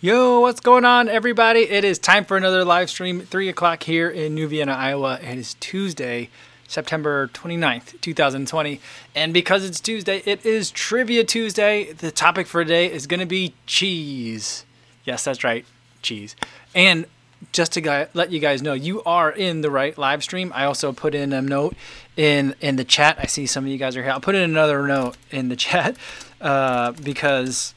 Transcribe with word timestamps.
Yo, 0.00 0.38
what's 0.38 0.60
going 0.60 0.84
on, 0.84 1.08
everybody? 1.08 1.62
It 1.62 1.82
is 1.82 1.98
time 1.98 2.24
for 2.24 2.36
another 2.36 2.64
live 2.64 2.88
stream, 2.88 3.20
3 3.20 3.48
o'clock 3.48 3.82
here 3.82 4.08
in 4.08 4.32
New 4.32 4.46
Vienna, 4.46 4.70
Iowa. 4.70 5.18
It 5.20 5.36
is 5.36 5.54
Tuesday, 5.54 6.30
September 6.68 7.26
29th, 7.34 8.00
2020. 8.00 8.80
And 9.16 9.34
because 9.34 9.64
it's 9.64 9.80
Tuesday, 9.80 10.22
it 10.24 10.46
is 10.46 10.70
Trivia 10.70 11.24
Tuesday. 11.24 11.92
The 11.94 12.12
topic 12.12 12.46
for 12.46 12.62
today 12.62 12.92
is 12.92 13.08
going 13.08 13.18
to 13.18 13.26
be 13.26 13.54
cheese. 13.66 14.64
Yes, 15.02 15.24
that's 15.24 15.42
right, 15.42 15.66
cheese. 16.00 16.36
And 16.76 17.04
just 17.50 17.72
to 17.72 18.08
let 18.14 18.30
you 18.30 18.38
guys 18.38 18.62
know, 18.62 18.74
you 18.74 19.02
are 19.02 19.32
in 19.32 19.62
the 19.62 19.70
right 19.70 19.98
live 19.98 20.22
stream. 20.22 20.52
I 20.54 20.64
also 20.66 20.92
put 20.92 21.12
in 21.12 21.32
a 21.32 21.42
note 21.42 21.74
in 22.16 22.54
in 22.60 22.76
the 22.76 22.84
chat. 22.84 23.18
I 23.18 23.26
see 23.26 23.46
some 23.46 23.64
of 23.64 23.70
you 23.70 23.78
guys 23.78 23.96
are 23.96 24.02
here. 24.04 24.12
I'll 24.12 24.20
put 24.20 24.36
in 24.36 24.42
another 24.42 24.86
note 24.86 25.16
in 25.32 25.48
the 25.48 25.56
chat 25.66 25.96
uh, 26.40 26.92
because 26.92 27.74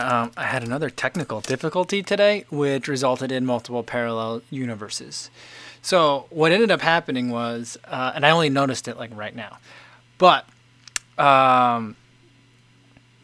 um, 0.00 0.32
I 0.36 0.44
had 0.44 0.62
another 0.62 0.90
technical 0.90 1.40
difficulty 1.40 2.02
today, 2.02 2.44
which 2.50 2.88
resulted 2.88 3.30
in 3.32 3.46
multiple 3.46 3.82
parallel 3.82 4.42
universes. 4.50 5.30
So 5.82 6.26
what 6.30 6.52
ended 6.52 6.70
up 6.70 6.80
happening 6.80 7.30
was, 7.30 7.78
uh, 7.84 8.12
and 8.14 8.26
I 8.26 8.30
only 8.30 8.50
noticed 8.50 8.88
it 8.88 8.96
like 8.96 9.10
right 9.14 9.34
now, 9.34 9.58
but 10.18 10.46
um, 11.18 11.96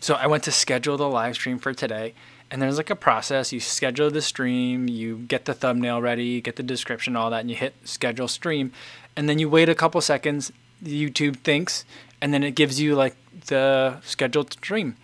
so 0.01 0.15
I 0.15 0.27
went 0.27 0.45
to 0.45 0.53
schedule 0.53 0.97
the 0.97 1.09
live 1.09 1.35
stream 1.35 1.59
for 1.59 1.75
today, 1.75 2.15
and 2.51 2.63
there's 2.63 2.77
like 2.77 2.91
a 2.91 2.97
process. 2.97 3.53
You 3.53 3.61
schedule 3.61 4.11
the 4.11 4.23
stream, 4.23 4.89
you 4.89 5.19
get 5.19 5.45
the 5.47 5.55
thumbnail 5.55 6.01
ready, 6.01 6.41
get 6.41 6.57
the 6.57 6.63
description, 6.63 7.17
all 7.17 7.31
that, 7.31 7.41
and 7.41 7.51
you 7.51 7.57
hit 7.57 7.75
schedule 7.85 8.29
stream, 8.29 8.73
and 9.17 9.29
then 9.29 9.39
you 9.39 9.49
wait 9.49 9.69
a 9.69 9.75
couple 9.75 10.01
seconds. 10.01 10.53
YouTube 10.85 11.37
thinks, 11.39 11.85
and 12.21 12.35
then 12.35 12.43
it 12.43 12.55
gives 12.55 12.81
you 12.81 12.95
like 12.95 13.17
the 13.47 13.99
scheduled 14.03 14.53
stream. 14.53 14.97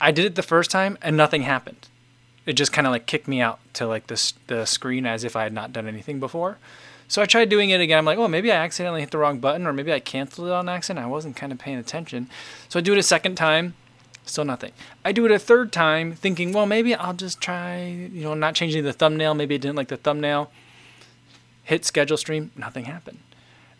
I 0.00 0.12
did 0.12 0.24
it 0.24 0.34
the 0.34 0.42
first 0.42 0.70
time 0.70 0.98
and 1.02 1.16
nothing 1.16 1.42
happened. 1.42 1.88
It 2.46 2.54
just 2.54 2.72
kind 2.72 2.86
of 2.86 2.92
like 2.92 3.06
kicked 3.06 3.26
me 3.26 3.40
out 3.40 3.58
to 3.74 3.86
like 3.86 4.06
the 4.06 4.32
the 4.46 4.64
screen 4.66 5.04
as 5.04 5.24
if 5.24 5.34
I 5.34 5.42
had 5.42 5.52
not 5.52 5.72
done 5.72 5.88
anything 5.88 6.20
before. 6.20 6.58
So 7.08 7.22
I 7.22 7.26
tried 7.26 7.48
doing 7.48 7.70
it 7.70 7.80
again. 7.80 7.98
I'm 7.98 8.04
like, 8.04 8.18
oh, 8.18 8.28
maybe 8.28 8.50
I 8.50 8.56
accidentally 8.56 9.00
hit 9.00 9.10
the 9.10 9.18
wrong 9.18 9.38
button, 9.38 9.66
or 9.66 9.72
maybe 9.72 9.92
I 9.92 10.00
canceled 10.00 10.48
it 10.48 10.52
on 10.52 10.68
accident. 10.68 11.04
I 11.04 11.08
wasn't 11.08 11.36
kind 11.36 11.52
of 11.52 11.58
paying 11.58 11.78
attention. 11.78 12.28
So 12.68 12.78
I 12.78 12.82
do 12.82 12.92
it 12.92 12.98
a 12.98 13.02
second 13.02 13.36
time, 13.36 13.74
still 14.24 14.44
nothing. 14.44 14.72
I 15.04 15.12
do 15.12 15.24
it 15.24 15.30
a 15.30 15.38
third 15.38 15.72
time, 15.72 16.14
thinking, 16.14 16.52
well, 16.52 16.66
maybe 16.66 16.94
I'll 16.94 17.14
just 17.14 17.40
try, 17.40 17.84
you 17.86 18.24
know, 18.24 18.34
not 18.34 18.56
changing 18.56 18.82
the 18.82 18.92
thumbnail. 18.92 19.34
Maybe 19.34 19.54
I 19.54 19.58
didn't 19.58 19.76
like 19.76 19.88
the 19.88 19.96
thumbnail. 19.96 20.50
Hit 21.62 21.84
schedule 21.84 22.16
stream, 22.16 22.50
nothing 22.56 22.86
happened. 22.86 23.18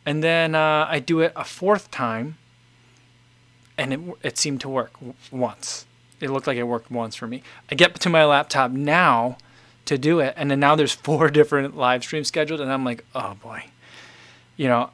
And 0.04 0.22
then 0.22 0.54
uh, 0.54 0.86
I 0.88 1.00
do 1.00 1.20
it 1.20 1.32
a 1.34 1.44
fourth 1.44 1.91
time, 1.91 2.38
and 3.76 3.92
it, 3.92 4.00
it 4.22 4.38
seemed 4.38 4.60
to 4.60 4.68
work 4.68 4.92
once 5.32 5.84
it 6.20 6.31
looked 6.31 6.47
like 6.47 6.56
it 6.56 6.64
worked 6.64 6.91
once 6.91 7.14
for 7.14 7.27
me. 7.27 7.42
I 7.70 7.75
get 7.75 7.95
to 8.00 8.09
my 8.09 8.25
laptop 8.25 8.70
now 8.70 9.39
to 9.86 9.98
do 9.98 10.20
it, 10.20 10.34
and 10.36 10.50
then 10.50 10.61
now 10.61 10.75
there's 10.75 10.92
four 11.06 11.31
different 11.31 11.77
live 11.77 12.03
streams 12.05 12.28
scheduled, 12.28 12.61
and 12.61 12.72
I'm 12.72 12.84
like, 12.84 13.05
oh 13.14 13.34
boy, 13.42 13.64
you 14.56 14.69
know. 14.69 14.91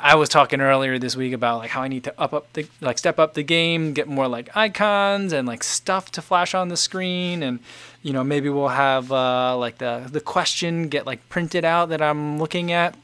I 0.00 0.16
was 0.16 0.28
talking 0.28 0.60
earlier 0.60 0.98
this 0.98 1.14
week 1.14 1.32
about 1.32 1.58
like 1.58 1.70
how 1.70 1.82
I 1.82 1.86
need 1.86 2.02
to 2.04 2.20
up 2.20 2.34
up 2.34 2.52
the 2.54 2.66
like 2.80 2.98
step 2.98 3.20
up 3.20 3.34
the 3.34 3.44
game, 3.44 3.92
get 3.92 4.08
more 4.08 4.26
like 4.26 4.56
icons 4.56 5.32
and 5.32 5.46
like 5.46 5.62
stuff 5.62 6.10
to 6.10 6.22
flash 6.22 6.54
on 6.54 6.70
the 6.70 6.76
screen, 6.76 7.40
and 7.40 7.60
you 8.02 8.12
know 8.12 8.24
maybe 8.24 8.48
we'll 8.48 8.66
have 8.66 9.12
uh, 9.12 9.56
like 9.56 9.78
the 9.78 10.08
the 10.10 10.20
question 10.20 10.88
get 10.88 11.06
like 11.06 11.28
printed 11.28 11.64
out 11.64 11.90
that 11.90 12.02
I'm 12.02 12.36
looking 12.36 12.72
at. 12.72 12.96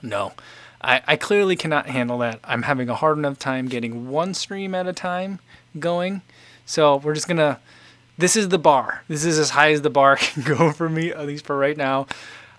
No, 0.00 0.32
I, 0.80 1.02
I 1.06 1.16
clearly 1.16 1.56
cannot 1.56 1.86
handle 1.86 2.18
that. 2.18 2.40
I'm 2.44 2.62
having 2.62 2.88
a 2.88 2.94
hard 2.94 3.18
enough 3.18 3.38
time 3.38 3.66
getting 3.66 4.08
one 4.08 4.34
stream 4.34 4.74
at 4.74 4.86
a 4.86 4.92
time 4.92 5.40
going. 5.78 6.22
So 6.68 6.96
we're 6.96 7.14
just 7.14 7.26
gonna. 7.26 7.58
This 8.18 8.36
is 8.36 8.50
the 8.50 8.58
bar. 8.58 9.02
This 9.08 9.24
is 9.24 9.38
as 9.38 9.50
high 9.50 9.72
as 9.72 9.80
the 9.80 9.88
bar 9.88 10.16
can 10.20 10.42
go 10.42 10.70
for 10.70 10.88
me, 10.90 11.10
at 11.10 11.26
least 11.26 11.46
for 11.46 11.56
right 11.56 11.76
now. 11.76 12.06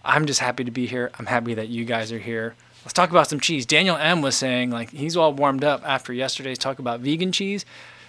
I'm 0.03 0.25
just 0.25 0.39
happy 0.39 0.63
to 0.63 0.71
be 0.71 0.87
here. 0.87 1.11
I'm 1.19 1.27
happy 1.27 1.53
that 1.53 1.67
you 1.67 1.85
guys 1.85 2.11
are 2.11 2.17
here. 2.17 2.55
Let's 2.83 2.93
talk 2.93 3.11
about 3.11 3.27
some 3.27 3.39
cheese. 3.39 3.67
Daniel 3.67 3.95
M 3.97 4.23
was 4.23 4.35
saying 4.35 4.71
like 4.71 4.89
he's 4.89 5.15
all 5.15 5.31
warmed 5.31 5.63
up 5.63 5.83
after 5.85 6.11
yesterday's 6.11 6.57
talk 6.57 6.79
about 6.79 7.01
vegan 7.01 7.31
cheese. 7.31 7.65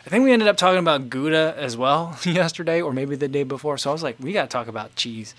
I 0.06 0.09
think 0.09 0.25
we 0.25 0.33
ended 0.33 0.49
up 0.49 0.56
talking 0.56 0.78
about 0.78 1.10
Gouda 1.10 1.55
as 1.59 1.77
well 1.77 2.16
yesterday, 2.25 2.81
or 2.81 2.94
maybe 2.94 3.15
the 3.15 3.28
day 3.28 3.43
before. 3.43 3.77
So 3.77 3.91
I 3.91 3.93
was 3.93 4.03
like, 4.03 4.16
we 4.19 4.33
got 4.33 4.44
to 4.44 4.49
talk 4.49 4.69
about 4.69 4.97
cheese 4.97 5.34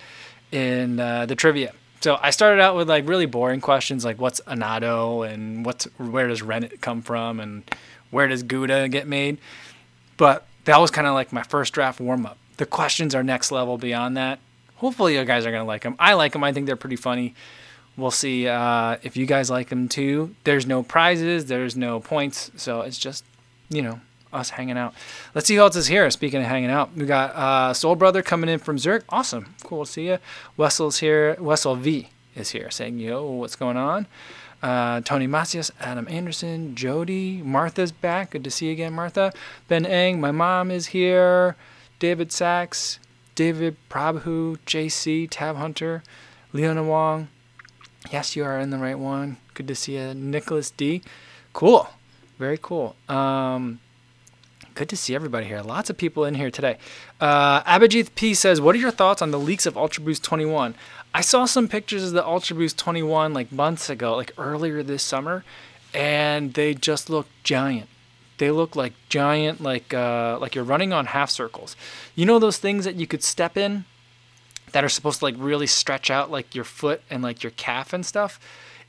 in 0.52 1.00
uh, 1.00 1.26
the 1.26 1.36
trivia. 1.36 1.74
So 2.02 2.20
I 2.22 2.30
started 2.30 2.62
out 2.62 2.76
with 2.76 2.88
like 2.88 3.08
really 3.08 3.26
boring 3.26 3.62
questions, 3.62 4.06
like 4.06 4.22
what's 4.22 4.42
annatto 4.46 5.24
and 5.24 5.66
what's 5.66 5.86
where 5.98 6.28
does 6.28 6.44
rennet 6.44 6.82
come 6.82 7.02
from 7.02 7.40
and 7.40 7.64
where 8.12 8.28
does 8.28 8.44
Gouda 8.44 8.90
get 8.90 9.08
made. 9.08 9.40
But 10.18 10.46
that 10.66 10.80
was 10.80 10.92
kind 10.92 11.08
of 11.08 11.14
like 11.14 11.32
my 11.32 11.44
first 11.44 11.74
draft 11.74 12.00
warm 12.00 12.26
up. 12.26 12.38
The 12.58 12.66
questions 12.66 13.16
are 13.16 13.24
next 13.24 13.52
level 13.52 13.78
beyond 13.78 14.18
that. 14.18 14.40
Hopefully, 14.76 15.16
you 15.18 15.26
guys 15.26 15.46
are 15.46 15.52
going 15.52 15.62
to 15.62 15.68
like 15.68 15.84
them. 15.84 15.96
I 16.00 16.14
like 16.14 16.34
them. 16.34 16.44
I 16.44 16.54
think 16.54 16.66
they're 16.66 16.76
pretty 16.76 16.96
funny. 16.96 17.36
We'll 17.98 18.12
see 18.12 18.48
uh, 18.48 18.98
if 19.04 19.18
you 19.18 19.26
guys 19.26 19.50
like 19.50 19.70
them 19.70 19.88
too. 19.88 20.36
There's 20.44 20.66
no 20.66 20.82
prizes, 20.82 21.46
there's 21.46 21.76
no 21.76 22.00
points. 22.00 22.52
So 22.56 22.82
it's 22.82 22.98
just, 22.98 23.26
you 23.70 23.82
know, 23.82 24.00
us 24.34 24.52
hanging 24.52 24.78
out. 24.78 24.94
Let's 25.36 25.48
see 25.48 25.56
who 25.56 25.62
else 25.62 25.76
is 25.76 25.88
here. 25.88 26.10
Speaking 26.10 26.42
of 26.42 26.48
hanging 26.48 26.70
out, 26.70 26.96
we 26.96 27.06
got 27.06 27.36
uh, 27.36 27.74
Soul 27.74 27.96
Brother 27.96 28.22
coming 28.22 28.50
in 28.50 28.60
from 28.60 28.80
Zurich. 28.80 29.04
Awesome. 29.10 29.56
Cool 29.64 29.86
to 29.86 29.92
see 29.92 30.08
you. 30.08 30.18
Wessel's 30.58 31.00
here. 31.00 31.36
Wessel 31.40 31.76
V 31.76 32.10
is 32.36 32.52
here 32.52 32.72
saying, 32.72 33.00
yo, 33.00 33.30
what's 33.30 33.56
going 33.56 33.78
on? 33.78 34.08
Uh, 34.62 35.02
Tony 35.02 35.28
Macias, 35.28 35.72
Adam 35.80 36.08
Anderson, 36.10 36.76
Jody, 36.76 37.42
Martha's 37.44 37.92
back. 37.92 38.32
Good 38.32 38.44
to 38.44 38.52
see 38.52 38.68
you 38.68 38.74
again, 38.74 38.94
Martha. 38.94 39.34
Ben 39.68 39.86
Eng, 39.86 40.22
my 40.22 40.32
mom 40.32 40.70
is 40.70 40.88
here. 40.88 41.56
David 42.00 42.32
Sachs, 42.32 43.00
David 43.36 43.76
Prabhu, 43.90 44.58
JC, 44.66 45.28
Tab 45.30 45.56
Hunter, 45.56 46.04
Leona 46.54 46.84
Wong. 46.84 47.28
Yes, 48.12 48.36
you 48.36 48.44
are 48.44 48.60
in 48.60 48.72
the 48.72 48.78
right 48.78 48.98
one. 48.98 49.38
Good 49.54 49.68
to 49.68 49.76
see 49.76 49.98
you. 49.98 50.14
Nicholas 50.14 50.72
D. 50.72 51.02
Cool. 51.54 51.88
Very 52.40 52.58
cool. 52.60 52.96
Um, 53.08 53.80
good 54.74 54.90
to 54.90 54.98
see 54.98 55.14
everybody 55.14 55.46
here. 55.46 55.62
Lots 55.62 55.90
of 55.90 55.98
people 55.98 56.26
in 56.26 56.36
here 56.36 56.50
today. 56.50 56.78
Uh, 57.20 57.62
Abhijit 57.64 58.16
P 58.16 58.34
says, 58.34 58.60
What 58.60 58.74
are 58.76 58.80
your 58.80 58.92
thoughts 58.92 59.22
on 59.22 59.32
the 59.32 59.40
leaks 59.40 59.66
of 59.66 59.78
Ultra 59.78 60.04
Boost 60.04 60.24
21? 60.24 60.74
I 61.14 61.22
saw 61.22 61.46
some 61.46 61.68
pictures 61.68 62.04
of 62.04 62.12
the 62.14 62.26
Ultra 62.26 62.56
Boost 62.56 62.78
21 62.78 63.34
like 63.34 63.52
months 63.52 63.90
ago, 63.90 64.16
like 64.16 64.32
earlier 64.38 64.82
this 64.82 65.04
summer, 65.04 65.44
and 65.94 66.54
they 66.54 66.74
just 66.74 67.10
look 67.10 67.28
giant. 67.44 67.90
They 68.38 68.50
look 68.50 68.76
like 68.76 68.94
giant, 69.10 69.62
like 69.62 69.94
uh, 69.94 70.38
like 70.40 70.56
you're 70.56 70.64
running 70.64 70.94
on 70.94 71.08
half 71.08 71.30
circles. 71.30 71.76
You 72.16 72.26
know 72.26 72.40
those 72.40 72.58
things 72.58 72.86
that 72.86 72.96
you 72.96 73.06
could 73.06 73.24
step 73.24 73.58
in 73.58 73.86
that 74.72 74.84
are 74.84 74.90
supposed 74.90 75.20
to 75.20 75.26
like 75.26 75.36
really 75.38 75.68
stretch 75.68 76.10
out 76.10 76.32
like 76.32 76.56
your 76.56 76.64
foot 76.64 77.02
and 77.10 77.22
like 77.22 77.44
your 77.44 77.52
calf 77.52 77.94
and 77.94 78.06
stuff. 78.06 78.40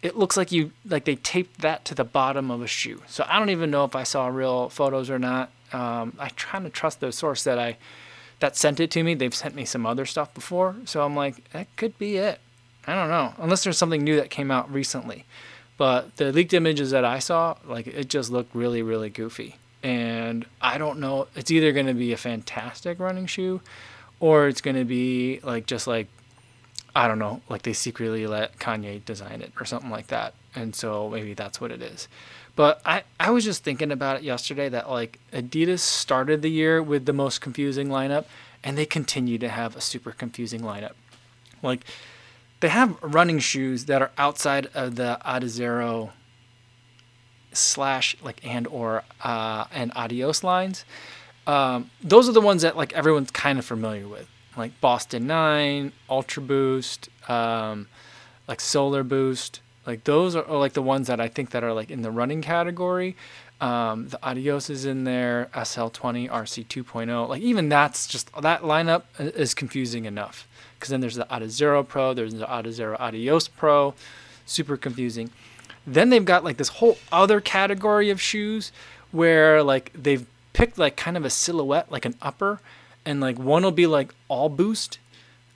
It 0.01 0.17
looks 0.17 0.37
like 0.37 0.53
you 0.53 0.73
like 0.87 1.05
they 1.05 1.17
taped 1.17 1.61
that 1.61 1.85
to 1.87 1.95
the 1.95 2.05
bottom 2.05 2.51
of 2.51 2.63
a 2.63 2.67
shoe. 2.67 3.03
So 3.09 3.27
I 3.29 3.39
don't 3.39 3.51
even 3.51 3.71
know 3.71 3.85
if 3.85 3.97
I 3.97 4.05
saw 4.05 4.29
real 4.29 4.69
photos 4.69 5.11
or 5.11 5.19
not. 5.19 5.51
Um, 5.73 6.15
I 6.19 6.29
try 6.29 6.61
to 6.61 6.71
trust 6.71 7.01
the 7.01 7.13
source 7.13 7.45
that 7.45 7.59
I 7.59 7.77
that 8.43 8.57
sent 8.57 8.81
it 8.81 8.91
to 8.91 9.05
me. 9.05 9.15
They've 9.15 9.33
sent 9.33 9.55
me 9.55 9.65
some 9.65 9.87
other 9.87 10.05
stuff 10.05 10.35
before, 10.35 10.75
so 10.85 11.05
I'm 11.05 11.15
like, 11.15 11.49
that 11.53 11.69
could 11.77 11.97
be 11.97 12.17
it. 12.17 12.41
I 12.89 12.95
don't 12.97 13.09
know, 13.09 13.35
unless 13.39 13.63
there's 13.63 13.79
something 13.79 14.03
new 14.03 14.17
that 14.17 14.31
came 14.31 14.51
out 14.51 14.71
recently. 14.73 15.25
But 15.79 16.17
the 16.17 16.33
leaked 16.33 16.53
images 16.53 16.91
that 16.91 17.05
I 17.05 17.21
saw, 17.21 17.55
like 17.65 17.87
it 17.87 18.09
just 18.09 18.33
looked 18.33 18.53
really, 18.53 18.83
really 18.83 19.11
goofy. 19.11 19.57
And 19.85 20.45
I 20.61 20.77
don't 20.77 20.99
know. 20.99 21.29
It's 21.37 21.53
either 21.53 21.71
going 21.71 21.87
to 21.87 21.95
be 21.95 22.13
a 22.13 22.17
fantastic 22.17 22.99
running 22.99 23.27
shoe, 23.27 23.61
or 24.19 24.49
it's 24.49 24.61
going 24.61 24.77
to 24.77 24.85
be 24.85 25.39
like 25.45 25.67
just 25.67 25.87
like 25.87 26.09
I 26.97 27.07
don't 27.07 27.21
know, 27.21 27.43
like 27.49 27.63
they 27.63 27.73
secretly 27.73 28.27
let 28.27 28.59
Kanye 28.59 29.05
design 29.05 29.41
it 29.41 29.53
or 29.59 29.65
something 29.65 29.91
like 29.91 30.09
that. 30.09 30.35
And 30.55 30.75
so 30.75 31.09
maybe 31.09 31.35
that's 31.35 31.61
what 31.61 31.71
it 31.71 31.81
is. 31.81 32.09
But 32.55 32.81
I, 32.85 33.05
I 33.19 33.31
was 33.31 33.45
just 33.45 33.65
thinking 33.65 33.91
about 33.91 34.19
it 34.19 34.23
yesterday 34.23 34.69
that 34.69 34.91
like 34.91 35.19
Adidas 35.33 35.81
started 35.81 36.43
the 36.43 36.51
year 36.51 36.83
with 36.83 37.07
the 37.07 37.13
most 37.13 37.41
confusing 37.41 37.89
lineup 37.89 38.27
and 38.63 38.77
they 38.77 38.87
continue 38.87 39.39
to 39.39 39.49
have 39.49 39.75
a 39.77 39.81
super 39.81 40.13
confusing 40.13 40.61
lineup. 40.61 40.93
Like 41.63 41.85
they 42.61 42.69
have 42.69 42.97
running 43.03 43.39
shoes 43.39 43.87
that 43.87 44.03
are 44.03 44.11
outside 44.19 44.69
of 44.75 44.97
the 44.97 45.19
Adizero 45.25 46.11
slash 47.53 48.17
like 48.23 48.45
and 48.47 48.67
or 48.67 49.05
uh, 49.23 49.65
and 49.73 49.93
Adios 49.95 50.45
lines. 50.45 50.85
Um, 51.47 51.91
those 52.03 52.29
are 52.29 52.33
the 52.33 52.41
ones 52.41 52.63
that 52.63 52.77
like 52.77 52.93
everyone's 52.93 53.31
kind 53.31 53.59
of 53.59 53.65
familiar 53.65 54.07
with, 54.07 54.29
like 54.57 54.81
Boston 54.81 55.27
Nine, 55.27 55.93
Ultra 56.09 56.43
Boost, 56.43 57.09
um, 57.29 57.89
like 58.47 58.61
Solar 58.61 59.03
Boost. 59.03 59.61
Like 59.87 60.05
those 60.05 60.37
are, 60.37 60.45
are, 60.45 60.59
like 60.59 60.75
the 60.75 60.83
ones 60.83 61.09
that 61.09 61.21
I 61.21 61.29
think 61.29 61.51
that 61.51 61.65
are 61.65 61.73
like 61.73 61.91
in 61.91 62.03
the 62.03 62.11
running 62.11 62.43
category. 62.43 63.17
Um, 63.61 64.09
the 64.09 64.19
Adios 64.27 64.71
is 64.71 64.85
in 64.85 65.05
there, 65.05 65.49
SL20, 65.55 66.29
RC 66.31 66.67
2.0. 66.67 67.29
Like 67.29 67.43
even 67.43 67.69
that's 67.69 68.07
just 68.07 68.33
that 68.41 68.63
lineup 68.63 69.03
is 69.19 69.55
confusing 69.55 70.05
enough. 70.05 70.49
Because 70.75 70.91
then 70.91 71.01
there's 71.01 71.15
the 71.15 71.27
Adizero 71.27 71.87
Pro, 71.87 72.13
there's 72.13 72.35
the 72.35 72.47
Adizero 72.47 72.99
Adios 72.99 73.47
Pro, 73.49 73.95
super 74.47 74.77
confusing. 74.77 75.31
Then 75.87 76.11
they've 76.11 76.25
got 76.25 76.45
like 76.45 76.57
this 76.57 76.69
whole 76.69 76.99
other 77.11 77.41
category 77.41 78.11
of 78.11 78.21
shoes 78.21 78.73
where 79.13 79.63
like 79.63 79.93
they've 79.95 80.27
picked 80.53 80.79
like 80.79 80.97
kind 80.97 81.17
of 81.17 81.25
a 81.25 81.31
silhouette, 81.31 81.91
like 81.91 82.05
an 82.05 82.15
upper, 82.21 82.61
and 83.05 83.21
like 83.21 83.39
one 83.39 83.63
will 83.63 83.73
be 83.73 83.87
like 83.87 84.13
all 84.29 84.49
boost, 84.49 84.99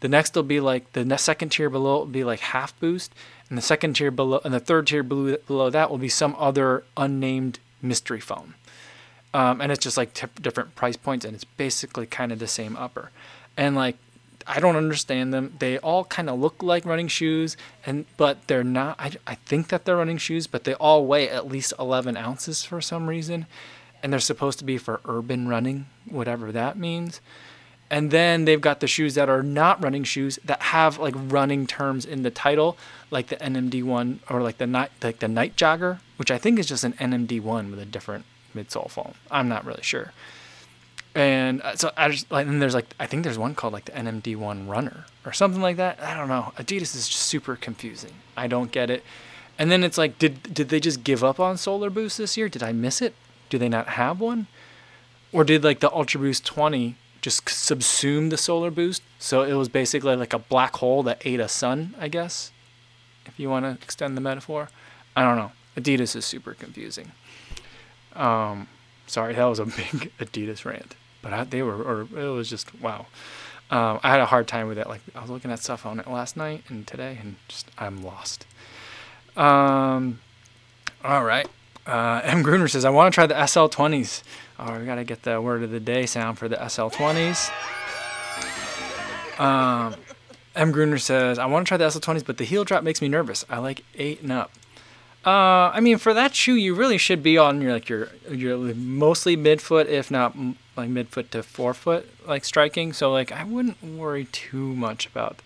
the 0.01 0.09
next 0.09 0.35
will 0.35 0.43
be 0.43 0.61
like 0.61 0.93
the 0.93 1.17
second 1.17 1.51
tier 1.51 1.71
below 1.71 1.99
will 1.99 2.07
be 2.07 2.25
like 2.25 2.41
half 2.41 2.79
boost, 2.81 3.15
and 3.49 3.57
the 3.59 3.63
second 3.63 3.95
tier 3.95 4.11
below 4.11 4.41
and 4.45 4.53
the 4.53 4.61
third 4.61 4.87
tier 4.87 5.03
below, 5.03 5.37
below 5.47 5.71
that 5.71 5.91
will 5.91 5.99
be 5.99 6.09
some 6.09 6.35
other 6.39 6.85
unnamed 6.97 7.59
mystery 7.81 8.21
foam. 8.21 8.55
Um, 9.35 9.61
and 9.61 9.71
it's 9.71 9.83
just 9.83 9.97
like 9.97 10.15
t- 10.15 10.27
different 10.41 10.75
price 10.75 10.97
points, 10.97 11.25
and 11.25 11.35
it's 11.35 11.45
basically 11.45 12.07
kind 12.07 12.33
of 12.33 12.39
the 12.39 12.47
same 12.47 12.77
upper. 12.77 13.11
And 13.57 13.77
like, 13.77 13.97
I 14.47 14.61
don't 14.61 14.77
understand 14.77 15.35
them. 15.35 15.55
They 15.59 15.79
all 15.79 16.05
kind 16.05 16.31
of 16.31 16.39
look 16.39 16.63
like 16.63 16.85
running 16.85 17.09
shoes, 17.09 17.57
and 17.85 18.07
but 18.17 18.47
they're 18.47 18.65
not. 18.65 18.97
I, 18.99 19.13
I 19.27 19.35
think 19.35 19.69
that 19.69 19.85
they're 19.85 19.97
running 19.97 20.19
shoes, 20.19 20.47
but 20.47 20.65
they 20.65 20.75
all 20.75 21.05
weigh 21.07 21.29
at 21.29 21.49
least 21.49 21.75
11 21.79 22.17
ounces 22.17 22.65
for 22.65 22.81
some 22.81 23.09
reason, 23.09 23.47
and 24.03 24.13
they're 24.13 24.21
supposed 24.21 24.59
to 24.61 24.65
be 24.65 24.79
for 24.79 25.01
urban 25.05 25.49
running, 25.49 25.87
whatever 26.09 26.53
that 26.53 26.79
means. 26.79 27.21
And 27.91 28.11
then 28.11 28.47
they've 28.47 28.61
got 28.61 28.81
the 28.81 28.89
shoes 28.89 29.15
that 29.15 29.29
are 29.29 29.43
not 29.43 29.83
running 29.83 30.03
shoes 30.03 30.39
that 30.45 30.61
have 30.61 30.99
like 30.99 31.15
running 31.17 31.67
terms 31.67 32.05
in 32.05 32.23
the 32.23 32.31
title, 32.31 32.77
like 33.11 33.29
the 33.29 33.37
NMD 33.37 33.85
one 33.85 34.21
or 34.29 34.43
like 34.43 34.59
the 34.59 34.67
night 34.67 34.91
like 35.03 35.21
the 35.21 35.29
night 35.29 35.57
jogger, 35.57 36.01
which 36.17 36.31
I 36.31 36.39
think 36.39 36.59
is 36.59 36.67
just 36.67 36.83
an 36.83 36.95
NMD 36.95 37.41
one 37.41 37.71
with 37.71 37.79
a 37.79 37.85
different 37.85 38.25
midsole 38.55 38.91
foam. 38.91 39.15
I'm 39.31 39.49
not 39.49 39.65
really 39.65 39.83
sure. 39.83 40.13
And 41.15 41.63
uh, 41.63 41.77
so 41.77 41.93
I 41.97 42.11
just 42.11 42.31
like, 42.31 42.47
and 42.47 42.61
there's 42.61 42.75
like, 42.75 42.95
I 43.01 43.07
think 43.07 43.25
there's 43.25 43.39
one 43.39 43.55
called 43.55 43.73
like 43.73 43.87
the 43.87 43.93
NMD1 43.93 44.69
Runner 44.69 45.07
or 45.25 45.33
something 45.33 45.63
like 45.63 45.77
that. 45.77 45.99
I 46.03 46.15
don't 46.15 46.29
know. 46.29 46.53
Adidas 46.59 46.95
is 46.95 47.09
just 47.09 47.23
super 47.23 47.57
confusing. 47.57 48.13
I 48.37 48.49
don't 48.49 48.71
get 48.71 48.91
it. 48.91 49.03
And 49.59 49.71
then 49.71 49.83
it's 49.83 49.97
like, 49.97 50.19
did 50.19 50.53
did 50.53 50.69
they 50.69 50.81
just 50.81 51.05
give 51.05 51.25
up 51.25 51.41
on 51.41 51.57
Solar 51.57 51.89
Boost 51.89 52.19
this 52.19 52.37
year? 52.37 52.49
Did 52.49 52.63
I 52.63 52.73
miss 52.73 53.01
it? 53.01 53.15
Do 53.49 53.59
they 53.59 53.69
not 53.69 53.89
have 53.91 54.21
one? 54.21 54.49
Or 55.33 55.45
did 55.45 55.65
like 55.65 55.81
the 55.81 55.91
Ultra 55.91 56.21
Boost 56.21 56.45
20 56.45 56.97
just 57.27 57.47
subsume 57.47 58.31
the 58.31 58.37
Solar 58.37 58.71
Boost? 58.71 59.03
So 59.19 59.43
it 59.43 59.55
was 59.55 59.69
basically 59.69 60.15
like 60.15 60.33
a 60.33 60.39
black 60.39 60.77
hole 60.77 61.03
that 61.03 61.21
ate 61.25 61.41
a 61.41 61.49
sun, 61.49 61.93
I 61.99 62.07
guess, 62.07 62.53
if 63.27 63.41
you 63.41 63.51
want 63.51 63.65
to 63.65 63.73
extend 63.73 64.17
the 64.17 64.21
metaphor. 64.21 64.69
I 65.17 65.25
don't 65.25 65.37
know. 65.37 65.51
Adidas 65.77 66.15
is 66.15 66.25
super 66.25 66.55
confusing. 66.55 67.11
Um, 68.15 68.69
sorry, 69.09 69.35
that 69.35 69.45
was 69.45 69.59
a 69.59 69.65
big 69.81 70.13
Adidas 70.21 70.65
rant, 70.65 70.95
but 71.21 71.33
I, 71.33 71.43
they 71.43 71.63
were, 71.63 71.83
or 71.83 72.03
it 72.03 72.29
was 72.29 72.49
just 72.49 72.81
wow. 72.81 73.07
Um, 73.73 73.99
I 74.05 74.11
had 74.11 74.21
a 74.21 74.27
hard 74.27 74.47
time 74.47 74.69
with 74.69 74.79
it. 74.79 74.87
Like 74.87 75.01
I 75.17 75.21
was 75.21 75.29
looking 75.29 75.51
at 75.51 75.59
stuff 75.59 75.85
on 75.85 75.99
it 75.99 76.07
last 76.07 76.37
night 76.37 76.63
and 76.69 76.87
today, 76.87 77.19
and 77.21 77.35
just 77.49 77.69
I'm 77.77 78.05
lost. 78.05 78.47
Um, 79.37 80.21
all 81.03 81.25
right. 81.25 81.49
Uh, 81.87 82.21
M. 82.23 82.43
Gruner 82.43 82.69
says, 82.69 82.85
I 82.85 82.91
want 82.91 83.13
to 83.13 83.15
try 83.15 83.27
the 83.27 83.35
SL20s. 83.35 84.23
Oh, 84.59 84.79
we 84.79 84.87
got 84.87 84.95
to 84.95 85.05
get 85.05 85.23
the 85.23 85.41
word 85.41 85.63
of 85.63 85.71
the 85.71 85.81
day 85.81 86.07
sound 86.07 86.39
for 86.39 86.49
the 86.49 86.57
SL20s. 86.57 87.51
Um, 89.39 89.95
M. 90.55 90.73
Gruner 90.73 90.99
says, 90.99 91.39
I 91.39 91.45
want 91.47 91.67
to 91.67 91.69
try 91.69 91.77
the 91.77 91.85
SL20s, 91.85 92.25
but 92.25 92.39
the 92.39 92.45
heel 92.45 92.65
drop 92.65 92.83
makes 92.83 93.03
me 93.03 93.09
nervous. 93.09 93.45
I 93.51 93.59
like 93.59 93.85
8 93.95 94.23
and 94.23 94.33
up. 94.33 94.51
Uh, 95.27 95.71
I 95.75 95.81
mean, 95.81 95.99
for 95.99 96.15
that 96.15 96.35
shoe, 96.35 96.55
you 96.55 96.75
really 96.75 96.99
should 96.99 97.21
be 97.23 97.37
on 97.37 97.61
your 97.61 97.73
like 97.73 97.89
your 97.89 98.11
your 98.31 98.57
mostly 98.77 99.37
midfoot, 99.37 99.87
if 99.87 100.09
not 100.09 100.37
like 100.77 100.89
midfoot 100.89 101.31
to 101.31 101.43
forefoot, 101.43 102.09
like 102.29 102.45
striking. 102.45 102.93
So 102.93 103.11
like, 103.11 103.33
I 103.33 103.43
wouldn't 103.43 103.83
worry 103.83 104.27
too 104.27 104.77
much 104.77 105.07
about 105.07 105.43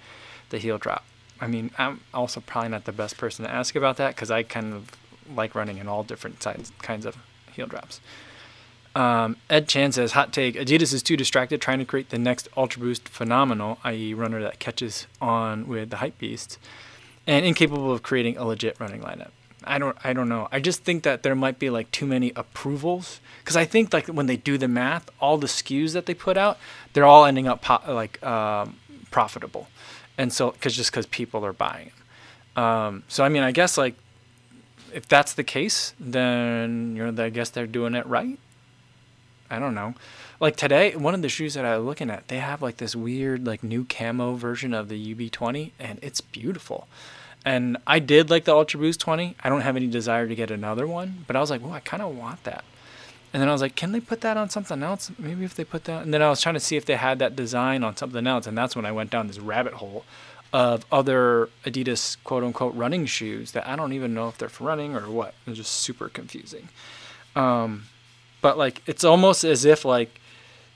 the 0.50 0.58
heel 0.58 0.76
drop. 0.76 1.04
I 1.40 1.46
mean, 1.46 1.70
I'm 1.78 2.02
also 2.12 2.40
probably 2.40 2.68
not 2.68 2.84
the 2.84 2.92
best 2.92 3.16
person 3.16 3.46
to 3.46 3.50
ask 3.50 3.74
about 3.74 3.96
that 3.96 4.14
because 4.14 4.30
I 4.30 4.42
kind 4.42 4.74
of 4.74 4.90
like 5.34 5.54
running 5.54 5.78
in 5.78 5.88
all 5.88 6.02
different 6.02 6.42
sides, 6.42 6.70
kinds 6.82 7.06
of 7.06 7.16
heel 7.50 7.66
drops. 7.66 8.00
Um, 8.94 9.36
Ed 9.48 9.68
Chan 9.68 9.92
says, 9.92 10.12
hot 10.12 10.32
take, 10.32 10.56
Adidas 10.56 10.92
is 10.92 11.02
too 11.02 11.16
distracted 11.16 11.60
trying 11.60 11.78
to 11.78 11.84
create 11.84 12.10
the 12.10 12.18
next 12.18 12.48
Ultra 12.56 12.80
Boost 12.82 13.08
phenomenal, 13.08 13.78
i.e. 13.84 14.14
runner 14.14 14.42
that 14.42 14.58
catches 14.58 15.06
on 15.20 15.68
with 15.68 15.90
the 15.90 15.98
hype 15.98 16.18
beasts, 16.18 16.58
and 17.26 17.46
incapable 17.46 17.92
of 17.92 18.02
creating 18.02 18.36
a 18.36 18.44
legit 18.44 18.78
running 18.80 19.00
lineup. 19.00 19.30
I 19.64 19.78
don't 19.78 19.96
I 20.02 20.12
don't 20.12 20.28
know. 20.28 20.48
I 20.50 20.58
just 20.58 20.84
think 20.84 21.02
that 21.02 21.22
there 21.22 21.34
might 21.34 21.58
be 21.58 21.70
like 21.70 21.90
too 21.90 22.06
many 22.06 22.32
approvals 22.34 23.20
because 23.40 23.56
I 23.56 23.64
think 23.64 23.92
like 23.92 24.06
when 24.06 24.26
they 24.26 24.36
do 24.36 24.56
the 24.56 24.68
math, 24.68 25.10
all 25.20 25.36
the 25.36 25.46
SKUs 25.46 25.92
that 25.92 26.06
they 26.06 26.14
put 26.14 26.36
out, 26.36 26.58
they're 26.92 27.04
all 27.04 27.24
ending 27.24 27.46
up 27.46 27.62
po- 27.62 27.82
like 27.86 28.22
um, 28.24 28.78
profitable, 29.10 29.68
and 30.16 30.32
so 30.32 30.52
because 30.52 30.74
just 30.74 30.90
because 30.90 31.06
people 31.06 31.44
are 31.44 31.52
buying 31.52 31.90
them. 32.56 32.64
Um, 32.64 33.02
so 33.08 33.22
I 33.22 33.28
mean, 33.28 33.42
I 33.42 33.52
guess 33.52 33.76
like 33.76 33.94
if 34.92 35.06
that's 35.06 35.34
the 35.34 35.44
case, 35.44 35.94
then 36.00 36.96
you 36.96 37.10
know 37.10 37.22
I 37.22 37.30
guess 37.30 37.50
they're 37.50 37.66
doing 37.66 37.94
it 37.94 38.06
right. 38.06 38.38
I 39.50 39.58
don't 39.58 39.74
know. 39.74 39.94
Like 40.38 40.56
today, 40.56 40.94
one 40.96 41.14
of 41.14 41.22
the 41.22 41.28
shoes 41.28 41.54
that 41.54 41.64
I 41.64 41.76
was 41.76 41.84
looking 41.84 42.10
at, 42.10 42.28
they 42.28 42.38
have 42.38 42.62
like 42.62 42.78
this 42.78 42.94
weird 42.94 43.46
like 43.46 43.62
new 43.62 43.84
camo 43.84 44.34
version 44.34 44.72
of 44.72 44.88
the 44.88 45.14
UB20, 45.14 45.72
and 45.78 45.98
it's 46.02 46.20
beautiful. 46.20 46.88
And 47.44 47.78
I 47.86 47.98
did 47.98 48.30
like 48.30 48.44
the 48.44 48.54
Ultra 48.54 48.80
Boost 48.80 49.00
20. 49.00 49.36
I 49.42 49.48
don't 49.48 49.62
have 49.62 49.76
any 49.76 49.86
desire 49.86 50.28
to 50.28 50.34
get 50.34 50.50
another 50.50 50.86
one, 50.86 51.24
but 51.26 51.36
I 51.36 51.40
was 51.40 51.50
like, 51.50 51.62
oh, 51.64 51.72
I 51.72 51.80
kind 51.80 52.02
of 52.02 52.16
want 52.16 52.44
that. 52.44 52.64
And 53.32 53.40
then 53.40 53.48
I 53.48 53.52
was 53.52 53.62
like, 53.62 53.76
can 53.76 53.92
they 53.92 54.00
put 54.00 54.22
that 54.22 54.36
on 54.36 54.50
something 54.50 54.82
else? 54.82 55.10
Maybe 55.18 55.44
if 55.44 55.54
they 55.54 55.64
put 55.64 55.84
that. 55.84 56.02
And 56.02 56.12
then 56.12 56.20
I 56.20 56.28
was 56.28 56.40
trying 56.40 56.54
to 56.54 56.60
see 56.60 56.76
if 56.76 56.84
they 56.84 56.96
had 56.96 57.18
that 57.20 57.36
design 57.36 57.84
on 57.84 57.96
something 57.96 58.26
else. 58.26 58.46
And 58.46 58.58
that's 58.58 58.74
when 58.74 58.84
I 58.84 58.92
went 58.92 59.10
down 59.10 59.28
this 59.28 59.38
rabbit 59.38 59.74
hole 59.74 60.04
of 60.52 60.84
other 60.90 61.48
Adidas 61.64 62.16
quote 62.24 62.42
unquote 62.42 62.74
running 62.74 63.06
shoes 63.06 63.52
that 63.52 63.68
I 63.68 63.76
don't 63.76 63.92
even 63.92 64.14
know 64.14 64.28
if 64.28 64.36
they're 64.36 64.48
for 64.48 64.64
running 64.64 64.96
or 64.96 65.08
what. 65.08 65.34
It's 65.46 65.58
just 65.58 65.72
super 65.72 66.08
confusing. 66.08 66.68
Um, 67.36 67.84
but 68.40 68.58
like, 68.58 68.82
it's 68.86 69.04
almost 69.04 69.44
as 69.44 69.64
if 69.64 69.84
like 69.84 70.20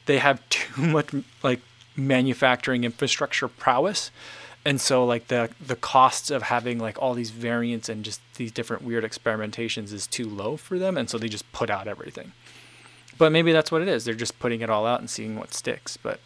they 0.06 0.18
have 0.18 0.46
too 0.48 0.82
much 0.82 1.10
like 1.42 1.60
manufacturing 1.96 2.84
infrastructure 2.84 3.48
prowess. 3.48 4.10
And 4.66 4.80
so 4.80 5.04
like 5.04 5.28
the 5.28 5.50
the 5.64 5.76
costs 5.76 6.30
of 6.30 6.44
having 6.44 6.78
like 6.78 7.00
all 7.00 7.12
these 7.14 7.30
variants 7.30 7.88
and 7.88 8.02
just 8.02 8.20
these 8.36 8.50
different 8.50 8.82
weird 8.82 9.04
experimentations 9.04 9.92
is 9.92 10.06
too 10.06 10.28
low 10.28 10.56
for 10.56 10.78
them. 10.78 10.96
And 10.96 11.10
so 11.10 11.18
they 11.18 11.28
just 11.28 11.50
put 11.52 11.68
out 11.68 11.86
everything. 11.86 12.32
But 13.18 13.30
maybe 13.30 13.52
that's 13.52 13.70
what 13.70 13.82
it 13.82 13.88
is. 13.88 14.04
They're 14.04 14.14
just 14.14 14.38
putting 14.38 14.62
it 14.62 14.70
all 14.70 14.86
out 14.86 15.00
and 15.00 15.10
seeing 15.10 15.36
what 15.36 15.52
sticks. 15.52 15.96
But 15.98 16.18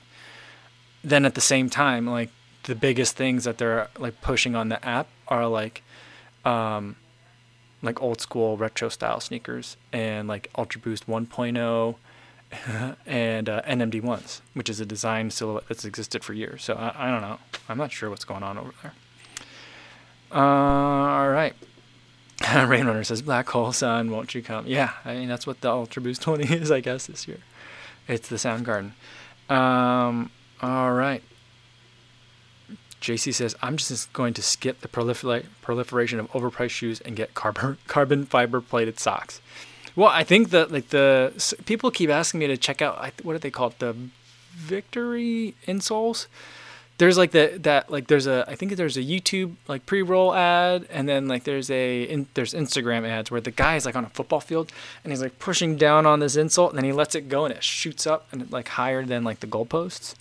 then 1.03 1.25
at 1.25 1.35
the 1.35 1.41
same 1.41 1.69
time 1.69 2.07
like 2.07 2.31
the 2.65 2.75
biggest 2.75 3.17
things 3.17 3.45
that 3.45 3.59
they're 3.59 3.89
like 3.99 4.21
pushing 4.21 4.55
on 4.55 4.69
the 4.69 4.85
app 4.87 5.09
are 5.29 5.47
like 5.47 5.83
um 6.45 6.97
like 7.83 8.03
old 8.03 8.21
school 8.21 8.57
retro 8.57 8.89
style 8.89 9.21
sneakers 9.21 9.77
and 9.93 10.29
like 10.29 10.51
ultra 10.57 10.81
boost 10.81 11.07
1.0 11.07 11.95
and 13.07 13.49
uh, 13.49 13.63
NMD 13.63 14.03
ones, 14.03 14.43
which 14.55 14.69
is 14.69 14.81
a 14.81 14.87
design 14.87 15.31
silhouette 15.31 15.65
that's 15.69 15.85
existed 15.85 16.25
for 16.25 16.33
years. 16.33 16.65
So 16.65 16.75
I, 16.75 17.09
I 17.09 17.11
don't 17.11 17.21
know. 17.21 17.39
I'm 17.69 17.79
not 17.79 17.93
sure 17.93 18.11
what's 18.11 18.25
going 18.25 18.43
on 18.43 18.59
over 18.59 18.73
there. 18.83 18.93
Uh, 20.31 20.39
all 20.39 21.31
right. 21.31 21.55
Rainrunner 22.41 23.05
says, 23.05 23.21
"Black 23.23 23.49
hole 23.49 23.73
sun, 23.73 24.11
won't 24.11 24.35
you 24.35 24.43
come?" 24.43 24.67
Yeah, 24.67 24.93
I 25.05 25.15
mean 25.15 25.29
that's 25.29 25.47
what 25.47 25.61
the 25.61 25.71
Ultra 25.71 26.03
Boost 26.03 26.23
20 26.23 26.45
is, 26.55 26.71
I 26.71 26.81
guess, 26.81 27.07
this 27.07 27.27
year. 27.27 27.39
It's 28.07 28.29
the 28.29 28.37
Soundgarden. 28.37 28.93
Um, 29.51 30.31
all 30.63 30.93
right. 30.93 31.23
JC 33.01 33.33
says, 33.33 33.55
"I'm 33.63 33.77
just 33.77 34.13
going 34.13 34.35
to 34.35 34.43
skip 34.43 34.81
the 34.81 34.89
prolifer- 34.89 35.47
proliferation 35.63 36.19
of 36.21 36.31
overpriced 36.33 36.71
shoes 36.71 37.01
and 37.01 37.17
get 37.17 37.35
carbon 37.35 37.79
carbon 37.87 38.27
fiber 38.27 38.61
plated 38.61 38.99
socks." 38.99 39.41
Well, 39.97 40.09
I 40.09 40.23
think 40.23 40.51
that 40.51 40.71
like 40.71 40.91
the 40.91 41.33
people 41.67 41.91
keep 41.91 42.11
asking 42.11 42.41
me 42.41 42.47
to 42.47 42.57
check 42.57 42.81
out 42.81 42.99
what 43.25 43.33
do 43.33 43.39
they 43.39 43.51
call 43.51 43.69
it 43.69 43.79
the 43.81 43.97
Victory 44.59 45.55
insoles. 45.67 46.27
There's 46.99 47.17
like 47.17 47.31
the 47.31 47.59
that 47.63 47.91
like 47.91 48.09
there's 48.09 48.27
a 48.27 48.45
I 48.49 48.57
think 48.57 48.77
there's 48.77 48.97
a 48.97 49.03
YouTube 49.03 49.55
like 49.69 49.87
pre-roll 49.87 50.35
ad 50.35 50.87
and 50.91 51.09
then 51.09 51.29
like 51.29 51.45
there's 51.45 51.71
a 51.71 52.03
in, 52.03 52.27
there's 52.35 52.55
Instagram 52.55 53.07
ads 53.09 53.31
where 53.31 53.41
the 53.41 53.53
guy 53.53 53.77
is 53.77 53.87
like 53.87 53.95
on 53.95 54.05
a 54.05 54.09
football 54.11 54.41
field 54.41 54.73
and 55.05 55.13
he's 55.13 55.23
like 55.23 55.39
pushing 55.39 55.77
down 55.77 56.07
on 56.07 56.19
this 56.19 56.37
insole 56.37 56.69
and 56.69 56.77
then 56.77 56.85
he 56.85 56.93
lets 56.93 57.15
it 57.15 57.29
go 57.29 57.45
and 57.45 57.55
it 57.55 57.63
shoots 57.63 58.05
up 58.07 58.27
and 58.33 58.51
like 58.51 58.69
higher 58.69 59.05
than 59.05 59.23
like 59.23 59.41
the 59.41 59.47
goalposts. 59.47 60.15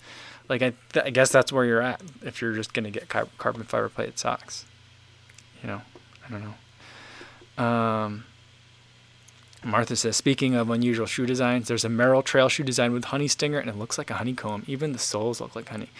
Like 0.48 0.62
I 0.62 0.72
th- 0.92 1.04
I 1.04 1.10
guess 1.10 1.30
that's 1.30 1.52
where 1.52 1.64
you're 1.64 1.82
at 1.82 2.00
if 2.22 2.40
you're 2.40 2.54
just 2.54 2.72
gonna 2.72 2.90
get 2.90 3.08
car- 3.08 3.28
carbon 3.38 3.64
fiber 3.64 3.88
plated 3.88 4.18
socks. 4.18 4.64
You 5.62 5.68
know, 5.68 5.82
I 6.26 6.30
don't 6.30 6.42
know. 6.44 7.64
Um, 7.64 8.24
Martha 9.64 9.96
says, 9.96 10.16
speaking 10.16 10.54
of 10.54 10.70
unusual 10.70 11.06
shoe 11.06 11.26
designs, 11.26 11.68
there's 11.68 11.84
a 11.84 11.88
Merrell 11.88 12.24
trail 12.24 12.48
shoe 12.48 12.62
design 12.62 12.92
with 12.92 13.06
honey 13.06 13.28
stinger 13.28 13.58
and 13.58 13.68
it 13.68 13.76
looks 13.76 13.98
like 13.98 14.10
a 14.10 14.14
honeycomb. 14.14 14.62
Even 14.66 14.92
the 14.92 14.98
soles 14.98 15.40
look 15.40 15.56
like 15.56 15.68
honey. 15.68 15.90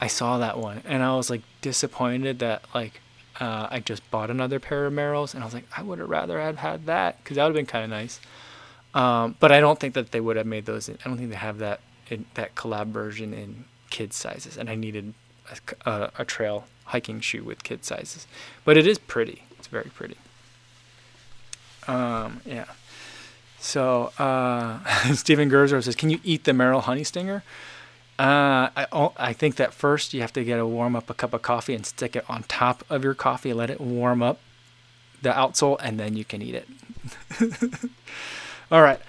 I 0.00 0.06
saw 0.06 0.38
that 0.38 0.58
one 0.58 0.82
and 0.84 1.02
I 1.02 1.16
was 1.16 1.30
like 1.30 1.42
disappointed 1.60 2.38
that 2.40 2.62
like 2.74 3.00
uh, 3.40 3.68
I 3.70 3.80
just 3.80 4.08
bought 4.10 4.30
another 4.30 4.60
pair 4.60 4.86
of 4.86 4.92
Merrells 4.92 5.34
and 5.34 5.42
I 5.42 5.46
was 5.46 5.54
like, 5.54 5.64
I 5.76 5.82
would 5.82 5.98
have 5.98 6.08
rather 6.08 6.40
have 6.40 6.58
had 6.58 6.86
that 6.86 7.22
because 7.22 7.36
that 7.36 7.44
would 7.44 7.56
have 7.56 7.56
been 7.56 7.66
kind 7.66 7.84
of 7.84 7.90
nice. 7.90 8.20
Um, 8.94 9.36
but 9.40 9.52
I 9.52 9.60
don't 9.60 9.78
think 9.78 9.94
that 9.94 10.12
they 10.12 10.20
would 10.20 10.36
have 10.36 10.46
made 10.46 10.66
those. 10.66 10.88
In, 10.88 10.98
I 11.04 11.08
don't 11.08 11.18
think 11.18 11.30
they 11.30 11.36
have 11.36 11.58
that 11.58 11.80
in, 12.10 12.26
that 12.34 12.54
collab 12.54 12.88
version 12.88 13.32
in 13.32 13.64
kids 13.90 14.16
sizes, 14.16 14.56
and 14.56 14.68
I 14.68 14.74
needed 14.74 15.14
a, 15.50 15.90
a, 15.90 16.10
a 16.18 16.24
trail 16.24 16.64
hiking 16.86 17.20
shoe 17.20 17.44
with 17.44 17.62
kid 17.62 17.84
sizes. 17.84 18.26
But 18.64 18.76
it 18.76 18.86
is 18.86 18.98
pretty. 18.98 19.42
It's 19.58 19.68
very 19.68 19.90
pretty. 19.94 20.16
Um, 21.86 22.40
yeah. 22.44 22.66
So 23.58 24.12
uh, 24.18 24.78
Stephen 25.14 25.50
Gerzer 25.50 25.82
says, 25.82 25.96
"Can 25.96 26.10
you 26.10 26.20
eat 26.24 26.44
the 26.44 26.52
Merrell 26.52 26.82
honey 26.82 27.04
stinger?" 27.04 27.42
Uh, 28.18 28.68
I, 28.76 29.10
I 29.16 29.32
think 29.32 29.56
that 29.56 29.72
first 29.72 30.12
you 30.12 30.22
have 30.22 30.32
to 30.32 30.42
get 30.42 30.58
a 30.58 30.66
warm 30.66 30.96
up 30.96 31.08
a 31.08 31.14
cup 31.14 31.32
of 31.32 31.42
coffee 31.42 31.74
and 31.74 31.86
stick 31.86 32.16
it 32.16 32.24
on 32.28 32.42
top 32.44 32.82
of 32.90 33.04
your 33.04 33.14
coffee, 33.14 33.52
let 33.52 33.70
it 33.70 33.80
warm 33.80 34.22
up 34.22 34.40
the 35.22 35.30
outsole, 35.30 35.76
and 35.80 36.00
then 36.00 36.16
you 36.16 36.24
can 36.24 36.42
eat 36.42 36.54
it. 36.54 36.68
All 38.72 38.82
right. 38.82 39.00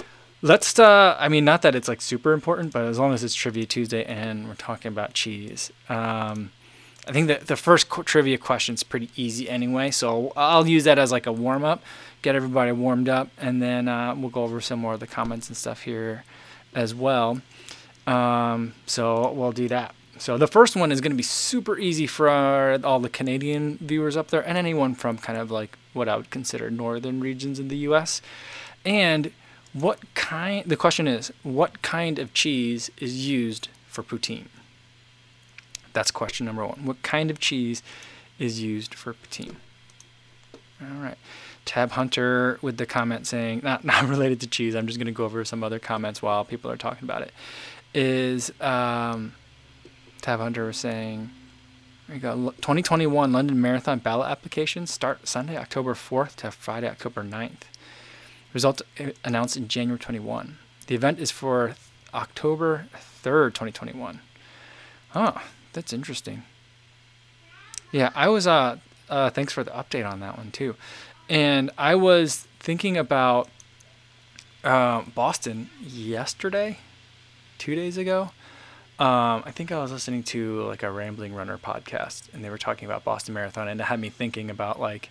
Let's, 0.41 0.79
uh, 0.79 1.17
I 1.19 1.27
mean, 1.27 1.43
not 1.43 1.63
that 1.63 1.75
it's 1.75 1.89
like 1.89 2.01
super 2.01 2.31
important, 2.31 2.71
but 2.71 2.83
as 2.83 2.97
long 2.97 3.13
as 3.13 3.23
it's 3.23 3.35
Trivia 3.35 3.65
Tuesday 3.65 4.05
and 4.05 4.47
we're 4.47 4.55
talking 4.55 4.89
about 4.89 5.13
cheese. 5.13 5.71
Um, 5.89 6.51
I 7.07 7.11
think 7.11 7.27
that 7.27 7.47
the 7.47 7.57
first 7.57 7.89
trivia 8.05 8.37
question 8.37 8.75
is 8.75 8.83
pretty 8.83 9.09
easy 9.17 9.49
anyway, 9.49 9.91
so 9.91 10.31
I'll 10.37 10.67
use 10.67 10.83
that 10.85 10.97
as 10.97 11.11
like 11.11 11.25
a 11.25 11.31
warm 11.31 11.65
up, 11.65 11.81
get 12.21 12.35
everybody 12.35 12.71
warmed 12.71 13.09
up, 13.09 13.29
and 13.37 13.61
then 13.61 13.87
uh, 13.87 14.15
we'll 14.15 14.29
go 14.29 14.43
over 14.43 14.61
some 14.61 14.79
more 14.79 14.93
of 14.93 14.99
the 14.99 15.07
comments 15.07 15.47
and 15.47 15.57
stuff 15.57 15.81
here 15.81 16.23
as 16.73 16.93
well. 16.95 17.41
Um, 18.07 18.75
so 18.85 19.31
we'll 19.31 19.51
do 19.51 19.67
that. 19.69 19.93
So 20.19 20.37
the 20.37 20.47
first 20.47 20.75
one 20.75 20.91
is 20.91 21.01
going 21.01 21.11
to 21.11 21.17
be 21.17 21.23
super 21.23 21.77
easy 21.77 22.05
for 22.05 22.29
all 22.83 22.99
the 22.99 23.09
Canadian 23.09 23.77
viewers 23.77 24.15
up 24.15 24.27
there 24.27 24.47
and 24.47 24.57
anyone 24.57 24.93
from 24.93 25.17
kind 25.17 25.39
of 25.39 25.49
like 25.49 25.77
what 25.93 26.07
I 26.07 26.15
would 26.15 26.29
consider 26.29 26.69
northern 26.69 27.19
regions 27.19 27.59
in 27.59 27.69
the 27.69 27.77
U.S. 27.77 28.21
And 28.85 29.31
what 29.73 30.13
kind? 30.15 30.65
The 30.67 30.77
question 30.77 31.07
is, 31.07 31.31
what 31.43 31.81
kind 31.81 32.19
of 32.19 32.33
cheese 32.33 32.89
is 32.97 33.27
used 33.27 33.69
for 33.87 34.03
poutine? 34.03 34.47
That's 35.93 36.11
question 36.11 36.45
number 36.45 36.65
one. 36.65 36.85
What 36.85 37.01
kind 37.03 37.29
of 37.29 37.39
cheese 37.39 37.83
is 38.37 38.61
used 38.61 38.93
for 38.95 39.13
poutine? 39.13 39.55
All 40.81 41.01
right. 41.01 41.17
Tab 41.65 41.91
Hunter 41.91 42.57
with 42.61 42.77
the 42.77 42.85
comment 42.85 43.27
saying, 43.27 43.61
not, 43.63 43.83
not 43.83 44.05
related 44.05 44.39
to 44.41 44.47
cheese, 44.47 44.75
I'm 44.75 44.87
just 44.87 44.97
going 44.97 45.07
to 45.07 45.11
go 45.11 45.25
over 45.25 45.43
some 45.45 45.63
other 45.63 45.79
comments 45.79 46.21
while 46.21 46.45
people 46.45 46.71
are 46.71 46.77
talking 46.77 47.03
about 47.03 47.21
it. 47.21 47.31
Is 47.93 48.51
um, 48.61 49.33
Tab 50.21 50.39
Hunter 50.39 50.65
was 50.65 50.77
saying, 50.77 51.29
there 52.07 52.15
you 52.15 52.21
go, 52.21 52.35
2021 52.61 53.31
London 53.31 53.61
Marathon 53.61 53.99
ballot 53.99 54.29
applications 54.29 54.91
start 54.91 55.27
Sunday, 55.27 55.57
October 55.57 55.93
4th 55.93 56.35
to 56.37 56.51
Friday, 56.51 56.87
October 56.87 57.23
9th. 57.23 57.63
Result 58.53 58.81
uh, 58.99 59.11
announced 59.23 59.57
in 59.57 59.67
January 59.67 59.99
21. 59.99 60.57
The 60.87 60.95
event 60.95 61.19
is 61.19 61.31
for 61.31 61.75
October 62.13 62.87
3rd, 63.23 63.49
2021. 63.49 64.19
Oh, 65.15 65.41
that's 65.73 65.93
interesting. 65.93 66.43
Yeah, 67.91 68.11
I 68.15 68.29
was 68.29 68.47
uh, 68.47 68.77
uh 69.09 69.29
thanks 69.29 69.53
for 69.53 69.63
the 69.63 69.71
update 69.71 70.09
on 70.09 70.19
that 70.19 70.37
one 70.37 70.51
too. 70.51 70.75
And 71.29 71.69
I 71.77 71.95
was 71.95 72.47
thinking 72.59 72.97
about 72.97 73.49
uh, 74.63 75.03
Boston 75.15 75.69
yesterday, 75.81 76.79
two 77.57 77.75
days 77.75 77.97
ago. 77.97 78.31
Um, 78.99 79.43
I 79.45 79.51
think 79.51 79.71
I 79.71 79.79
was 79.79 79.91
listening 79.91 80.23
to 80.23 80.63
like 80.63 80.83
a 80.83 80.91
Rambling 80.91 81.33
Runner 81.33 81.57
podcast, 81.57 82.33
and 82.33 82.43
they 82.43 82.49
were 82.49 82.57
talking 82.57 82.85
about 82.85 83.05
Boston 83.05 83.33
Marathon, 83.33 83.67
and 83.69 83.79
it 83.79 83.85
had 83.85 83.99
me 83.99 84.09
thinking 84.09 84.49
about 84.49 84.79
like, 84.79 85.09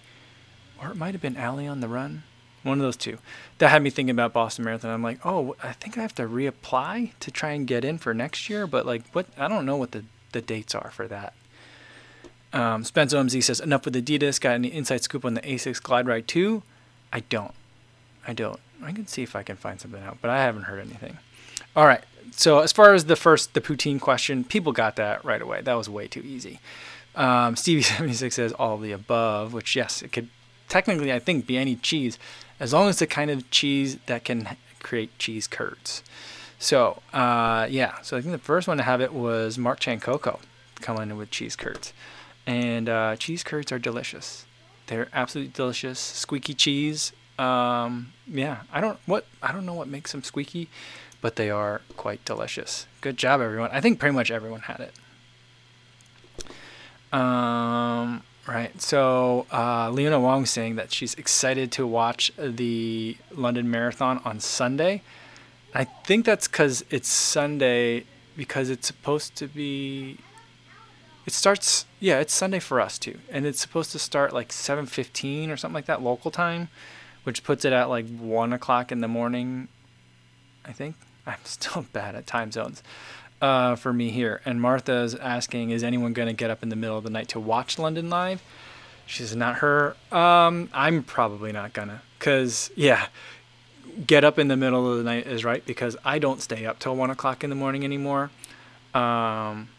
or 0.83 0.91
it 0.91 0.97
might 0.97 1.15
have 1.15 1.23
been 1.23 1.37
Allie 1.39 1.67
on 1.67 1.81
the 1.81 1.89
Run, 1.89 2.25
one 2.69 2.79
of 2.79 2.83
those 2.83 2.97
two. 2.97 3.19
That 3.59 3.71
had 3.71 3.83
me 3.83 3.91
thinking 3.91 4.11
about 4.11 4.33
Boston 4.33 4.65
Marathon. 4.65 4.91
I'm 4.91 5.03
like, 5.03 5.25
oh, 5.25 5.57
I 5.63 5.73
think 5.73 5.99
I 5.99 6.03
have 6.03 6.15
to 6.17 6.23
reapply 6.23 7.13
to 7.21 7.31
try 7.31 7.51
and 7.51 7.67
get 7.67 7.85
in 7.85 7.99
for 7.99 8.15
next 8.15 8.49
year, 8.49 8.67
but 8.67 8.87
like, 8.87 9.03
what? 9.13 9.27
I 9.37 9.49
don't 9.49 9.67
know 9.67 9.77
what 9.77 9.93
the 9.93 10.05
the 10.33 10.41
dates 10.41 10.75
are 10.75 10.91
for 10.91 11.09
that. 11.09 11.33
Um, 12.53 12.85
Spence 12.85 13.13
OMZ 13.13 13.43
says, 13.43 13.61
enough 13.61 13.85
with 13.85 13.95
Adidas. 13.95 14.41
Got 14.41 14.53
any 14.53 14.69
inside 14.69 15.03
scoop 15.03 15.25
on 15.25 15.35
the 15.35 15.41
Asics 15.43 15.83
Glide 15.83 16.07
Ride 16.07 16.29
2? 16.29 16.63
I 17.13 17.21
don't. 17.21 17.53
I 18.27 18.33
don't. 18.33 18.61
I 18.83 18.93
can 18.93 19.07
see 19.07 19.23
if 19.23 19.35
I 19.35 19.43
can 19.43 19.57
find 19.57 19.81
something 19.81 20.03
out, 20.03 20.19
but 20.21 20.31
I 20.31 20.39
haven't 20.39 20.63
heard 20.63 20.81
anything. 20.81 21.19
All 21.75 21.87
right. 21.87 22.03
So 22.31 22.61
as 22.61 22.73
far 22.73 22.95
as 22.95 23.07
the 23.07 23.17
first, 23.17 23.55
the 23.55 23.61
poutine 23.61 24.01
question, 24.01 24.45
people 24.45 24.73
got 24.73 24.97
that 24.97 25.25
right 25.25 25.41
away. 25.41 25.63
That 25.63 25.75
was 25.75 25.89
way 25.89 26.07
too 26.07 26.21
easy. 26.21 26.61
Um, 27.17 27.55
Stevie76 27.55 28.33
says 28.35 28.53
all 28.53 28.79
the 28.79 28.93
above, 28.93 29.53
which 29.53 29.75
yes, 29.75 30.03
it 30.03 30.13
could 30.13 30.29
technically, 30.69 31.13
I 31.13 31.19
think, 31.19 31.47
be 31.47 31.57
any 31.57 31.77
cheese, 31.77 32.19
as 32.61 32.73
long 32.73 32.89
as 32.89 32.99
the 32.99 33.07
kind 33.07 33.31
of 33.31 33.51
cheese 33.51 33.99
that 34.07 34.25
can 34.25 34.57
create 34.81 35.17
cheese 35.19 35.47
curds. 35.47 36.03
So, 36.59 37.03
uh, 37.13 37.67
yeah, 37.71 38.01
so 38.03 38.17
I 38.17 38.21
think 38.21 38.33
the 38.33 38.39
first 38.39 38.67
one 38.67 38.79
to 38.79 38.83
have 38.83 39.01
it 39.01 39.13
was 39.13 39.59
Mark 39.59 39.79
Chan 39.81 40.01
Coco 40.01 40.41
coming 40.81 41.11
in 41.11 41.17
with 41.17 41.31
cheese 41.31 41.57
curds. 41.57 41.93
And 42.47 42.89
uh, 42.89 43.17
cheese 43.17 43.45
curds 43.45 43.71
are 43.71 43.79
delicious. 43.79 44.45
They're 44.87 45.09
absolutely 45.13 45.53
delicious. 45.53 45.99
Squeaky 45.99 46.55
cheese. 46.55 47.13
Um, 47.39 48.13
yeah, 48.27 48.63
I 48.73 48.81
don't 48.81 48.99
what 49.07 49.27
I 49.43 49.53
don't 49.53 49.65
know 49.65 49.75
what 49.75 49.87
makes 49.87 50.11
them 50.11 50.25
squeaky, 50.25 50.69
but 51.21 51.37
they 51.37 51.51
are 51.51 51.83
quite 51.97 52.25
delicious. 52.25 52.87
Good 53.01 53.17
job, 53.17 53.41
everyone. 53.41 53.71
I 53.73 53.81
think 53.81 54.01
pretty 54.01 54.15
much 54.15 54.31
everyone 54.31 54.63
had 54.63 54.81
it. 54.81 54.95
Um, 57.13 58.23
right. 58.55 58.81
So 58.81 59.47
uh, 59.53 59.91
Leona 59.91 60.19
Wong 60.19 60.47
saying 60.47 60.77
that 60.77 60.93
she's 60.93 61.15
excited 61.15 61.71
to 61.73 61.87
watch 61.87 62.33
the 62.39 63.17
London 63.31 63.71
Marathon 63.71 64.21
on 64.25 64.41
Sunday. 64.41 65.03
I 65.75 65.85
think 65.85 66.25
that's 66.25 66.49
because 66.49 66.85
it's 66.91 67.09
Sunday 67.09 68.05
because 68.37 68.71
it's 68.71 68.87
supposed 68.87 69.37
to 69.37 69.47
be. 69.47 70.19
It 71.27 71.35
starts, 71.35 71.85
yeah, 72.01 72.21
it's 72.21 72.33
Sunday 72.33 72.59
for 72.59 72.81
us 72.81 72.99
too, 72.99 73.19
and 73.31 73.45
it's 73.45 73.61
supposed 73.61 73.93
to 73.93 73.99
start 73.99 74.33
like 74.33 74.49
7:15 74.49 75.51
or 75.51 75.57
something 75.59 75.75
like 75.75 75.87
that 75.87 76.01
local 76.01 76.31
time, 76.31 76.69
which 77.25 77.45
puts 77.45 77.67
it 77.67 77.73
at 77.75 77.91
like 77.91 78.09
one 78.09 78.55
o'clock 78.55 78.91
in 78.91 79.01
the 79.01 79.09
morning. 79.09 79.69
I 80.65 80.73
think 80.73 80.97
I'm 81.27 81.45
still 81.45 81.85
bad 81.93 82.15
at 82.15 82.27
time 82.27 82.51
zones 82.51 82.83
uh, 83.41 83.77
for 83.77 83.93
me 83.93 84.11
here. 84.11 84.41
And 84.45 84.61
Martha's 84.61 85.15
asking, 85.15 85.71
is 85.71 85.83
anyone 85.83 86.13
going 86.13 86.29
to 86.29 86.35
get 86.35 86.51
up 86.51 86.63
in 86.63 86.69
the 86.69 86.77
middle 86.77 86.99
of 86.99 87.05
the 87.05 87.11
night 87.11 87.29
to 87.29 87.41
watch 87.41 87.79
London 87.79 88.11
live? 88.11 88.43
She 89.07 89.23
says, 89.23 89.35
not 89.37 89.57
her. 89.57 89.97
Um, 90.13 90.69
I'm 90.73 91.03
probably 91.03 91.51
not 91.51 91.73
gonna, 91.73 92.03
cause 92.19 92.71
yeah, 92.77 93.07
get 94.07 94.23
up 94.23 94.39
in 94.39 94.49
the 94.49 94.57
middle 94.57 94.91
of 94.91 94.99
the 94.99 95.05
night 95.05 95.27
is 95.27 95.45
right 95.45 95.65
because 95.65 95.97
I 96.05 96.19
don't 96.19 96.43
stay 96.43 96.67
up 96.67 96.79
till 96.79 96.95
one 96.95 97.11
o'clock 97.11 97.43
in 97.43 97.51
the 97.51 97.57
morning 97.57 97.85
anymore. 97.85 98.31
Um, 98.95 99.71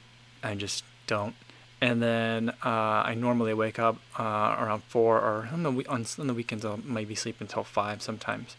I 0.44 0.56
just 0.58 0.84
don't. 1.06 1.36
And 1.82 2.02
then 2.02 2.50
uh, 2.50 3.04
I 3.06 3.14
normally 3.16 3.54
wake 3.54 3.80
up 3.80 3.98
uh, 4.18 4.58
around 4.60 4.84
four, 4.84 5.18
or 5.18 5.48
on 5.54 5.64
the 5.64 5.72
on, 5.88 6.06
on 6.18 6.28
the 6.28 6.34
weekends 6.34 6.66
I'll 6.66 6.80
maybe 6.84 7.16
sleep 7.16 7.40
until 7.40 7.64
five 7.64 8.02
sometimes. 8.02 8.58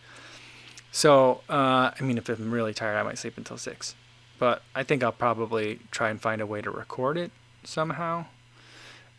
So 0.91 1.43
uh, 1.49 1.91
I 1.91 2.01
mean, 2.01 2.17
if 2.17 2.29
I'm 2.29 2.51
really 2.51 2.73
tired, 2.73 2.97
I 2.97 3.03
might 3.03 3.19
sleep 3.19 3.37
until 3.37 3.59
six. 3.59 3.95
But 4.41 4.63
I 4.75 4.83
think 4.83 5.05
I'll 5.05 5.13
probably 5.13 5.81
try 5.93 6.09
and 6.09 6.21
find 6.21 6.41
a 6.41 6.47
way 6.47 6.63
to 6.63 6.71
record 6.71 7.17
it 7.17 7.31
somehow, 7.63 8.25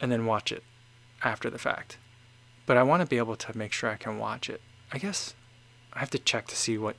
and 0.02 0.12
then 0.12 0.26
watch 0.26 0.52
it 0.52 0.64
after 1.24 1.50
the 1.50 1.60
fact. 1.60 1.98
But 2.66 2.76
I 2.76 2.84
want 2.84 3.02
to 3.02 3.08
be 3.08 3.20
able 3.20 3.36
to 3.36 3.58
make 3.58 3.72
sure 3.72 3.90
I 3.90 3.96
can 3.96 4.18
watch 4.18 4.50
it. 4.50 4.62
I 4.92 4.98
guess 4.98 5.36
I 5.94 6.00
have 6.00 6.10
to 6.10 6.20
check 6.20 6.48
to 6.48 6.56
see 6.56 6.78
what 6.78 6.96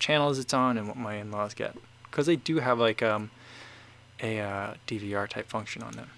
channels 0.00 0.38
it's 0.38 0.52
on 0.52 0.76
and 0.76 0.88
what 0.88 0.96
my 0.96 1.14
in-laws 1.14 1.54
get 1.54 1.76
because 2.10 2.26
they 2.26 2.36
do 2.36 2.58
have 2.58 2.80
like 2.80 3.02
um, 3.02 3.30
a 4.20 4.40
uh, 4.40 4.74
DVR 4.86 5.28
type 5.28 5.48
function 5.48 5.82
on 5.82 5.92
them. 5.92 6.10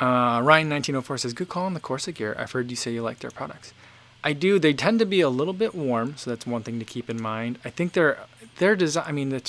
Uh, 0.00 0.40
Ryan1904 0.40 1.20
says, 1.20 1.32
Good 1.34 1.48
call 1.48 1.66
on 1.66 1.74
the 1.74 1.80
Korsa 1.80 2.14
gear. 2.14 2.34
I've 2.38 2.52
heard 2.52 2.70
you 2.70 2.76
say 2.76 2.92
you 2.92 3.02
like 3.02 3.18
their 3.18 3.30
products. 3.30 3.74
I 4.22 4.32
do. 4.32 4.58
They 4.58 4.72
tend 4.72 4.98
to 4.98 5.06
be 5.06 5.20
a 5.20 5.28
little 5.28 5.52
bit 5.52 5.74
warm, 5.74 6.16
so 6.16 6.30
that's 6.30 6.46
one 6.46 6.62
thing 6.62 6.78
to 6.78 6.84
keep 6.84 7.08
in 7.08 7.20
mind. 7.20 7.58
I 7.64 7.70
think 7.70 7.92
they're 7.92 8.18
their 8.58 8.76
design. 8.76 9.04
I 9.06 9.12
mean, 9.12 9.40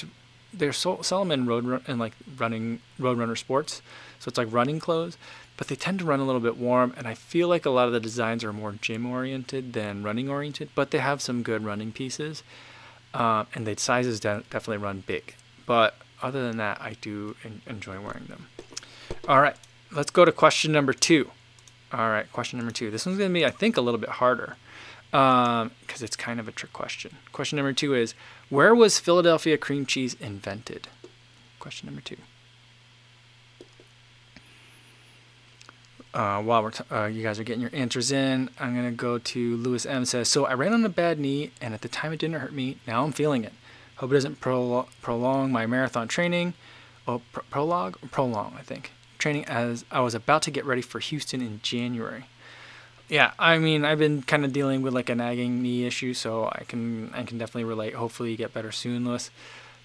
they're 0.53 0.73
so, 0.73 1.01
sell 1.01 1.19
them 1.19 1.31
in 1.31 1.45
road 1.45 1.65
run, 1.65 1.81
in 1.87 1.99
like 1.99 2.13
running 2.37 2.79
road 2.97 3.17
runner 3.17 3.35
sports, 3.35 3.81
so 4.19 4.29
it's 4.29 4.37
like 4.37 4.51
running 4.51 4.79
clothes 4.79 5.17
but 5.59 5.67
they 5.67 5.75
tend 5.75 5.99
to 5.99 6.05
run 6.05 6.21
a 6.21 6.25
little 6.25 6.39
bit 6.39 6.57
warm 6.57 6.93
and 6.95 7.05
i 7.05 7.13
feel 7.13 7.49
like 7.49 7.65
a 7.65 7.69
lot 7.69 7.85
of 7.85 7.93
the 7.93 7.99
designs 7.99 8.45
are 8.45 8.53
more 8.53 8.71
gym 8.71 9.05
oriented 9.05 9.73
than 9.73 10.01
running 10.01 10.29
oriented 10.29 10.69
but 10.73 10.91
they 10.91 10.99
have 10.99 11.21
some 11.21 11.43
good 11.43 11.65
running 11.65 11.91
pieces 11.91 12.43
uh, 13.13 13.43
and 13.53 13.67
the 13.67 13.75
sizes 13.77 14.21
de- 14.21 14.43
definitely 14.49 14.77
run 14.77 15.03
big 15.05 15.35
but 15.65 15.95
other 16.21 16.47
than 16.47 16.55
that 16.57 16.81
i 16.81 16.95
do 17.01 17.35
en- 17.43 17.61
enjoy 17.67 17.99
wearing 17.99 18.25
them. 18.25 18.47
All 19.27 19.41
right 19.41 19.57
let's 19.91 20.11
go 20.11 20.23
to 20.23 20.31
question 20.31 20.71
number 20.71 20.93
two. 20.93 21.31
All 21.91 22.09
right 22.09 22.31
question 22.31 22.59
number 22.59 22.71
two. 22.71 22.89
This 22.89 23.05
one's 23.05 23.17
to 23.17 23.29
be 23.29 23.45
i 23.45 23.51
think 23.51 23.75
a 23.75 23.81
little 23.81 23.99
bit 23.99 24.09
harder 24.09 24.55
because 25.11 25.61
um, 25.63 25.71
it's 26.01 26.15
kind 26.15 26.39
of 26.39 26.47
a 26.47 26.51
trick 26.51 26.73
question 26.73 27.17
question 27.31 27.55
number 27.57 27.73
two 27.73 27.95
is 27.95 28.13
where 28.49 28.75
was 28.75 28.99
philadelphia 28.99 29.57
cream 29.57 29.85
cheese 29.85 30.15
invented 30.19 30.87
question 31.59 31.87
number 31.87 32.01
two 32.01 32.17
uh, 36.13 36.41
while 36.41 36.63
we're 36.63 36.71
t- 36.71 36.83
uh, 36.91 37.05
you 37.05 37.21
guys 37.23 37.39
are 37.39 37.43
getting 37.43 37.61
your 37.61 37.69
answers 37.73 38.11
in, 38.11 38.49
I'm 38.59 38.75
gonna 38.75 38.91
go 38.91 39.19
to 39.19 39.57
Lewis 39.57 39.85
M 39.85 40.05
says. 40.05 40.27
So 40.27 40.45
I 40.45 40.53
ran 40.53 40.73
on 40.73 40.83
a 40.83 40.89
bad 40.89 41.19
knee, 41.19 41.51
and 41.61 41.73
at 41.73 41.81
the 41.81 41.87
time 41.87 42.11
it 42.11 42.19
didn't 42.19 42.39
hurt 42.39 42.53
me. 42.53 42.77
Now 42.87 43.03
I'm 43.03 43.11
feeling 43.11 43.43
it. 43.43 43.53
Hope 43.97 44.11
it 44.11 44.15
doesn't 44.15 44.39
pro- 44.39 44.87
prolong 45.01 45.51
my 45.51 45.65
marathon 45.65 46.07
training. 46.07 46.53
Oh, 47.07 47.21
pr- 47.31 47.41
prologue, 47.51 47.97
prolong, 48.11 48.55
I 48.57 48.61
think. 48.61 48.91
Training 49.17 49.45
as 49.45 49.83
I 49.91 49.99
was 49.99 50.15
about 50.15 50.41
to 50.43 50.51
get 50.51 50.65
ready 50.65 50.81
for 50.81 50.99
Houston 50.99 51.41
in 51.41 51.59
January. 51.61 52.25
Yeah, 53.09 53.31
I 53.39 53.57
mean, 53.57 53.85
I've 53.85 53.97
been 53.99 54.21
kind 54.21 54.45
of 54.45 54.53
dealing 54.53 54.81
with 54.83 54.93
like 54.93 55.09
a 55.09 55.15
nagging 55.15 55.61
knee 55.63 55.85
issue, 55.85 56.13
so 56.13 56.45
I 56.51 56.63
can 56.67 57.11
I 57.13 57.23
can 57.23 57.37
definitely 57.39 57.63
relate. 57.63 57.95
Hopefully, 57.95 58.31
you 58.31 58.37
get 58.37 58.53
better 58.53 58.71
soon, 58.71 59.05
Lewis. 59.05 59.31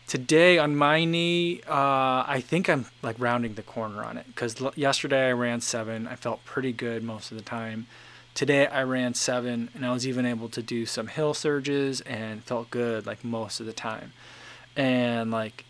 today 0.08 0.58
on 0.58 0.76
my 0.76 1.04
knee, 1.04 1.60
uh, 1.68 2.24
I 2.26 2.42
think 2.46 2.68
I'm 2.68 2.86
like 3.02 3.16
rounding 3.18 3.54
the 3.54 3.62
corner 3.62 4.04
on 4.04 4.18
it 4.18 4.26
because 4.28 4.60
l- 4.62 4.74
yesterday 4.76 5.28
I 5.28 5.32
ran 5.32 5.60
seven. 5.62 6.06
I 6.08 6.16
felt 6.16 6.44
pretty 6.44 6.72
good 6.72 7.02
most 7.04 7.30
of 7.32 7.38
the 7.38 7.44
time. 7.44 7.86
Today 8.34 8.66
I 8.66 8.82
ran 8.84 9.14
seven, 9.14 9.70
and 9.74 9.86
I 9.86 9.92
was 9.92 10.06
even 10.08 10.26
able 10.26 10.48
to 10.50 10.62
do 10.62 10.86
some 10.86 11.08
hill 11.08 11.34
surges 11.34 12.00
and 12.02 12.44
felt 12.44 12.70
good 12.70 13.06
like 13.06 13.24
most 13.24 13.60
of 13.60 13.66
the 13.66 13.72
time. 13.72 14.12
And 14.76 15.30
like 15.30 15.64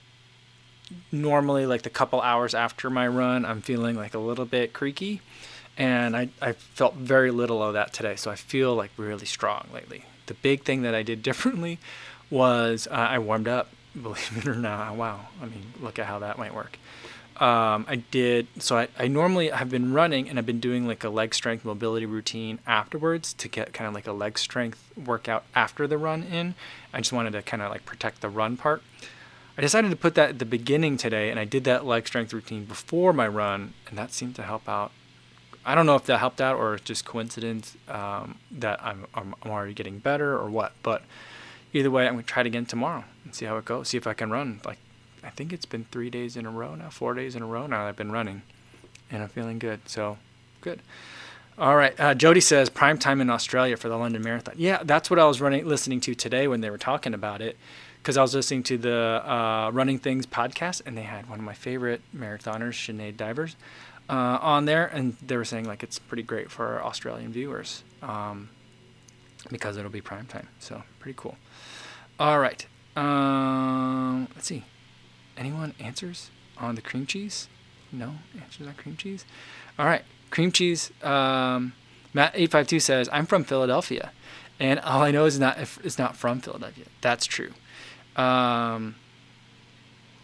normally, 1.13 1.67
like 1.67 1.83
the 1.83 1.91
couple 1.91 2.21
hours 2.21 2.55
after 2.55 2.91
my 2.91 3.07
run, 3.09 3.45
I'm 3.45 3.63
feeling 3.63 3.97
like 3.97 4.15
a 4.15 4.19
little 4.19 4.45
bit 4.45 4.73
creaky, 4.73 5.21
and 5.77 6.17
I 6.17 6.29
I 6.41 6.53
felt 6.53 6.95
very 6.95 7.31
little 7.31 7.63
of 7.63 7.75
that 7.75 7.93
today. 7.93 8.17
So 8.17 8.31
I 8.31 8.37
feel 8.37 8.75
like 8.75 8.91
really 8.97 9.27
strong 9.27 9.69
lately. 9.73 10.05
The 10.27 10.35
big 10.35 10.63
thing 10.63 10.83
that 10.83 10.95
I 10.95 11.03
did 11.03 11.23
differently 11.31 11.79
was 12.31 12.89
uh, 12.91 12.95
I 12.95 13.19
warmed 13.19 13.49
up 13.49 13.69
believe 14.03 14.39
it 14.39 14.49
or 14.49 14.57
not. 14.57 14.97
Wow. 14.97 15.29
I 15.41 15.47
mean, 15.47 15.73
look 15.81 15.99
at 15.99 16.07
how 16.07 16.19
that 16.19 16.37
might 16.39 16.55
work. 16.55 16.79
Um, 17.37 17.85
I 17.89 17.97
did, 18.11 18.47
so 18.59 18.77
I, 18.77 18.89
I 18.99 19.09
normally 19.09 19.49
have 19.49 19.69
been 19.69 19.93
running 19.93 20.29
and 20.29 20.39
I've 20.39 20.47
been 20.47 20.61
doing 20.61 20.87
like 20.87 21.03
a 21.03 21.09
leg 21.09 21.35
strength 21.35 21.65
mobility 21.65 22.07
routine 22.07 22.61
afterwards 22.67 23.33
to 23.35 23.49
get 23.49 23.73
kind 23.73 23.89
of 23.89 23.95
like 23.95 24.07
a 24.07 24.13
leg 24.13 24.39
strength 24.39 24.93
workout 24.97 25.45
after 25.55 25.87
the 25.89 25.99
run 25.99 26.23
in. 26.23 26.55
I 26.93 26.99
just 26.99 27.13
wanted 27.13 27.33
to 27.33 27.43
kind 27.43 27.63
of 27.63 27.71
like 27.71 27.85
protect 27.85 28.21
the 28.21 28.29
run 28.29 28.57
part. 28.57 28.83
I 29.59 29.61
decided 29.61 29.91
to 29.91 29.97
put 29.97 30.15
that 30.15 30.31
at 30.31 30.39
the 30.39 30.45
beginning 30.45 30.97
today 30.97 31.31
and 31.31 31.39
I 31.39 31.45
did 31.45 31.65
that 31.65 31.85
leg 31.85 32.07
strength 32.07 32.33
routine 32.33 32.65
before 32.65 33.13
my 33.13 33.27
run 33.27 33.75
and 33.89 33.99
that 33.99 34.13
seemed 34.13 34.37
to 34.37 34.43
help 34.43 34.69
out. 34.69 34.93
I 35.67 35.75
don't 35.75 35.87
know 35.87 35.97
if 35.97 36.05
that 36.07 36.19
helped 36.19 36.41
out 36.41 36.57
or 36.57 36.79
just 36.79 37.05
coincidence 37.05 37.77
um, 37.89 38.37
that 38.51 38.85
I'm, 38.85 39.07
I'm, 39.15 39.35
I'm 39.43 39.51
already 39.51 39.75
getting 39.75 39.99
better 39.99 40.37
or 40.37 40.51
what, 40.51 40.73
but 40.83 41.03
either 41.73 41.91
way, 41.91 42.07
I'm 42.07 42.15
gonna 42.15 42.23
try 42.23 42.43
it 42.43 42.47
again 42.47 42.67
tomorrow 42.67 43.05
and 43.25 43.35
see 43.35 43.47
how 43.47 43.57
it 43.57 43.65
goes. 43.65 43.89
See 43.89 43.97
if 43.97 44.07
I 44.07 44.15
can 44.15 44.31
run. 44.31 44.61
Like, 44.65 44.79
I 45.23 45.31
think 45.31 45.53
it's 45.53 45.65
been 45.65 45.87
three 45.91 46.11
days 46.11 46.37
in 46.37 46.45
a 46.45 46.51
row 46.51 46.75
now, 46.75 46.91
four 46.91 47.15
days 47.15 47.35
in 47.35 47.43
a 47.43 47.47
row 47.47 47.67
now. 47.67 47.87
I've 47.87 47.97
been 47.97 48.13
running, 48.13 48.43
and 49.11 49.23
I'm 49.23 49.29
feeling 49.29 49.59
good. 49.59 49.89
So, 49.89 50.19
good. 50.61 50.81
All 51.57 51.77
right. 51.77 51.99
Uh, 51.99 52.15
Jody 52.15 52.41
says 52.41 52.69
prime 52.69 52.99
time 52.99 53.21
in 53.21 53.31
Australia 53.31 53.77
for 53.77 53.89
the 53.89 53.97
London 53.97 54.23
Marathon. 54.23 54.55
Yeah, 54.59 54.83
that's 54.83 55.09
what 55.09 55.19
I 55.19 55.25
was 55.25 55.41
running, 55.41 55.67
listening 55.67 56.01
to 56.01 56.15
today 56.15 56.49
when 56.49 56.61
they 56.61 56.69
were 56.69 56.79
talking 56.79 57.15
about 57.15 57.41
it, 57.41 57.57
because 58.03 58.17
I 58.17 58.23
was 58.23 58.35
listening 58.35 58.65
to 58.65 58.77
the 58.77 59.23
uh, 59.25 59.71
Running 59.73 59.99
Things 59.99 60.27
podcast, 60.27 60.83
and 60.85 60.99
they 60.99 61.03
had 61.03 61.31
one 61.31 61.39
of 61.39 61.45
my 61.45 61.55
favorite 61.55 62.03
marathoners, 62.15 62.75
Sinead 62.75 63.17
Divers, 63.17 63.57
uh, 64.09 64.39
on 64.41 64.65
there, 64.65 64.87
and 64.87 65.17
they 65.25 65.37
were 65.37 65.45
saying 65.45 65.65
like 65.65 65.83
it's 65.83 65.99
pretty 65.99 66.23
great 66.23 66.51
for 66.51 66.83
Australian 66.83 67.33
viewers 67.33 67.85
um, 68.03 68.51
because 69.51 69.77
it'll 69.77 69.91
be 69.91 70.01
prime 70.01 70.27
time. 70.27 70.49
So 70.59 70.83
pretty 70.99 71.17
cool. 71.17 71.37
All 72.19 72.39
right. 72.39 72.67
Um, 72.97 74.29
let's 74.35 74.47
see. 74.47 74.65
Anyone 75.37 75.75
answers 75.81 76.31
on 76.59 76.77
the 76.77 76.83
cream 76.83 77.07
cheese? 77.07 77.49
No 77.91 78.15
answers 78.41 78.67
on 78.67 78.75
cream 78.75 78.97
cheese. 78.97 79.25
All 79.79 79.87
right, 79.87 80.05
cream 80.31 80.53
cheese. 80.53 80.91
Um, 81.03 81.73
Matt 82.13 82.33
eight 82.35 82.51
five 82.51 82.67
two 82.67 82.81
says 82.81 83.09
I'm 83.13 83.27
from 83.27 83.43
Philadelphia, 83.43 84.13
and 84.61 84.79
all 84.81 85.03
I 85.03 85.11
know 85.11 85.25
is 85.25 85.39
not 85.39 85.59
it's 85.59 85.99
not 85.99 86.17
from 86.17 86.41
Philadelphia. 86.41 86.85
That's 87.01 87.27
true. 87.27 87.51
Um, 88.17 88.95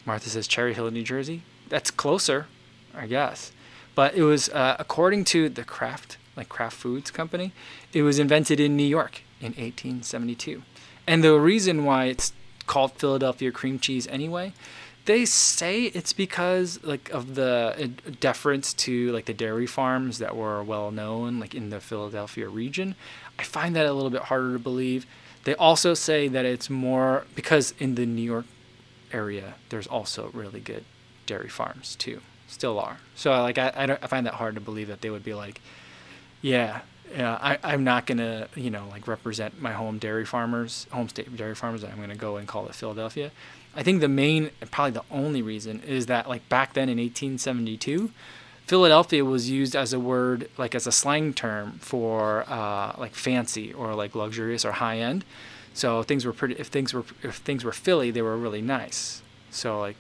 Martha 0.07 0.29
says 0.29 0.47
Cherry 0.47 0.75
Hill, 0.75 0.91
New 0.91 1.03
Jersey. 1.03 1.43
That's 1.69 1.91
closer, 1.91 2.47
I 2.95 3.07
guess. 3.07 3.53
But 3.95 4.15
it 4.15 4.23
was 4.23 4.49
uh, 4.51 4.77
according 4.79 5.25
to 5.27 5.49
the 5.49 5.65
Kraft 5.65 6.17
like 6.37 6.49
Kraft 6.49 6.77
Foods 6.77 7.11
company. 7.11 7.53
It 7.93 8.03
was 8.03 8.19
invented 8.19 8.61
in 8.61 8.77
New 8.77 8.83
York 8.85 9.23
in 9.41 9.49
1872. 9.49 10.63
And 11.07 11.25
the 11.25 11.39
reason 11.39 11.85
why 11.85 12.07
it's 12.07 12.33
called 12.67 12.93
Philadelphia 12.93 13.51
cream 13.51 13.79
cheese 13.79 14.07
anyway, 14.09 14.53
they 15.05 15.25
say 15.25 15.85
it's 15.85 16.13
because 16.13 16.83
like 16.83 17.11
of 17.11 17.35
the 17.35 17.93
uh, 18.07 18.11
deference 18.21 18.73
to 18.75 19.11
like 19.13 19.25
the 19.25 19.35
dairy 19.35 19.67
farms 19.67 20.19
that 20.19 20.37
were 20.37 20.63
well 20.63 20.91
known 20.91 21.41
like 21.41 21.55
in 21.55 21.71
the 21.71 21.81
Philadelphia 21.81 22.49
region. 22.49 22.95
I 23.39 23.43
find 23.43 23.75
that 23.77 23.87
a 23.87 23.93
little 23.93 24.11
bit 24.11 24.23
harder 24.23 24.53
to 24.53 24.59
believe. 24.59 25.07
They 25.45 25.55
also 25.55 25.95
say 25.95 26.29
that 26.29 26.45
it's 26.45 26.71
more 26.71 27.25
because 27.35 27.75
in 27.79 27.95
the 27.95 28.07
New 28.07 28.23
York 28.23 28.47
area 29.13 29.55
there's 29.71 29.87
also 29.87 30.31
really 30.33 30.61
good 30.61 30.85
dairy 31.27 31.49
farms 31.49 31.97
too. 31.97 32.21
Still 32.51 32.81
are. 32.81 32.99
So 33.15 33.31
like 33.31 33.59
I 33.59 33.69
I, 33.69 33.85
I 34.03 34.07
find 34.09 34.27
that 34.27 34.35
hard 34.35 34.57
to 34.57 34.61
believe 34.61 34.89
that 34.89 35.01
they 35.01 35.09
would 35.09 35.25
be 35.25 35.35
like, 35.35 35.61
yeah, 36.43 36.81
yeah, 37.17 37.39
I, 37.41 37.59
I'm 37.63 37.85
not 37.85 38.07
gonna, 38.07 38.49
you 38.55 38.71
know, 38.71 38.87
like 38.91 39.09
represent 39.09 39.61
my 39.61 39.73
home 39.73 39.99
dairy 39.99 40.25
farmers, 40.25 40.87
home 40.91 41.09
state 41.09 41.35
dairy 41.37 41.55
farmers. 41.55 41.83
I'm 41.85 42.01
gonna 42.01 42.15
go 42.15 42.37
and 42.37 42.47
call 42.47 42.67
it 42.67 42.75
Philadelphia. 42.75 43.31
I 43.75 43.83
think 43.83 44.01
the 44.01 44.09
main, 44.09 44.51
probably 44.71 44.93
the 44.93 45.05
only 45.11 45.43
reason, 45.43 45.81
is 45.81 46.07
that 46.07 46.29
like 46.29 46.49
back 46.49 46.75
then 46.75 46.89
in 46.89 46.99
1872, 46.99 48.11
Philadelphia 48.67 49.25
was 49.25 49.51
used 49.51 49.75
as 49.75 49.93
a 49.93 50.01
word, 50.01 50.49
like 50.57 50.75
as 50.75 50.87
a 50.87 50.93
slang 50.93 51.35
term 51.35 51.79
for 51.81 52.45
uh, 52.49 52.95
like 52.99 53.15
fancy 53.15 53.73
or 53.73 53.95
like 53.95 54.15
luxurious 54.15 54.65
or 54.65 54.73
high 54.73 54.99
end. 54.99 55.25
So 55.73 56.03
things 56.03 56.25
were 56.25 56.33
pretty. 56.33 56.55
If 56.55 56.69
things 56.69 56.93
were 56.93 57.05
if 57.23 57.37
things 57.37 57.65
were 57.65 57.73
Philly, 57.73 58.11
they 58.11 58.23
were 58.23 58.37
really 58.37 58.63
nice. 58.63 59.23
So 59.51 59.81
like 59.81 59.97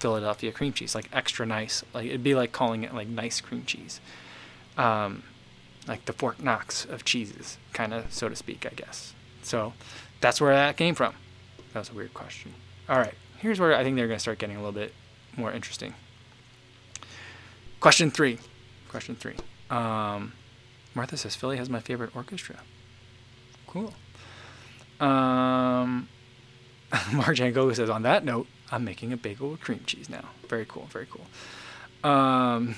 Philadelphia 0.00 0.50
cream 0.50 0.72
cheese, 0.72 0.94
like 0.94 1.08
extra 1.12 1.46
nice. 1.46 1.84
Like 1.94 2.06
it'd 2.06 2.24
be 2.24 2.34
like 2.34 2.52
calling 2.52 2.82
it 2.82 2.94
like 2.94 3.08
nice 3.08 3.40
cream 3.40 3.64
cheese. 3.64 4.00
Um, 4.76 5.22
like 5.86 6.04
the 6.06 6.12
Fort 6.12 6.42
Knox 6.42 6.84
of 6.84 7.04
cheeses, 7.04 7.58
kind 7.72 7.92
of, 7.92 8.12
so 8.12 8.28
to 8.28 8.36
speak, 8.36 8.66
I 8.66 8.74
guess. 8.74 9.14
So 9.42 9.72
that's 10.20 10.40
where 10.40 10.54
that 10.54 10.76
came 10.76 10.94
from. 10.94 11.14
That 11.72 11.80
was 11.80 11.90
a 11.90 11.94
weird 11.94 12.14
question. 12.14 12.54
All 12.88 12.98
right, 12.98 13.14
here's 13.38 13.60
where 13.60 13.74
I 13.74 13.84
think 13.84 13.96
they're 13.96 14.08
to 14.08 14.18
start 14.18 14.38
getting 14.38 14.56
a 14.56 14.58
little 14.58 14.72
bit 14.72 14.92
more 15.36 15.52
interesting. 15.52 15.94
Question 17.80 18.10
three. 18.10 18.38
Question 18.88 19.16
three. 19.16 19.36
Um, 19.70 20.32
Martha 20.94 21.16
says 21.16 21.36
Philly 21.36 21.56
has 21.56 21.70
my 21.70 21.80
favorite 21.80 22.14
orchestra. 22.14 22.56
Cool. 23.66 23.94
Um, 24.98 26.08
Mark 27.12 27.36
Jango 27.36 27.74
says, 27.74 27.88
on 27.88 28.02
that 28.02 28.24
note, 28.24 28.46
I'm 28.70 28.84
making 28.84 29.12
a 29.12 29.16
bagel 29.16 29.50
with 29.50 29.60
cream 29.60 29.82
cheese 29.86 30.08
now. 30.08 30.30
Very 30.48 30.64
cool. 30.66 30.86
Very 30.90 31.06
cool. 31.10 32.10
Um, 32.10 32.76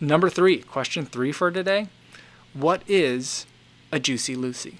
Number 0.00 0.28
three, 0.28 0.58
question 0.58 1.06
three 1.06 1.32
for 1.32 1.50
today. 1.50 1.88
What 2.52 2.82
is 2.86 3.46
a 3.90 3.98
Juicy 3.98 4.36
Lucy? 4.36 4.78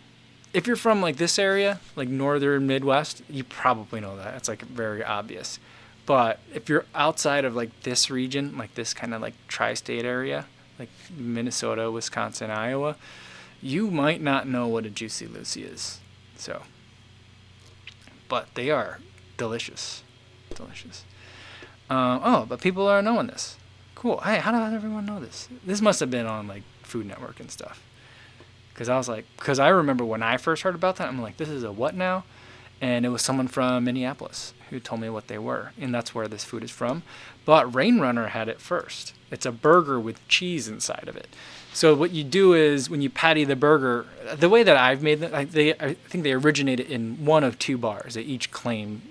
If 0.52 0.66
you're 0.66 0.76
from 0.76 1.00
like 1.00 1.16
this 1.16 1.38
area, 1.38 1.80
like 1.96 2.08
northern 2.08 2.66
Midwest, 2.66 3.22
you 3.28 3.42
probably 3.42 4.00
know 4.00 4.16
that. 4.16 4.34
It's 4.34 4.48
like 4.48 4.62
very 4.62 5.02
obvious. 5.02 5.58
But 6.04 6.40
if 6.54 6.68
you're 6.68 6.84
outside 6.94 7.44
of 7.46 7.56
like 7.56 7.80
this 7.82 8.10
region, 8.10 8.58
like 8.58 8.74
this 8.74 8.92
kind 8.92 9.14
of 9.14 9.22
like 9.22 9.34
tri 9.48 9.72
state 9.74 10.04
area, 10.04 10.46
like 10.78 10.90
Minnesota, 11.16 11.90
Wisconsin, 11.90 12.50
Iowa, 12.50 12.96
you 13.62 13.90
might 13.90 14.20
not 14.20 14.46
know 14.46 14.68
what 14.68 14.84
a 14.84 14.90
Juicy 14.90 15.26
Lucy 15.26 15.64
is. 15.64 16.00
So, 16.36 16.62
but 18.28 18.54
they 18.54 18.70
are 18.70 18.98
delicious. 19.36 20.02
Delicious. 20.54 21.04
Uh, 21.88 22.18
oh, 22.22 22.46
but 22.48 22.60
people 22.60 22.86
are 22.86 23.02
knowing 23.02 23.26
this. 23.28 23.56
Cool. 23.94 24.20
Hey, 24.20 24.38
how 24.38 24.52
does 24.52 24.72
everyone 24.72 25.06
know 25.06 25.20
this? 25.20 25.48
This 25.64 25.80
must 25.80 26.00
have 26.00 26.10
been 26.10 26.26
on 26.26 26.46
like 26.48 26.62
Food 26.82 27.06
Network 27.06 27.40
and 27.40 27.50
stuff. 27.50 27.82
Because 28.72 28.88
I 28.88 28.96
was 28.98 29.08
like, 29.08 29.24
because 29.36 29.58
I 29.58 29.68
remember 29.68 30.04
when 30.04 30.22
I 30.22 30.36
first 30.36 30.62
heard 30.62 30.74
about 30.74 30.96
that, 30.96 31.08
I'm 31.08 31.22
like, 31.22 31.38
this 31.38 31.48
is 31.48 31.64
a 31.64 31.72
what 31.72 31.94
now? 31.94 32.24
And 32.78 33.06
it 33.06 33.08
was 33.08 33.22
someone 33.22 33.48
from 33.48 33.84
Minneapolis 33.84 34.52
who 34.68 34.80
told 34.80 35.00
me 35.00 35.08
what 35.08 35.28
they 35.28 35.38
were, 35.38 35.72
and 35.80 35.94
that's 35.94 36.14
where 36.14 36.28
this 36.28 36.44
food 36.44 36.62
is 36.62 36.70
from. 36.70 37.02
But 37.46 37.74
Rain 37.74 38.00
Runner 38.00 38.26
had 38.28 38.50
it 38.50 38.60
first. 38.60 39.14
It's 39.30 39.46
a 39.46 39.52
burger 39.52 39.98
with 39.98 40.26
cheese 40.28 40.68
inside 40.68 41.06
of 41.08 41.16
it. 41.16 41.28
So 41.72 41.94
what 41.94 42.10
you 42.10 42.22
do 42.22 42.52
is 42.52 42.90
when 42.90 43.00
you 43.00 43.08
patty 43.08 43.44
the 43.44 43.56
burger, 43.56 44.06
the 44.34 44.48
way 44.48 44.62
that 44.62 44.76
I've 44.76 45.02
made 45.02 45.20
them, 45.20 45.48
they 45.50 45.72
I 45.74 45.94
think 45.94 46.24
they 46.24 46.32
originated 46.32 46.90
in 46.90 47.24
one 47.24 47.44
of 47.44 47.58
two 47.58 47.78
bars. 47.78 48.14
They 48.14 48.22
each 48.22 48.50
claim 48.50 49.02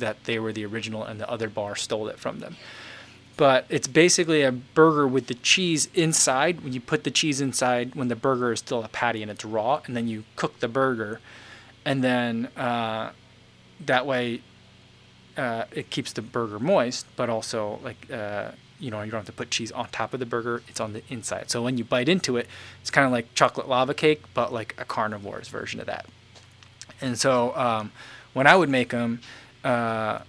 that 0.00 0.24
they 0.24 0.38
were 0.38 0.52
the 0.52 0.64
original, 0.66 1.04
and 1.04 1.20
the 1.20 1.30
other 1.30 1.48
bar 1.48 1.76
stole 1.76 2.08
it 2.08 2.18
from 2.18 2.40
them 2.40 2.56
but 3.36 3.64
it's 3.68 3.86
basically 3.86 4.42
a 4.42 4.52
burger 4.52 5.06
with 5.06 5.26
the 5.26 5.34
cheese 5.34 5.88
inside. 5.94 6.60
When 6.62 6.72
you 6.72 6.80
put 6.80 7.04
the 7.04 7.10
cheese 7.10 7.40
inside, 7.40 7.94
when 7.94 8.08
the 8.08 8.16
burger 8.16 8.52
is 8.52 8.58
still 8.58 8.82
a 8.84 8.88
patty 8.88 9.22
and 9.22 9.30
it's 9.30 9.44
raw, 9.44 9.80
and 9.86 9.96
then 9.96 10.06
you 10.06 10.24
cook 10.36 10.60
the 10.60 10.68
burger, 10.68 11.20
and 11.84 12.04
then 12.04 12.46
uh, 12.56 13.12
that 13.86 14.06
way 14.06 14.42
uh, 15.36 15.64
it 15.72 15.90
keeps 15.90 16.12
the 16.12 16.22
burger 16.22 16.58
moist, 16.58 17.06
but 17.16 17.30
also 17.30 17.80
like 17.82 18.10
uh, 18.12 18.50
you 18.78 18.90
know 18.90 19.02
you 19.02 19.10
don't 19.10 19.20
have 19.20 19.26
to 19.26 19.32
put 19.32 19.50
cheese 19.50 19.72
on 19.72 19.88
top 19.88 20.12
of 20.12 20.20
the 20.20 20.26
burger; 20.26 20.62
it's 20.68 20.80
on 20.80 20.92
the 20.92 21.02
inside. 21.08 21.50
So 21.50 21.62
when 21.62 21.78
you 21.78 21.84
bite 21.84 22.08
into 22.08 22.36
it, 22.36 22.46
it's 22.80 22.90
kind 22.90 23.06
of 23.06 23.12
like 23.12 23.34
chocolate 23.34 23.68
lava 23.68 23.94
cake, 23.94 24.22
but 24.34 24.52
like 24.52 24.74
a 24.78 24.84
carnivore's 24.84 25.48
version 25.48 25.80
of 25.80 25.86
that. 25.86 26.06
And 27.00 27.18
so 27.18 27.56
um, 27.56 27.92
when 28.34 28.46
I 28.46 28.54
would 28.54 28.68
make 28.68 28.90
them, 28.90 29.20
uh, 29.64 30.20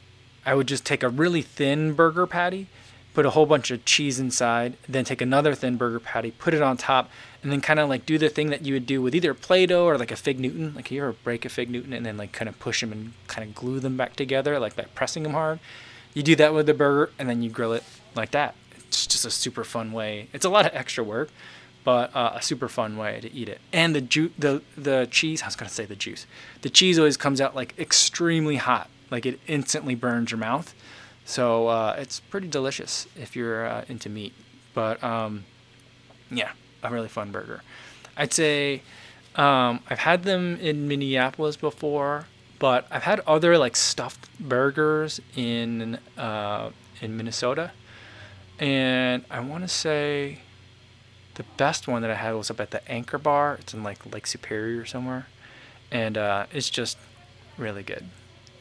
I 0.45 0.53
would 0.53 0.67
just 0.67 0.85
take 0.85 1.03
a 1.03 1.09
really 1.09 1.41
thin 1.41 1.93
burger 1.93 2.27
patty 2.27 2.67
put 3.13 3.25
a 3.25 3.29
whole 3.29 3.45
bunch 3.45 3.71
of 3.71 3.85
cheese 3.85 4.19
inside, 4.19 4.75
then 4.89 5.05
take 5.05 5.21
another 5.21 5.53
thin 5.53 5.77
burger 5.77 5.99
patty, 5.99 6.31
put 6.31 6.53
it 6.53 6.61
on 6.61 6.77
top, 6.77 7.09
and 7.41 7.51
then 7.51 7.61
kind 7.61 7.79
of 7.79 7.87
like 7.87 8.05
do 8.05 8.17
the 8.17 8.29
thing 8.29 8.49
that 8.49 8.65
you 8.65 8.73
would 8.73 8.85
do 8.85 9.01
with 9.01 9.13
either 9.13 9.33
Play-Doh 9.33 9.85
or 9.85 9.97
like 9.97 10.11
a 10.11 10.15
fig 10.15 10.39
Newton. 10.39 10.73
Like 10.75 10.89
you 10.89 11.01
ever 11.01 11.13
break 11.23 11.45
a 11.45 11.49
fig 11.49 11.69
Newton 11.69 11.93
and 11.93 12.05
then 12.05 12.17
like 12.17 12.31
kind 12.31 12.49
of 12.49 12.59
push 12.59 12.81
them 12.81 12.91
and 12.91 13.13
kind 13.27 13.47
of 13.47 13.55
glue 13.55 13.79
them 13.79 13.97
back 13.97 14.15
together, 14.15 14.59
like 14.59 14.75
by 14.75 14.83
pressing 14.95 15.23
them 15.23 15.33
hard. 15.33 15.59
You 16.13 16.23
do 16.23 16.35
that 16.37 16.53
with 16.53 16.65
the 16.65 16.73
burger, 16.73 17.11
and 17.17 17.29
then 17.29 17.41
you 17.41 17.49
grill 17.49 17.73
it 17.73 17.83
like 18.15 18.31
that. 18.31 18.55
It's 18.87 19.07
just 19.07 19.25
a 19.25 19.31
super 19.31 19.63
fun 19.63 19.91
way. 19.91 20.27
It's 20.33 20.45
a 20.45 20.49
lot 20.49 20.65
of 20.65 20.71
extra 20.73 21.03
work, 21.03 21.29
but 21.83 22.15
uh, 22.15 22.33
a 22.35 22.41
super 22.41 22.67
fun 22.67 22.97
way 22.97 23.19
to 23.19 23.31
eat 23.33 23.49
it. 23.49 23.59
And 23.71 23.95
the 23.95 24.01
ju- 24.01 24.31
the 24.37 24.61
the 24.77 25.07
cheese. 25.09 25.41
I 25.41 25.47
was 25.47 25.55
gonna 25.55 25.69
say 25.69 25.85
the 25.85 25.95
juice. 25.95 26.25
The 26.61 26.69
cheese 26.69 26.97
always 26.97 27.17
comes 27.17 27.41
out 27.41 27.55
like 27.55 27.77
extremely 27.79 28.57
hot, 28.57 28.89
like 29.13 29.27
it 29.27 29.39
instantly 29.45 29.93
burns 29.93 30.31
your 30.31 30.39
mouth. 30.39 30.73
So 31.23 31.67
uh, 31.67 31.95
it's 31.99 32.19
pretty 32.19 32.47
delicious 32.47 33.07
if 33.15 33.35
you're 33.35 33.67
uh, 33.67 33.85
into 33.87 34.09
meat. 34.09 34.33
But 34.73 35.01
um, 35.03 35.45
yeah, 36.31 36.53
a 36.81 36.89
really 36.89 37.07
fun 37.07 37.31
burger. 37.31 37.61
I'd 38.17 38.33
say 38.33 38.81
um, 39.35 39.81
I've 39.87 39.99
had 39.99 40.23
them 40.23 40.57
in 40.57 40.87
Minneapolis 40.87 41.55
before, 41.55 42.25
but 42.57 42.87
I've 42.89 43.03
had 43.03 43.19
other 43.27 43.55
like 43.59 43.75
stuffed 43.75 44.27
burgers 44.39 45.21
in 45.35 45.99
uh, 46.17 46.71
in 46.99 47.15
Minnesota, 47.15 47.71
and 48.57 49.23
I 49.29 49.41
want 49.41 49.63
to 49.63 49.67
say 49.67 50.39
the 51.35 51.43
best 51.57 51.87
one 51.87 52.01
that 52.01 52.09
I 52.09 52.15
had 52.15 52.33
was 52.33 52.49
up 52.49 52.59
at 52.59 52.71
the 52.71 52.81
Anchor 52.89 53.19
Bar. 53.19 53.57
It's 53.61 53.75
in 53.75 53.83
like 53.83 54.11
Lake 54.11 54.25
Superior 54.25 54.85
somewhere, 54.87 55.27
and 55.91 56.17
uh, 56.17 56.47
it's 56.51 56.71
just 56.71 56.97
really 57.59 57.83
good. 57.83 58.05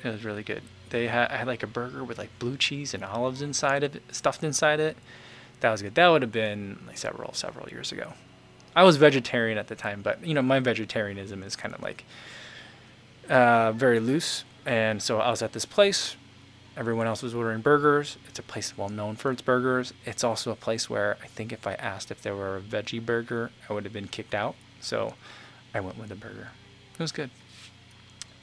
It 0.04 0.08
was 0.08 0.24
really 0.24 0.42
good. 0.42 0.62
They 0.90 1.06
had 1.06 1.30
I 1.30 1.36
had 1.36 1.46
like 1.46 1.62
a 1.62 1.66
burger 1.66 2.04
with 2.04 2.18
like 2.18 2.30
blue 2.38 2.56
cheese 2.56 2.94
and 2.94 3.04
olives 3.04 3.42
inside 3.42 3.82
of 3.82 3.96
it, 3.96 4.02
stuffed 4.14 4.44
inside 4.44 4.80
it. 4.80 4.96
That 5.60 5.70
was 5.70 5.80
good. 5.80 5.94
That 5.94 6.08
would 6.08 6.22
have 6.22 6.32
been 6.32 6.80
like 6.86 6.98
several 6.98 7.32
several 7.34 7.68
years 7.68 7.92
ago. 7.92 8.12
I 8.74 8.82
was 8.84 8.96
vegetarian 8.96 9.58
at 9.58 9.68
the 9.68 9.76
time, 9.76 10.02
but 10.02 10.24
you 10.24 10.34
know 10.34 10.42
my 10.42 10.60
vegetarianism 10.60 11.42
is 11.42 11.56
kind 11.56 11.74
of 11.74 11.82
like 11.82 12.04
uh, 13.28 13.72
very 13.72 14.00
loose, 14.00 14.44
and 14.66 15.02
so 15.02 15.20
I 15.20 15.30
was 15.30 15.42
at 15.42 15.52
this 15.52 15.64
place. 15.64 16.16
Everyone 16.74 17.06
else 17.06 17.22
was 17.22 17.34
ordering 17.34 17.60
burgers. 17.60 18.16
It's 18.28 18.38
a 18.38 18.42
place 18.42 18.76
well 18.78 18.88
known 18.88 19.16
for 19.16 19.30
its 19.30 19.42
burgers. 19.42 19.92
It's 20.06 20.24
also 20.24 20.50
a 20.50 20.56
place 20.56 20.88
where 20.88 21.18
I 21.22 21.26
think 21.26 21.52
if 21.52 21.66
I 21.66 21.74
asked 21.74 22.10
if 22.10 22.22
there 22.22 22.34
were 22.34 22.56
a 22.56 22.60
veggie 22.62 23.04
burger, 23.04 23.50
I 23.68 23.74
would 23.74 23.84
have 23.84 23.92
been 23.92 24.08
kicked 24.08 24.34
out. 24.34 24.54
So 24.80 25.14
I 25.74 25.80
went 25.80 25.98
with 25.98 26.08
the 26.08 26.14
burger. 26.14 26.48
It 26.94 26.98
was 26.98 27.12
good. 27.12 27.30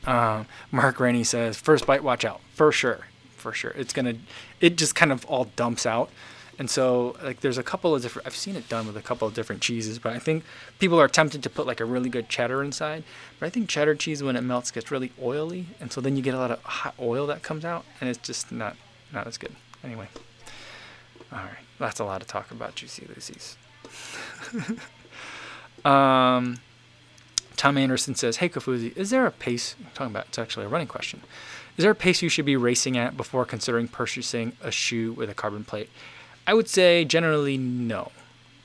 Um, 0.05 0.47
Mark 0.71 0.99
Rainey 0.99 1.23
says, 1.23 1.57
first 1.57 1.85
bite, 1.85 2.03
watch 2.03 2.25
out. 2.25 2.41
For 2.53 2.71
sure. 2.71 3.07
For 3.37 3.53
sure. 3.53 3.71
It's 3.71 3.93
going 3.93 4.05
to, 4.05 4.15
it 4.59 4.77
just 4.77 4.95
kind 4.95 5.11
of 5.11 5.25
all 5.25 5.45
dumps 5.55 5.85
out. 5.85 6.09
And 6.57 6.69
so, 6.69 7.15
like, 7.23 7.39
there's 7.39 7.57
a 7.57 7.63
couple 7.63 7.95
of 7.95 8.01
different, 8.01 8.27
I've 8.27 8.35
seen 8.35 8.57
it 8.57 8.67
done 8.67 8.85
with 8.85 8.97
a 8.97 9.01
couple 9.01 9.25
of 9.25 9.33
different 9.33 9.61
cheeses, 9.61 9.97
but 9.97 10.11
I 10.11 10.19
think 10.19 10.43
people 10.77 10.99
are 10.99 11.07
tempted 11.07 11.41
to 11.43 11.49
put 11.49 11.65
like 11.65 11.79
a 11.79 11.85
really 11.85 12.09
good 12.09 12.27
cheddar 12.27 12.61
inside. 12.61 13.05
But 13.39 13.45
I 13.45 13.49
think 13.49 13.69
cheddar 13.69 13.95
cheese, 13.95 14.21
when 14.21 14.35
it 14.35 14.41
melts, 14.41 14.69
gets 14.69 14.91
really 14.91 15.13
oily. 15.21 15.67
And 15.79 15.89
so 15.89 16.01
then 16.01 16.17
you 16.17 16.21
get 16.21 16.33
a 16.33 16.37
lot 16.37 16.51
of 16.51 16.61
hot 16.63 16.95
oil 16.99 17.27
that 17.27 17.43
comes 17.43 17.63
out, 17.63 17.85
and 18.01 18.09
it's 18.09 18.19
just 18.19 18.51
not, 18.51 18.75
not 19.13 19.25
as 19.25 19.37
good. 19.37 19.55
Anyway. 19.85 20.09
All 21.31 21.39
right. 21.39 21.65
That's 21.79 22.01
a 22.01 22.03
lot 22.03 22.21
of 22.21 22.27
talk 22.27 22.51
about 22.51 22.75
Juicy 22.75 23.07
Lucy's. 23.07 23.55
um, 25.85 26.57
Tom 27.59 27.77
Anderson 27.77 28.15
says, 28.15 28.37
Hey, 28.37 28.47
Kofuzi, 28.47 28.95
is 28.95 29.09
there 29.09 29.25
a 29.25 29.31
pace? 29.31 29.75
I'm 29.77 29.91
talking 29.93 30.13
about, 30.13 30.27
it's 30.27 30.39
actually 30.39 30.65
a 30.65 30.69
running 30.69 30.87
question. 30.87 31.19
Is 31.75 31.83
there 31.83 31.91
a 31.91 31.95
pace 31.95 32.21
you 32.21 32.29
should 32.29 32.45
be 32.45 32.55
racing 32.55 32.97
at 32.97 33.17
before 33.17 33.43
considering 33.43 33.89
purchasing 33.89 34.53
a 34.61 34.71
shoe 34.71 35.11
with 35.11 35.29
a 35.29 35.33
carbon 35.33 35.65
plate? 35.65 35.89
I 36.47 36.53
would 36.53 36.69
say 36.69 37.03
generally 37.03 37.57
no. 37.57 38.13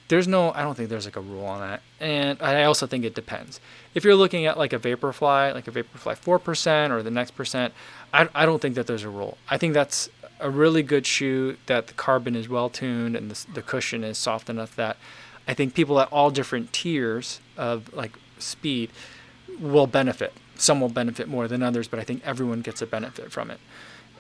There's 0.06 0.28
no, 0.28 0.52
I 0.52 0.62
don't 0.62 0.76
think 0.76 0.90
there's 0.90 1.06
like 1.06 1.16
a 1.16 1.20
rule 1.20 1.44
on 1.44 1.60
that. 1.60 1.82
And 1.98 2.40
I 2.40 2.62
also 2.62 2.86
think 2.86 3.04
it 3.04 3.16
depends. 3.16 3.58
If 3.96 4.04
you're 4.04 4.14
looking 4.14 4.46
at 4.46 4.56
like 4.56 4.72
a 4.72 4.78
Vaporfly, 4.78 5.54
like 5.54 5.66
a 5.66 5.72
Vaporfly 5.72 6.16
4% 6.16 6.90
or 6.90 7.02
the 7.02 7.10
next 7.10 7.32
percent, 7.32 7.74
I, 8.12 8.28
I 8.32 8.46
don't 8.46 8.62
think 8.62 8.76
that 8.76 8.86
there's 8.86 9.02
a 9.02 9.10
rule. 9.10 9.38
I 9.48 9.58
think 9.58 9.74
that's 9.74 10.08
a 10.38 10.50
really 10.50 10.84
good 10.84 11.04
shoe 11.04 11.56
that 11.66 11.88
the 11.88 11.94
carbon 11.94 12.36
is 12.36 12.48
well 12.48 12.70
tuned 12.70 13.16
and 13.16 13.28
the, 13.28 13.54
the 13.54 13.62
cushion 13.62 14.04
is 14.04 14.18
soft 14.18 14.48
enough 14.48 14.76
that 14.76 14.98
I 15.48 15.54
think 15.54 15.74
people 15.74 15.98
at 15.98 16.06
all 16.12 16.30
different 16.30 16.72
tiers 16.72 17.40
of 17.56 17.92
like 17.92 18.12
speed 18.44 18.90
will 19.60 19.86
benefit. 19.86 20.32
Some 20.56 20.80
will 20.80 20.88
benefit 20.88 21.28
more 21.28 21.48
than 21.48 21.62
others, 21.62 21.88
but 21.88 21.98
I 21.98 22.04
think 22.04 22.22
everyone 22.24 22.60
gets 22.60 22.80
a 22.80 22.86
benefit 22.86 23.32
from 23.32 23.50
it. 23.50 23.58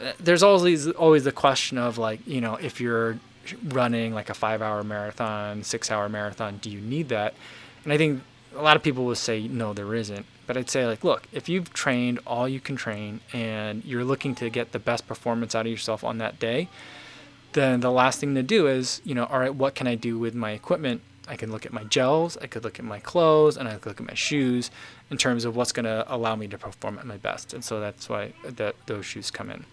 Uh, 0.00 0.12
there's 0.18 0.42
always 0.42 0.88
always 0.90 1.24
the 1.24 1.32
question 1.32 1.78
of 1.78 1.98
like 1.98 2.26
you 2.26 2.40
know 2.40 2.56
if 2.56 2.80
you're 2.80 3.18
running 3.62 4.14
like 4.14 4.30
a 4.30 4.34
five 4.34 4.62
hour 4.62 4.82
marathon, 4.82 5.62
six 5.62 5.90
hour 5.90 6.08
marathon, 6.08 6.58
do 6.58 6.70
you 6.70 6.80
need 6.80 7.08
that? 7.10 7.34
And 7.84 7.92
I 7.92 7.98
think 7.98 8.22
a 8.56 8.62
lot 8.62 8.76
of 8.76 8.82
people 8.82 9.04
will 9.04 9.14
say 9.14 9.46
no, 9.46 9.72
there 9.72 9.94
isn't. 9.94 10.26
But 10.46 10.56
I'd 10.56 10.70
say 10.70 10.86
like 10.86 11.04
look, 11.04 11.28
if 11.32 11.48
you've 11.48 11.72
trained 11.72 12.18
all 12.26 12.48
you 12.48 12.60
can 12.60 12.76
train 12.76 13.20
and 13.32 13.84
you're 13.84 14.04
looking 14.04 14.34
to 14.36 14.50
get 14.50 14.72
the 14.72 14.78
best 14.78 15.06
performance 15.06 15.54
out 15.54 15.66
of 15.66 15.72
yourself 15.72 16.02
on 16.02 16.18
that 16.18 16.38
day, 16.38 16.68
then 17.52 17.80
the 17.80 17.92
last 17.92 18.18
thing 18.18 18.34
to 18.34 18.42
do 18.42 18.66
is 18.66 19.00
you 19.04 19.14
know 19.14 19.26
all 19.26 19.38
right, 19.38 19.54
what 19.54 19.74
can 19.74 19.86
I 19.86 19.94
do 19.94 20.18
with 20.18 20.34
my 20.34 20.50
equipment 20.50 21.02
I 21.26 21.36
can 21.36 21.50
look 21.50 21.64
at 21.64 21.72
my 21.72 21.84
gels, 21.84 22.36
I 22.36 22.46
could 22.46 22.64
look 22.64 22.78
at 22.78 22.84
my 22.84 23.00
clothes, 23.00 23.56
and 23.56 23.68
I 23.68 23.74
could 23.74 23.86
look 23.86 24.00
at 24.00 24.06
my 24.06 24.14
shoes 24.14 24.70
in 25.10 25.16
terms 25.16 25.44
of 25.44 25.56
what's 25.56 25.72
going 25.72 25.84
to 25.84 26.04
allow 26.12 26.36
me 26.36 26.48
to 26.48 26.58
perform 26.58 26.98
at 26.98 27.06
my 27.06 27.16
best. 27.16 27.54
And 27.54 27.64
so 27.64 27.80
that's 27.80 28.08
why 28.08 28.32
that 28.44 28.74
those 28.86 29.06
shoes 29.06 29.30
come 29.30 29.50
in. 29.50 29.64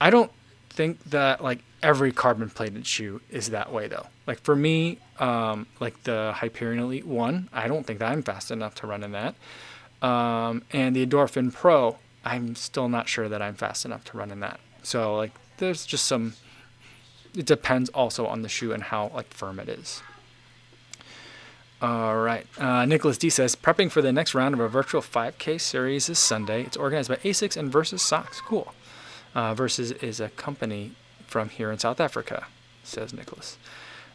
I 0.00 0.10
don't 0.10 0.30
think 0.70 1.02
that 1.04 1.42
like 1.42 1.60
every 1.82 2.12
carbon 2.12 2.50
plated 2.50 2.86
shoe 2.86 3.20
is 3.30 3.50
that 3.50 3.72
way 3.72 3.88
though. 3.88 4.06
Like 4.26 4.40
for 4.40 4.54
me, 4.54 4.98
um, 5.18 5.66
like 5.80 6.02
the 6.04 6.32
Hyperion 6.36 6.82
Elite 6.82 7.06
One, 7.06 7.48
I 7.52 7.66
don't 7.66 7.86
think 7.86 7.98
that 8.00 8.12
I'm 8.12 8.22
fast 8.22 8.50
enough 8.50 8.74
to 8.76 8.86
run 8.86 9.02
in 9.02 9.12
that. 9.12 9.34
Um, 10.02 10.62
and 10.72 10.94
the 10.94 11.06
Endorphin 11.06 11.52
Pro, 11.52 11.96
I'm 12.24 12.54
still 12.54 12.88
not 12.88 13.08
sure 13.08 13.28
that 13.28 13.40
I'm 13.40 13.54
fast 13.54 13.84
enough 13.84 14.04
to 14.04 14.18
run 14.18 14.30
in 14.30 14.40
that. 14.40 14.60
So 14.82 15.16
like 15.16 15.32
there's 15.56 15.86
just 15.86 16.04
some. 16.04 16.34
It 17.34 17.46
depends 17.46 17.90
also 17.90 18.26
on 18.26 18.42
the 18.42 18.48
shoe 18.48 18.72
and 18.72 18.82
how 18.82 19.10
like 19.14 19.32
firm 19.32 19.58
it 19.58 19.68
is. 19.68 20.02
All 21.82 22.16
right. 22.16 22.46
Uh, 22.58 22.86
Nicholas 22.86 23.18
D 23.18 23.28
says, 23.28 23.54
prepping 23.54 23.90
for 23.90 24.00
the 24.00 24.12
next 24.12 24.34
round 24.34 24.54
of 24.54 24.60
a 24.60 24.68
virtual 24.68 25.02
5K 25.02 25.60
series 25.60 26.06
this 26.06 26.18
Sunday. 26.18 26.62
It's 26.62 26.76
organized 26.76 27.10
by 27.10 27.16
ASICS 27.16 27.56
and 27.56 27.70
Versus 27.70 28.00
Socks. 28.00 28.40
Cool. 28.40 28.72
Uh, 29.34 29.54
Versus 29.54 29.92
is 29.92 30.18
a 30.18 30.30
company 30.30 30.92
from 31.26 31.50
here 31.50 31.70
in 31.70 31.78
South 31.78 32.00
Africa, 32.00 32.46
says 32.82 33.12
Nicholas. 33.12 33.58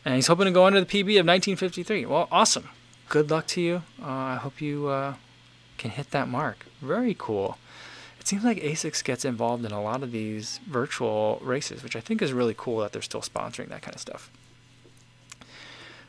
And 0.04 0.16
he's 0.16 0.26
hoping 0.26 0.46
to 0.46 0.52
go 0.52 0.66
under 0.66 0.80
the 0.80 0.88
PB 0.88 1.20
of 1.20 1.28
1953. 1.28 2.08
Well, 2.08 2.28
awesome. 2.32 2.70
Good 3.10 3.30
luck 3.30 3.46
to 3.48 3.62
you. 3.62 3.84
Uh, 4.02 4.08
I 4.08 4.36
hope 4.38 4.60
you 4.60 4.88
uh, 4.88 5.16
can 5.78 5.92
hit 5.92 6.10
that 6.12 6.28
mark. 6.28 6.66
Very 6.82 7.16
cool. 7.18 7.60
It 8.20 8.28
seems 8.28 8.44
like 8.44 8.58
ASICS 8.58 9.04
gets 9.04 9.24
involved 9.24 9.66
in 9.66 9.72
a 9.72 9.82
lot 9.82 10.02
of 10.02 10.12
these 10.12 10.60
virtual 10.68 11.40
races, 11.44 11.84
which 11.84 11.96
I 11.96 12.00
think 12.00 12.24
is 12.24 12.34
really 12.34 12.56
cool 12.58 12.80
that 12.80 12.92
they're 12.92 13.02
still 13.04 13.22
sponsoring 13.22 13.70
that 13.70 13.84
kind 13.84 13.94
of 13.94 14.02
stuff. 14.02 14.32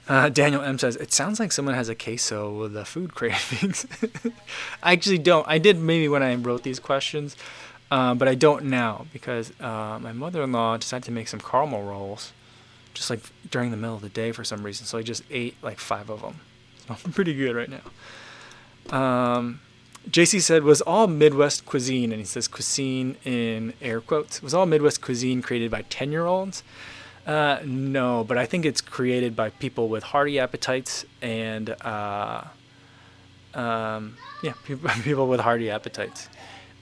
Uh, 0.09 0.29
Daniel 0.29 0.63
M 0.63 0.79
says, 0.79 0.97
It 0.97 1.13
sounds 1.13 1.39
like 1.39 1.53
someone 1.53 1.75
has 1.75 1.89
a 1.89 1.95
queso 1.95 2.53
with 2.53 2.73
the 2.73 2.85
food 2.85 3.15
cravings. 3.15 3.87
I 4.83 4.93
actually 4.93 5.19
don't. 5.19 5.47
I 5.49 5.59
did 5.59 5.79
maybe 5.79 6.09
when 6.09 6.23
I 6.23 6.35
wrote 6.35 6.63
these 6.63 6.81
questions, 6.81 7.37
uh, 7.91 8.15
but 8.15 8.29
I 8.29 8.35
don't 8.35 8.65
now 8.65 9.07
because 9.13 9.53
uh, 9.61 9.99
my 10.01 10.13
mother 10.13 10.43
in 10.43 10.53
law 10.53 10.77
decided 10.77 11.05
to 11.05 11.13
make 11.13 11.29
some 11.29 11.41
caramel 11.41 11.85
rolls 11.85 12.33
just 12.95 13.11
like 13.11 13.21
during 13.51 13.71
the 13.71 13.77
middle 13.77 13.97
of 13.97 14.03
the 14.03 14.09
day 14.09 14.33
for 14.33 14.45
some 14.45 14.63
reason. 14.65 14.87
So 14.87 14.99
I 14.99 15.03
just 15.03 15.23
ate 15.31 15.57
like 15.63 15.79
five 15.79 16.11
of 16.11 16.23
them. 16.23 16.41
So 16.87 16.97
I'm 17.05 17.13
pretty 17.13 17.35
good 17.35 17.55
right 17.55 17.71
now. 17.71 18.97
Um, 18.97 19.61
JC 20.11 20.41
said, 20.41 20.65
Was 20.65 20.81
all 20.81 21.07
Midwest 21.07 21.65
cuisine, 21.65 22.13
and 22.13 22.21
he 22.21 22.25
says 22.27 22.49
cuisine 22.49 23.17
in 23.25 23.73
air 23.81 24.01
quotes, 24.01 24.43
was 24.43 24.53
all 24.53 24.67
Midwest 24.67 25.01
cuisine 25.01 25.43
created 25.43 25.71
by 25.71 25.83
10 25.83 26.11
year 26.11 26.27
olds? 26.27 26.63
Uh, 27.27 27.61
no, 27.65 28.25
but 28.25 28.37
I 28.37 28.47
think 28.47 28.65
it's 28.65 28.81
created 28.81 29.37
by 29.37 29.51
people 29.51 29.89
with 29.89 30.03
hearty 30.03 30.41
appetites 30.41 31.05
and 31.21 31.71
uh, 31.83 32.43
um, 33.55 34.17
yeah, 34.43 34.55
people, 34.65 35.29
with 35.29 35.41
hearty 35.41 35.71
appetites. 35.71 36.29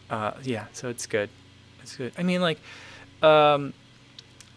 Uh, 0.08 0.32
yeah, 0.42 0.66
so 0.72 0.88
it's 0.88 1.06
good. 1.06 1.28
It's 1.82 1.96
good. 1.96 2.12
I 2.16 2.22
mean, 2.22 2.40
like, 2.40 2.58
um, 3.22 3.74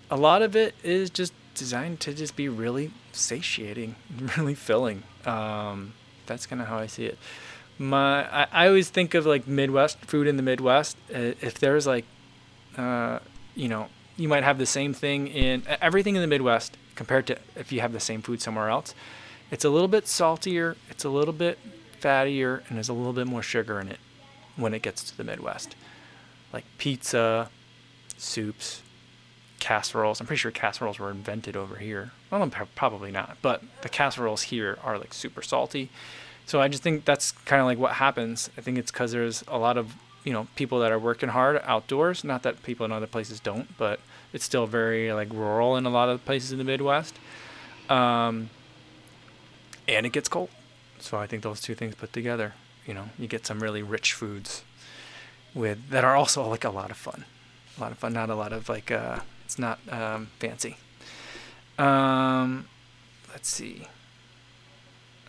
a 0.09 0.15
lot 0.15 0.41
of 0.41 0.55
it 0.55 0.73
is 0.83 1.09
just 1.09 1.33
designed 1.55 1.99
to 2.01 2.13
just 2.13 2.35
be 2.35 2.47
really 2.49 2.91
satiating, 3.11 3.95
really 4.37 4.55
filling. 4.55 5.03
Um, 5.25 5.93
that's 6.25 6.45
kind 6.45 6.61
of 6.61 6.67
how 6.67 6.77
I 6.77 6.87
see 6.87 7.05
it. 7.05 7.17
My, 7.77 8.23
I, 8.31 8.47
I 8.51 8.67
always 8.67 8.89
think 8.89 9.13
of 9.15 9.25
like 9.25 9.47
Midwest 9.47 9.99
food 10.05 10.27
in 10.27 10.37
the 10.37 10.43
Midwest. 10.43 10.95
Uh, 11.13 11.33
if 11.41 11.59
there's 11.59 11.85
like, 11.85 12.05
uh, 12.77 13.19
you 13.55 13.67
know, 13.67 13.87
you 14.17 14.27
might 14.27 14.43
have 14.43 14.57
the 14.57 14.65
same 14.65 14.93
thing 14.93 15.27
in 15.27 15.63
everything 15.81 16.15
in 16.15 16.21
the 16.21 16.27
Midwest 16.27 16.77
compared 16.95 17.27
to 17.27 17.37
if 17.55 17.71
you 17.71 17.81
have 17.81 17.93
the 17.93 17.99
same 17.99 18.21
food 18.21 18.41
somewhere 18.41 18.69
else. 18.69 18.93
It's 19.51 19.65
a 19.65 19.69
little 19.69 19.87
bit 19.87 20.07
saltier, 20.07 20.75
it's 20.89 21.03
a 21.03 21.09
little 21.09 21.33
bit 21.33 21.59
fattier, 21.99 22.67
and 22.67 22.77
there's 22.77 22.89
a 22.89 22.93
little 22.93 23.13
bit 23.13 23.27
more 23.27 23.41
sugar 23.41 23.79
in 23.79 23.87
it 23.87 23.99
when 24.55 24.73
it 24.73 24.81
gets 24.81 25.03
to 25.03 25.17
the 25.17 25.23
Midwest. 25.23 25.75
Like 26.51 26.65
pizza, 26.77 27.49
soups, 28.17 28.81
casseroles. 29.59 30.19
I'm 30.19 30.27
pretty 30.27 30.39
sure 30.39 30.51
casseroles 30.51 30.99
were 30.99 31.09
invented 31.09 31.55
over 31.55 31.77
here. 31.77 32.11
Well, 32.29 32.47
probably 32.75 33.11
not, 33.11 33.37
but 33.41 33.63
the 33.81 33.89
casseroles 33.89 34.43
here 34.43 34.77
are 34.83 34.97
like 34.97 35.13
super 35.13 35.41
salty. 35.41 35.89
So 36.45 36.61
I 36.61 36.67
just 36.67 36.83
think 36.83 37.05
that's 37.05 37.31
kind 37.31 37.61
of 37.61 37.65
like 37.65 37.77
what 37.77 37.93
happens. 37.93 38.49
I 38.57 38.61
think 38.61 38.77
it's 38.77 38.91
because 38.91 39.11
there's 39.13 39.43
a 39.47 39.57
lot 39.57 39.77
of 39.77 39.95
you 40.23 40.33
know 40.33 40.47
people 40.55 40.79
that 40.79 40.91
are 40.91 40.99
working 40.99 41.29
hard 41.29 41.61
outdoors. 41.63 42.23
Not 42.23 42.43
that 42.43 42.63
people 42.63 42.85
in 42.85 42.91
other 42.91 43.07
places 43.07 43.39
don't, 43.39 43.77
but 43.77 43.99
it's 44.31 44.45
still 44.45 44.67
very 44.67 45.11
like 45.13 45.31
rural 45.31 45.77
in 45.77 45.85
a 45.85 45.89
lot 45.89 46.09
of 46.09 46.23
places 46.25 46.51
in 46.51 46.57
the 46.57 46.63
Midwest. 46.63 47.15
Um, 47.89 48.49
and 49.87 50.05
it 50.05 50.11
gets 50.11 50.29
cold. 50.29 50.49
So 50.99 51.17
I 51.17 51.27
think 51.27 51.43
those 51.43 51.59
two 51.59 51.75
things 51.75 51.95
put 51.95 52.13
together, 52.13 52.53
you 52.85 52.93
know, 52.93 53.09
you 53.19 53.27
get 53.27 53.45
some 53.45 53.59
really 53.59 53.83
rich 53.83 54.13
foods 54.13 54.63
with 55.53 55.89
that 55.89 56.03
are 56.03 56.15
also 56.15 56.47
like 56.47 56.63
a 56.63 56.69
lot 56.69 56.91
of 56.91 56.97
fun. 56.97 57.25
A 57.77 57.81
lot 57.81 57.91
of 57.91 57.97
fun, 57.97 58.13
not 58.13 58.29
a 58.29 58.35
lot 58.35 58.53
of 58.53 58.69
like 58.69 58.91
uh 58.91 59.19
it's 59.45 59.59
not 59.59 59.79
um, 59.91 60.29
fancy. 60.39 60.77
Um 61.77 62.67
let's 63.31 63.49
see. 63.49 63.87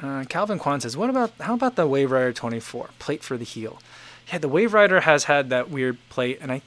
Uh, 0.00 0.24
Calvin 0.28 0.58
Kwan 0.58 0.80
says, 0.80 0.96
"What 0.96 1.08
about 1.08 1.32
how 1.40 1.54
about 1.54 1.76
the 1.76 1.86
Wave 1.86 2.10
Rider 2.10 2.32
24 2.32 2.90
plate 2.98 3.22
for 3.22 3.36
the 3.36 3.44
heel?" 3.44 3.78
Yeah, 4.32 4.38
the 4.38 4.48
Wave 4.48 4.72
Rider 4.72 5.00
has 5.00 5.24
had 5.24 5.50
that 5.50 5.70
weird 5.70 5.98
plate, 6.08 6.38
and 6.40 6.50
I, 6.50 6.62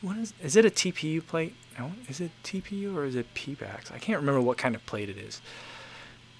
what 0.00 0.16
is 0.16 0.32
is 0.42 0.56
it 0.56 0.64
a 0.64 0.70
TPU 0.70 1.24
plate? 1.26 1.54
No, 1.78 1.92
is 2.08 2.20
it 2.20 2.30
TPU 2.44 2.94
or 2.94 3.04
is 3.04 3.16
it 3.16 3.32
Pebax? 3.34 3.92
I 3.92 3.98
can't 3.98 4.20
remember 4.20 4.40
what 4.40 4.58
kind 4.58 4.74
of 4.74 4.84
plate 4.86 5.08
it 5.08 5.16
is. 5.16 5.40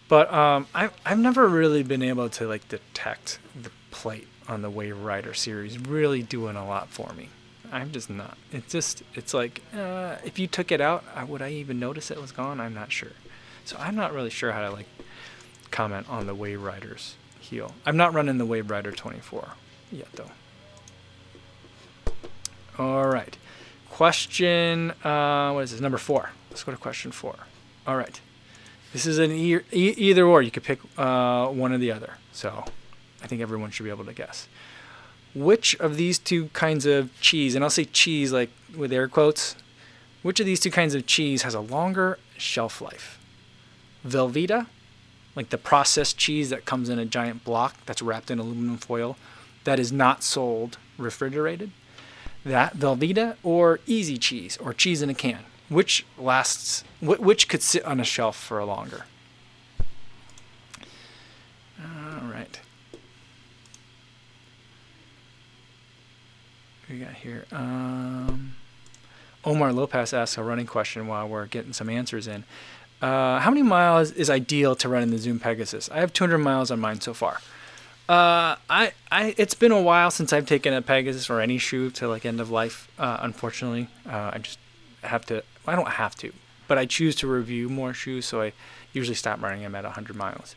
But 0.09 0.33
um, 0.33 0.67
I've 0.75 0.93
I've 1.07 1.19
never 1.19 1.49
really 1.49 1.83
been 1.83 2.03
able 2.03 2.29
to 2.31 2.47
like 2.47 2.69
detect 2.69 3.39
the 3.61 3.71
plate 3.91 4.29
on 4.49 4.63
the 4.63 4.71
Wave 4.71 4.99
Rider 4.99 5.35
series 5.35 5.79
really 5.79 6.23
doing 6.23 6.57
a 6.57 6.67
lot 6.67 6.89
for 6.89 7.13
me. 7.15 7.29
I'm 7.73 7.93
just 7.93 8.11
not. 8.11 8.37
It's 8.51 8.71
just 8.71 9.03
it's 9.15 9.33
like 9.33 9.63
uh, 9.75 10.17
if 10.25 10.39
you 10.39 10.47
took 10.47 10.71
it 10.71 10.81
out, 10.81 11.05
would 11.29 11.41
I 11.41 11.51
even 11.51 11.79
notice 11.79 12.11
it 12.11 12.21
was 12.21 12.33
gone? 12.33 12.61
I'm 12.61 12.75
not 12.75 12.93
sure. 12.93 13.13
So 13.65 13.77
I'm 13.79 13.95
not 13.95 14.13
really 14.13 14.31
sure 14.31 14.53
how 14.53 14.61
to 14.63 14.71
like 14.71 14.87
comment 15.71 16.09
on 16.09 16.27
the 16.27 16.35
Wave 16.35 16.63
Rider's 16.63 17.17
heel. 17.41 17.73
I'm 17.87 17.97
not 17.97 18.13
running 18.13 18.39
the 18.39 18.47
Wave 18.47 18.71
Rider 18.71 18.93
24 18.93 19.49
yet, 19.91 20.13
though. 20.15 20.31
All 22.79 23.07
right. 23.07 23.37
Question, 23.91 24.93
uh, 25.05 25.53
what 25.53 25.65
is 25.65 25.73
this? 25.73 25.81
Number 25.81 25.99
four. 25.99 26.31
Let's 26.51 26.65
go 26.65 26.73
to 26.73 26.79
question 26.79 27.13
four. 27.13 27.37
All 27.87 27.97
right. 27.97 28.21
This 28.93 29.07
is 29.07 29.19
an 29.19 29.31
e- 29.31 29.57
e- 29.73 29.95
either 29.97 30.25
or. 30.25 30.43
You 30.43 30.51
could 30.51 30.65
pick 30.65 30.81
uh, 30.99 31.49
one 31.49 31.73
or 31.73 31.79
the 31.79 31.93
other. 31.93 32.15
So 32.33 32.65
I 33.23 33.27
think 33.27 33.41
everyone 33.43 33.71
should 33.71 33.85
be 33.85 33.91
able 33.91 34.05
to 34.05 34.13
guess. 34.13 34.49
Which 35.35 35.75
of 35.77 35.97
these 35.97 36.19
two 36.19 36.49
kinds 36.49 36.85
of 36.85 37.11
cheese, 37.21 37.55
and 37.55 37.65
I'll 37.65 37.71
say 37.71 37.85
cheese 37.85 38.33
like 38.33 38.51
with 38.77 38.93
air 38.93 39.09
quotes, 39.09 39.57
which 40.23 40.41
of 40.41 40.47
these 40.47 40.61
two 40.61 40.71
kinds 40.71 40.95
of 40.95 41.07
cheese 41.07 41.43
has 41.43 41.55
a 41.55 41.61
longer 41.61 42.19
shelf 42.37 42.81
life? 42.81 43.19
Velveeta 44.07 44.67
like 45.35 45.51
the 45.51 45.59
processed 45.59 46.19
cheese 46.19 46.51
that 46.51 46.65
comes 46.65 46.89
in 46.89 46.99
a 46.99 47.05
giant 47.05 47.45
block 47.45 47.77
that's 47.87 48.03
wrapped 48.03 48.31
in 48.31 48.39
aluminum 48.39 48.77
foil 48.77 49.17
that 49.65 49.79
is 49.79 49.93
not 49.93 50.23
sold 50.23 50.77
refrigerated. 50.99 51.71
That 52.45 52.77
Velveeta 52.77 53.37
or 53.43 53.81
easy 53.87 54.19
cheese 54.19 54.57
or 54.57 54.73
cheese 54.75 55.03
in 55.03 55.11
a 55.11 55.15
can. 55.15 55.45
Which 55.69 56.05
lasts 56.19 56.85
which 57.01 57.49
could 57.49 57.63
sit 57.63 57.85
on 57.85 58.01
a 58.01 58.05
shelf 58.05 58.37
for 58.37 58.63
longer? 58.65 59.07
All 61.81 62.29
right. 62.31 62.61
we 66.93 66.99
got 66.99 67.15
here? 67.15 67.47
Um, 67.51 68.55
Omar 69.45 69.73
Lopez 69.73 70.13
asks 70.13 70.37
a 70.37 70.43
running 70.43 70.67
question 70.67 71.07
while 71.07 71.29
we're 71.29 71.47
getting 71.47 71.73
some 71.73 71.89
answers 71.89 72.29
in. 72.29 72.45
Uh, 73.01 73.41
how 73.41 73.51
many 73.51 73.63
miles 73.63 74.13
is 74.13 74.31
ideal 74.31 74.77
to 74.77 74.89
run 74.89 75.03
in 75.03 75.11
the 75.11 75.19
Zoom 75.19 75.41
Pegasus? 75.41 75.91
I 75.91 76.01
have 76.01 76.13
200 76.13 76.39
miles 76.39 76.71
on 76.71 76.79
mine 76.79 77.01
so 77.01 77.15
far. 77.15 77.41
Uh, 78.09 78.57
I, 78.69 78.93
I, 79.11 79.35
it's 79.39 79.55
been 79.55 79.73
a 79.73 79.81
while 79.81 80.11
since 80.11 80.33
I've 80.33 80.47
taken 80.47 80.75
a 80.75 80.83
Pegasus 80.83 81.31
or 81.31 81.41
any 81.41 81.59
shoe 81.59 81.91
to 81.93 82.09
like 82.09 82.27
end 82.27 82.41
of 82.41 82.51
life. 82.51 82.89
Uh, 82.99 83.19
unfortunately, 83.21 83.89
uh, 84.07 84.33
I 84.35 84.39
just 84.39 84.59
have 85.03 85.25
to. 85.27 85.43
I 85.67 85.77
don't 85.77 85.89
have 85.89 86.17
to, 86.17 86.33
but 86.67 86.79
I 86.79 86.87
choose 86.87 87.15
to 87.17 87.29
review 87.29 87.69
more 87.69 87.95
shoes, 87.95 88.27
so 88.27 88.43
I 88.43 88.53
usually 88.93 89.15
stop 89.15 89.41
running 89.41 89.63
them 89.63 89.75
at 89.75 89.85
100 89.85 90.17
miles. 90.17 90.57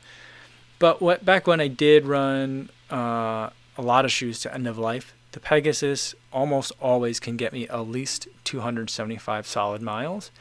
But 0.79 1.01
what 1.01 1.23
back 1.23 1.47
when 1.47 1.61
I 1.61 1.67
did 1.67 2.05
run 2.05 2.69
uh, 2.89 3.49
a 3.77 3.81
lot 3.81 4.05
of 4.05 4.11
shoes 4.11 4.39
to 4.41 4.53
end 4.53 4.67
of 4.67 4.77
life, 4.77 5.13
the 5.31 5.39
Pegasus 5.39 6.15
almost 6.33 6.71
always 6.81 7.19
can 7.19 7.37
get 7.37 7.53
me 7.53 7.67
at 7.69 7.87
least 7.87 8.27
275 8.45 9.45
solid 9.45 9.81
miles. 9.81 10.31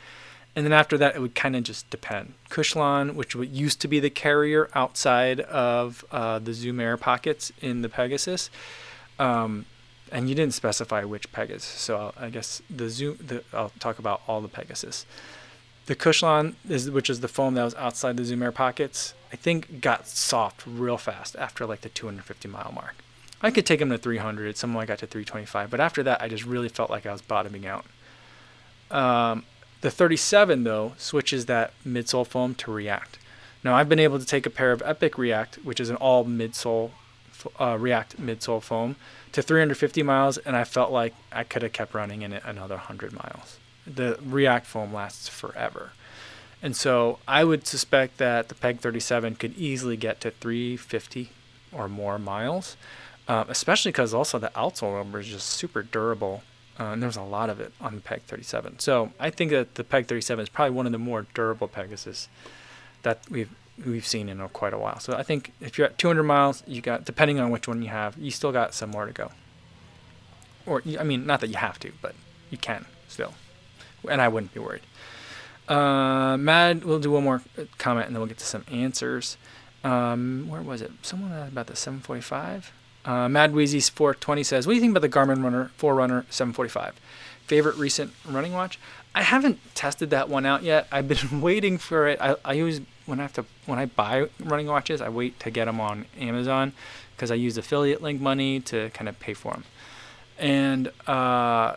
And 0.57 0.65
then 0.65 0.73
after 0.73 0.97
that, 0.99 1.17
it 1.17 1.21
would 1.21 1.35
kind 1.35 1.57
of 1.57 1.65
just 1.65 1.91
depend. 1.91 2.35
Cushlon, 2.49 3.15
which 3.15 3.35
used 3.35 3.81
to 3.81 3.89
be 3.89 3.99
the 3.99 4.11
carrier 4.11 4.69
outside 4.75 5.41
of 5.41 6.05
uh, 6.13 6.39
the 6.39 6.55
Zoom 6.55 6.79
Air 6.79 6.97
pockets 6.97 7.53
in 7.61 7.83
the 7.83 7.89
Pegasus, 7.89 8.51
um, 9.19 9.67
and 10.13 10.29
you 10.29 10.35
didn't 10.35 10.55
specify 10.55 11.03
which 11.03 11.31
Pegasus. 11.33 11.65
So 11.65 12.13
I 12.17 12.31
guess 12.31 12.63
the 12.71 12.89
Zoom, 12.89 13.19
the, 13.21 13.43
I'll 13.53 13.73
talk 13.81 13.99
about 13.99 14.23
all 14.29 14.41
the 14.41 14.49
Pegasus. 14.49 15.07
The 15.87 15.97
Cushlon, 15.97 16.55
is, 16.69 16.91
which 16.91 17.11
is 17.11 17.21
the 17.21 17.29
foam 17.29 17.55
that 17.55 17.65
was 17.65 17.75
outside 17.75 18.17
the 18.17 18.25
Zoom 18.25 18.43
Air 18.43 18.53
pockets, 18.53 19.13
I 19.33 19.37
think 19.37 19.81
got 19.81 20.07
soft 20.07 20.65
real 20.67 20.99
fast 20.99 21.35
after 21.37 21.67
like 21.67 21.81
the 21.81 21.89
250 21.89 22.49
mile 22.49 22.73
mark. 22.73 22.95
I 23.43 23.51
could 23.51 23.67
take 23.67 23.81
them 23.81 23.91
to 23.91 23.99
300. 23.99 24.57
Some 24.57 24.75
I 24.77 24.87
got 24.87 24.99
to 25.01 25.07
325, 25.07 25.69
but 25.69 25.81
after 25.81 26.03
that, 26.05 26.23
I 26.23 26.29
just 26.29 26.45
really 26.45 26.69
felt 26.69 26.89
like 26.89 27.05
I 27.05 27.13
was 27.13 27.21
bottoming 27.21 27.67
out. 27.67 27.85
Um, 28.91 29.45
the 29.85 29.91
37 29.91 30.65
though 30.65 30.95
switches 30.97 31.45
that 31.45 31.75
midsole 31.87 32.27
foam 32.27 32.55
to 32.55 32.73
React. 32.73 33.19
Now 33.63 33.75
I've 33.75 33.89
been 33.89 33.99
able 33.99 34.19
to 34.19 34.25
take 34.25 34.47
a 34.47 34.51
pair 34.51 34.73
of 34.73 34.83
Epic 34.83 35.19
React, 35.19 35.57
which 35.57 35.79
is 35.79 35.91
an 35.91 35.97
all 35.97 36.25
midsole 36.25 36.93
uh, 37.61 37.77
React 37.79 38.19
midsole 38.19 38.63
foam, 38.63 38.97
to 39.33 39.43
350 39.43 40.03
miles, 40.03 40.39
and 40.39 40.57
I 40.57 40.65
felt 40.65 40.91
like 40.91 41.13
I 41.31 41.45
could 41.45 41.61
have 41.61 41.75
kept 41.75 41.93
running 41.93 42.23
in 42.23 42.33
it 42.33 42.43
another 42.47 42.77
100 42.77 43.13
miles. 43.13 43.59
The 43.87 44.19
React 44.25 44.65
foam 44.65 44.95
lasts 44.95 45.29
forever. 45.29 45.91
And 46.63 46.75
so 46.75 47.19
I 47.29 47.45
would 47.45 47.67
suspect 47.67 48.17
that 48.17 48.49
the 48.49 48.55
Peg 48.55 48.81
37 48.81 49.35
could 49.35 49.55
easily 49.59 49.99
get 49.99 50.19
to 50.23 50.31
350 50.31 51.29
or 51.73 51.91
more 51.91 52.19
miles, 52.19 52.79
uh, 53.29 53.45
especially 53.49 53.91
because 53.91 54.15
also 54.15 54.39
the 54.39 54.51
outsole 54.57 54.95
rubber 54.95 55.21
is 55.21 55.29
just 55.29 55.47
super 55.47 55.83
durable 55.83 56.43
uh, 56.79 56.85
and 56.85 57.03
there's 57.03 57.17
a 57.17 57.23
lot 57.23 57.51
of 57.51 57.61
it 57.61 57.73
on 57.81 57.95
the 57.95 58.01
Peg 58.01 58.23
37. 58.23 58.79
So 58.81 59.13
I 59.21 59.31
think 59.31 59.51
that 59.53 59.77
the 59.77 59.85
Peg 59.85 60.07
37 60.07 60.43
is 60.43 60.49
probably 60.49 60.75
one 60.75 60.87
of 60.87 60.93
the 60.93 60.99
more 60.99 61.27
durable 61.35 61.69
Pegasus 61.69 62.29
that 63.03 63.21
we've 63.31 63.51
we've 63.85 64.07
seen 64.07 64.29
in 64.29 64.47
quite 64.51 64.73
a 64.73 64.79
while. 64.79 65.01
So 65.01 65.15
I 65.15 65.23
think 65.23 65.53
if 65.61 65.77
you're 65.79 65.89
at 65.89 65.99
200 65.99 66.23
miles, 66.23 66.63
you 66.67 66.81
got 66.81 67.05
depending 67.05 67.41
on 67.41 67.51
which 67.51 67.67
one 67.67 67.83
you 67.83 67.89
have, 67.89 68.17
you 68.17 68.31
still 68.31 68.53
got 68.53 68.75
some 68.75 68.91
more 68.91 69.07
to 69.07 69.13
go. 69.13 69.31
Or 70.67 70.83
I 70.99 71.05
mean, 71.05 71.27
not 71.27 71.41
that 71.41 71.49
you 71.49 71.57
have 71.57 71.79
to, 71.81 71.93
but 72.01 72.15
you 72.51 72.59
can 72.59 72.87
still, 73.09 73.35
and 74.09 74.21
I 74.21 74.29
wouldn't 74.29 74.55
be 74.55 74.61
worried. 74.61 74.83
Uh, 75.69 76.37
Mad, 76.37 76.85
we'll 76.85 77.01
do 77.01 77.11
one 77.11 77.25
more 77.25 77.43
comment 77.79 78.07
and 78.07 78.15
then 78.15 78.21
we'll 78.21 78.29
get 78.29 78.39
to 78.39 78.47
some 78.47 78.65
answers. 78.71 79.37
Um, 79.83 80.47
where 80.49 80.63
was 80.63 80.81
it? 80.83 80.93
Someone 81.03 81.33
asked 81.33 81.53
about 81.53 81.67
the 81.67 81.77
745. 81.77 82.73
Uh, 83.05 83.29
Mad 83.29 83.55
Wheezy 83.55 83.81
420 83.81 84.43
says, 84.43 84.67
"What 84.67 84.73
do 84.73 84.75
you 84.77 84.81
think 84.81 84.97
about 84.97 85.03
the 85.03 85.09
Garmin 85.09 85.43
Runner 85.43 85.71
Forerunner 85.77 86.25
745? 86.31 86.95
Favorite 87.47 87.77
recent 87.77 88.13
running 88.27 88.53
watch? 88.53 88.79
I 89.15 89.23
haven't 89.23 89.59
tested 89.75 90.11
that 90.11 90.29
one 90.29 90.45
out 90.45 90.63
yet. 90.63 90.89
I've 90.91 91.07
been 91.07 91.41
waiting 91.41 91.79
for 91.79 92.09
it. 92.09 92.21
I, 92.21 92.37
I 92.45 92.55
use 92.55 92.81
when 93.07 93.21
I 93.21 93.23
have 93.23 93.33
to 93.35 93.45
when 93.67 93.79
I 93.79 93.87
buy 93.87 94.29
running 94.41 94.67
watches, 94.67 95.01
I 95.01 95.09
wait 95.09 95.39
to 95.41 95.51
get 95.51 95.67
them 95.67 95.81
on 95.81 96.07
Amazon 96.19 96.73
because 97.15 97.31
I 97.31 97.35
use 97.35 97.57
affiliate 97.57 98.03
link 98.03 98.21
money 98.21 98.61
to 98.61 98.91
kind 98.91 99.09
of 99.09 99.19
pay 99.21 99.35
for 99.35 99.53
them. 99.53 99.65
And 100.39 100.91
uh, 101.07 101.77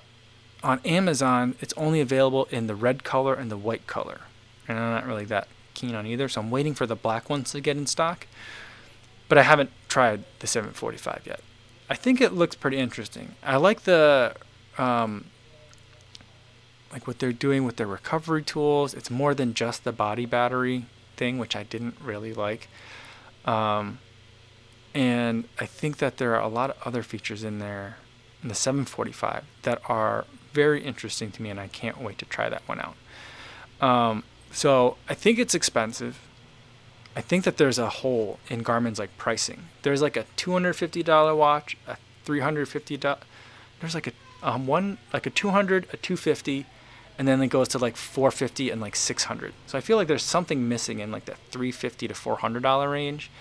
on 0.64 0.80
Amazon, 0.84 1.56
it's 1.60 1.74
only 1.78 2.02
available 2.02 2.48
in 2.50 2.68
the 2.68 2.76
red 2.76 3.04
color 3.04 3.36
and 3.36 3.52
the 3.52 3.58
white 3.58 3.86
color, 3.86 4.22
and 4.68 4.80
I'm 4.80 4.92
not 4.92 5.06
really 5.06 5.26
that 5.26 5.48
keen 5.76 5.94
on 5.94 6.08
either. 6.08 6.28
So 6.28 6.42
I'm 6.42 6.50
waiting 6.50 6.74
for 6.74 6.88
the 6.88 6.96
black 6.96 7.30
ones 7.30 7.52
to 7.52 7.62
get 7.62 7.78
in 7.78 7.86
stock 7.86 8.26
but 9.28 9.38
I 9.38 9.44
haven't 9.44 9.72
tried 9.88 10.24
the 10.40 10.48
745 10.48 11.24
yet. 11.26 11.42
I 11.90 11.96
think 11.96 12.22
it 12.22 12.34
looks 12.34 12.56
pretty 12.56 12.78
interesting. 12.78 13.36
I 13.44 13.58
like 13.58 13.84
the 13.84 14.36
um, 14.78 15.26
like 16.92 17.08
what 17.08 17.20
they're 17.20 17.34
doing 17.34 17.64
with 17.64 17.78
their 17.78 17.88
recovery 17.88 18.44
tools. 18.44 18.94
It's 18.94 19.10
more 19.10 19.34
than 19.34 19.54
just 19.54 19.84
the 19.84 19.92
body 19.92 20.26
battery 20.26 20.86
thing, 21.16 21.38
which 21.38 21.56
I 21.56 21.64
didn't 21.64 21.96
really 22.02 22.34
like. 22.34 22.68
Um, 23.46 24.00
and 24.94 25.46
I 25.60 25.66
think 25.66 25.98
that 25.98 26.18
there 26.18 26.36
are 26.36 26.42
a 26.42 26.48
lot 26.48 26.72
of 26.72 26.78
other 26.86 27.04
features 27.04 27.44
in 27.44 27.60
there 27.60 27.98
in 28.42 28.50
the 28.50 28.56
745 28.56 29.44
that 29.64 29.82
are 29.88 30.26
very 30.54 30.84
interesting 30.84 31.32
to 31.32 31.42
me, 31.42 31.50
and 31.50 31.60
I 31.60 31.68
can't 31.68 32.02
wait 32.02 32.18
to 32.20 32.26
try 32.26 32.50
that 32.50 32.64
one 32.68 32.82
out. 32.82 33.88
Um, 33.88 34.24
so 34.52 34.98
I 35.08 35.14
think 35.14 35.40
it's 35.40 35.54
expensive. 35.54 36.20
I 37.18 37.22
think 37.22 37.46
that 37.46 37.58
there's 37.58 37.80
a 37.80 37.90
hole 37.90 38.38
in 38.48 38.62
Garmin's 38.62 39.00
like 39.00 39.18
pricing. 39.18 39.64
There's 39.82 40.04
like 40.04 40.16
a 40.16 40.26
$250 40.38 41.36
watch, 41.36 41.76
a 41.88 41.98
$350. 42.28 43.18
There's 43.80 43.96
like 43.96 44.06
a 44.06 44.12
um, 44.44 44.68
one 44.68 45.00
like 45.12 45.26
a 45.26 45.32
200, 45.32 45.86
a 45.86 45.98
250, 45.98 46.68
and 47.18 47.28
then 47.28 47.42
it 47.42 47.48
goes 47.48 47.70
to 47.70 47.80
like 47.80 47.96
450 47.98 48.70
and 48.70 48.80
like 48.80 48.96
600. 48.96 49.52
So 49.66 49.80
I 49.80 49.82
feel 49.82 49.98
like 49.98 50.08
there's 50.08 50.22
something 50.22 50.70
missing 50.70 51.00
in 51.00 51.12
like 51.12 51.26
that 51.26 51.38
350 51.50 52.08
to 52.08 52.14
400 52.14 52.62
dollar 52.62 52.88
range. 52.88 53.32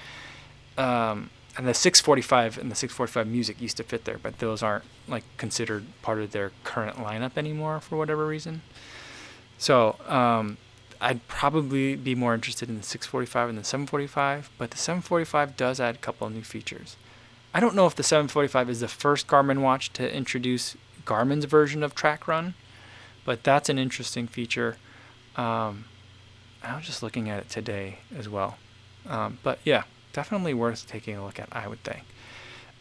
Um, 0.79 1.29
and 1.59 1.69
the 1.69 1.75
645 1.75 2.57
and 2.57 2.71
the 2.71 2.75
645 2.75 3.27
music 3.27 3.61
used 3.61 3.77
to 3.77 3.83
fit 3.83 4.07
there, 4.07 4.17
but 4.17 4.39
those 4.39 4.63
aren't 4.63 4.85
like 5.07 5.25
considered 5.37 5.85
part 6.01 6.21
of 6.21 6.33
their 6.33 6.51
current 6.65 6.97
lineup 6.97 7.37
anymore 7.37 7.81
for 7.81 7.99
whatever 7.99 8.27
reason. 8.27 8.63
So 9.59 9.97
um, 10.09 10.57
I'd 11.01 11.27
probably 11.29 11.97
be 11.97 12.15
more 12.15 12.35
interested 12.35 12.69
in 12.69 12.77
the 12.77 12.83
645 12.83 13.49
and 13.51 13.59
the 13.59 13.65
745, 13.65 14.51
but 14.59 14.71
the 14.71 14.77
745 14.77 15.57
does 15.57 15.81
add 15.81 15.95
a 15.95 15.99
couple 15.99 16.27
of 16.27 16.35
new 16.35 16.43
features. 16.43 16.97
I 17.55 17.61
don't 17.61 17.75
know 17.75 17.87
if 17.87 17.95
the 17.95 18.03
745 18.03 18.71
is 18.71 18.81
the 18.81 18.89
first 18.89 19.27
Garmin 19.27 19.61
watch 19.61 19.93
to 19.95 20.15
introduce 20.15 20.77
Garmin's 21.05 21.47
version 21.47 21.83
of 21.83 21.95
Track 21.95 22.29
Run, 22.29 22.55
but 23.25 23.43
that's 23.45 23.69
an 23.69 23.79
interesting 23.79 24.27
feature. 24.27 24.77
Um, 25.37 25.87
I 26.63 26.77
was 26.77 26.87
just 26.87 27.03
looking 27.03 27.31
at 27.31 27.39
it 27.39 27.49
today 27.49 28.01
as 28.17 28.29
well. 28.29 28.59
Um, 29.09 29.39
but 29.43 29.59
yeah, 29.65 29.85
definitely 30.13 30.55
worth 30.55 30.87
taking 30.87 31.17
a 31.17 31.25
look 31.25 31.39
at, 31.39 31.49
I 31.53 31.69
would 31.69 31.83
think. 31.83 32.05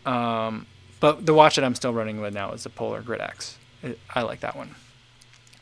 Um, 0.06 0.66
but 1.00 1.26
the 1.26 1.34
watch 1.34 1.56
that 1.56 1.64
I'm 1.64 1.76
still 1.76 1.94
running 1.94 2.20
with 2.22 2.34
now 2.34 2.52
is 2.52 2.64
the 2.64 2.70
Polar 2.70 3.02
Grit 3.02 3.22
X. 3.22 3.58
I 4.14 4.22
like 4.22 4.40
that 4.40 4.56
one. 4.56 4.76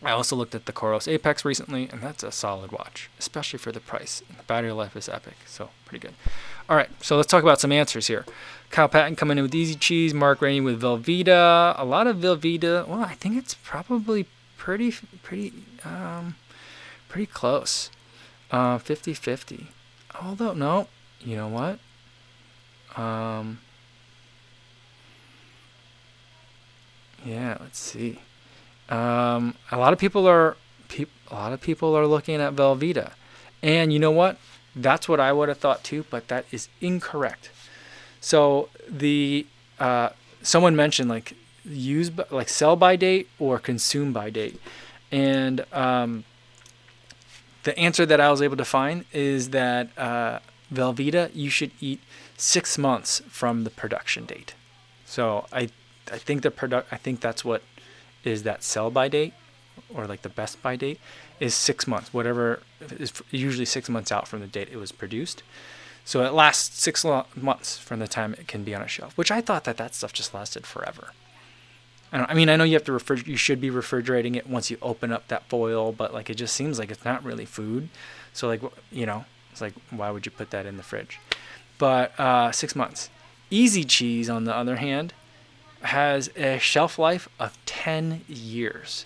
I 0.04 0.12
also 0.12 0.36
looked 0.36 0.54
at 0.54 0.66
the 0.66 0.74
Coros 0.74 1.08
Apex 1.08 1.46
recently, 1.46 1.88
and 1.90 2.02
that's 2.02 2.24
a 2.24 2.32
solid 2.32 2.72
watch, 2.72 3.10
especially 3.18 3.58
for 3.58 3.72
the 3.72 3.80
price. 3.80 4.22
The 4.28 4.44
battery 4.44 4.72
life 4.74 4.96
is 4.98 5.08
epic, 5.08 5.36
so 5.46 5.70
pretty 5.86 6.06
good. 6.06 6.16
All 6.70 6.76
right, 6.76 6.90
so 7.02 7.16
let's 7.16 7.28
talk 7.28 7.44
about 7.44 7.62
some 7.62 7.72
answers 7.72 8.08
here. 8.08 8.26
Kyle 8.70 8.90
Patton 8.90 9.16
coming 9.16 9.38
in 9.38 9.44
with 9.44 9.56
Easy 9.56 9.76
Cheese, 9.76 10.14
Mark 10.14 10.42
Rainey 10.42 10.60
with 10.60 10.82
Velveeta, 10.82 11.74
a 11.78 11.86
lot 11.86 12.08
of 12.08 12.18
Velveeta. 12.18 12.88
Well, 12.88 13.02
I 13.02 13.14
think 13.14 13.38
it's 13.38 13.54
probably 13.54 14.26
pretty, 14.58 14.92
pretty, 15.22 15.54
um, 15.86 16.36
pretty 17.08 17.28
close. 17.28 17.90
Uh, 18.52 18.78
50-50. 18.78 19.68
Although, 20.22 20.54
no, 20.54 20.88
you 21.22 21.36
know 21.36 21.48
what? 21.48 21.80
Um, 23.02 23.60
yeah, 27.26 27.58
let's 27.60 27.80
see. 27.80 28.20
Um, 28.90 29.56
a 29.72 29.78
lot 29.78 29.94
of 29.94 30.00
people 30.00 30.28
are 30.28 30.58
pe- 30.90 31.06
a 31.32 31.34
lot 31.34 31.54
of 31.54 31.62
people 31.62 31.96
are 31.96 32.06
looking 32.06 32.36
at 32.36 32.56
Velveeta, 32.56 33.14
and 33.62 33.94
you 33.94 34.00
know 34.00 34.12
what? 34.12 34.38
That's 34.76 35.08
what 35.08 35.20
I 35.20 35.32
would 35.32 35.50
have 35.50 35.60
thought 35.60 35.84
too, 35.84 36.06
but 36.10 36.28
that 36.28 36.46
is 36.52 36.68
incorrect. 36.82 37.50
So 38.20 38.70
the 38.88 39.46
uh, 39.80 40.10
someone 40.42 40.76
mentioned 40.76 41.10
like 41.10 41.36
use 41.66 42.12
like 42.30 42.50
sell 42.50 42.76
by 42.76 42.96
date 42.96 43.30
or 43.40 43.60
consume 43.60 44.14
by 44.14 44.30
date, 44.30 44.60
and 45.12 45.66
um, 45.72 46.24
the 47.64 47.78
answer 47.78 48.06
that 48.06 48.20
I 48.20 48.30
was 48.30 48.42
able 48.42 48.58
to 48.58 48.66
find 48.66 49.06
is 49.14 49.50
that 49.52 49.90
uh, 49.98 50.40
Velveeta 50.74 51.32
you 51.34 51.50
should 51.50 51.72
eat 51.80 52.02
six 52.38 52.78
months 52.78 53.22
from 53.30 53.64
the 53.64 53.70
production 53.70 54.26
date. 54.26 54.54
So 55.06 55.46
I 55.52 55.70
I 56.12 56.18
think 56.18 56.42
the 56.42 56.52
product 56.52 56.92
I 56.92 56.98
think 56.98 57.22
that's 57.22 57.46
what 57.46 57.62
is 58.24 58.44
that 58.44 58.64
sell 58.64 58.90
by 58.90 59.08
date 59.08 59.34
or 59.94 60.06
like 60.06 60.22
the 60.22 60.30
best 60.30 60.62
by 60.62 60.76
date 60.76 61.00
is 61.40 61.54
six 61.54 61.88
months, 61.88 62.14
whatever 62.14 62.62
is 62.82 63.14
usually 63.32 63.66
six 63.66 63.90
months 63.90 64.12
out 64.12 64.28
from 64.28 64.40
the 64.40 64.48
date 64.48 64.70
it 64.72 64.78
was 64.78 64.92
produced. 64.92 65.44
So 66.06 66.24
it 66.24 66.34
lasts 66.34 66.82
six 66.82 67.06
months 67.06 67.78
from 67.78 68.00
the 68.00 68.08
time 68.08 68.34
it 68.34 68.48
can 68.48 68.64
be 68.64 68.76
on 68.76 68.82
a 68.82 68.88
shelf, 68.88 69.18
which 69.18 69.32
I 69.32 69.42
thought 69.42 69.64
that 69.64 69.78
that 69.78 69.96
stuff 69.96 70.12
just 70.12 70.34
lasted 70.34 70.66
forever. 70.68 71.12
I, 72.12 72.26
I 72.30 72.34
mean, 72.34 72.50
I 72.50 72.56
know 72.56 72.64
you 72.66 72.74
have 72.74 72.84
to 72.86 72.92
refer, 72.92 73.16
you 73.16 73.38
should 73.38 73.62
be 73.62 73.70
refrigerating 73.70 74.36
it 74.36 74.48
once 74.48 74.70
you 74.70 74.78
open 74.82 75.12
up 75.12 75.28
that 75.30 75.48
foil, 75.50 75.92
but 75.92 76.14
like 76.14 76.30
it 76.30 76.36
just 76.36 76.56
seems 76.56 76.78
like 76.78 76.92
it's 76.92 77.06
not 77.06 77.24
really 77.24 77.46
food. 77.46 77.90
So 78.34 78.48
like 78.48 78.62
you 78.92 79.06
know, 79.06 79.26
it's 79.52 79.62
like 79.62 79.74
why 79.92 80.12
would 80.12 80.26
you 80.26 80.32
put 80.32 80.52
that 80.52 80.66
in 80.66 80.78
the 80.78 80.84
fridge? 80.84 81.20
But 81.78 82.18
uh, 82.20 82.52
six 82.52 82.76
months. 82.76 83.10
Easy 83.50 83.84
cheese, 83.84 84.30
on 84.30 84.46
the 84.46 84.56
other 84.56 84.78
hand, 84.78 85.14
has 85.84 86.30
a 86.36 86.60
shelf 86.60 86.98
life 86.98 87.28
of 87.40 87.58
10 87.66 88.22
years. 88.28 89.06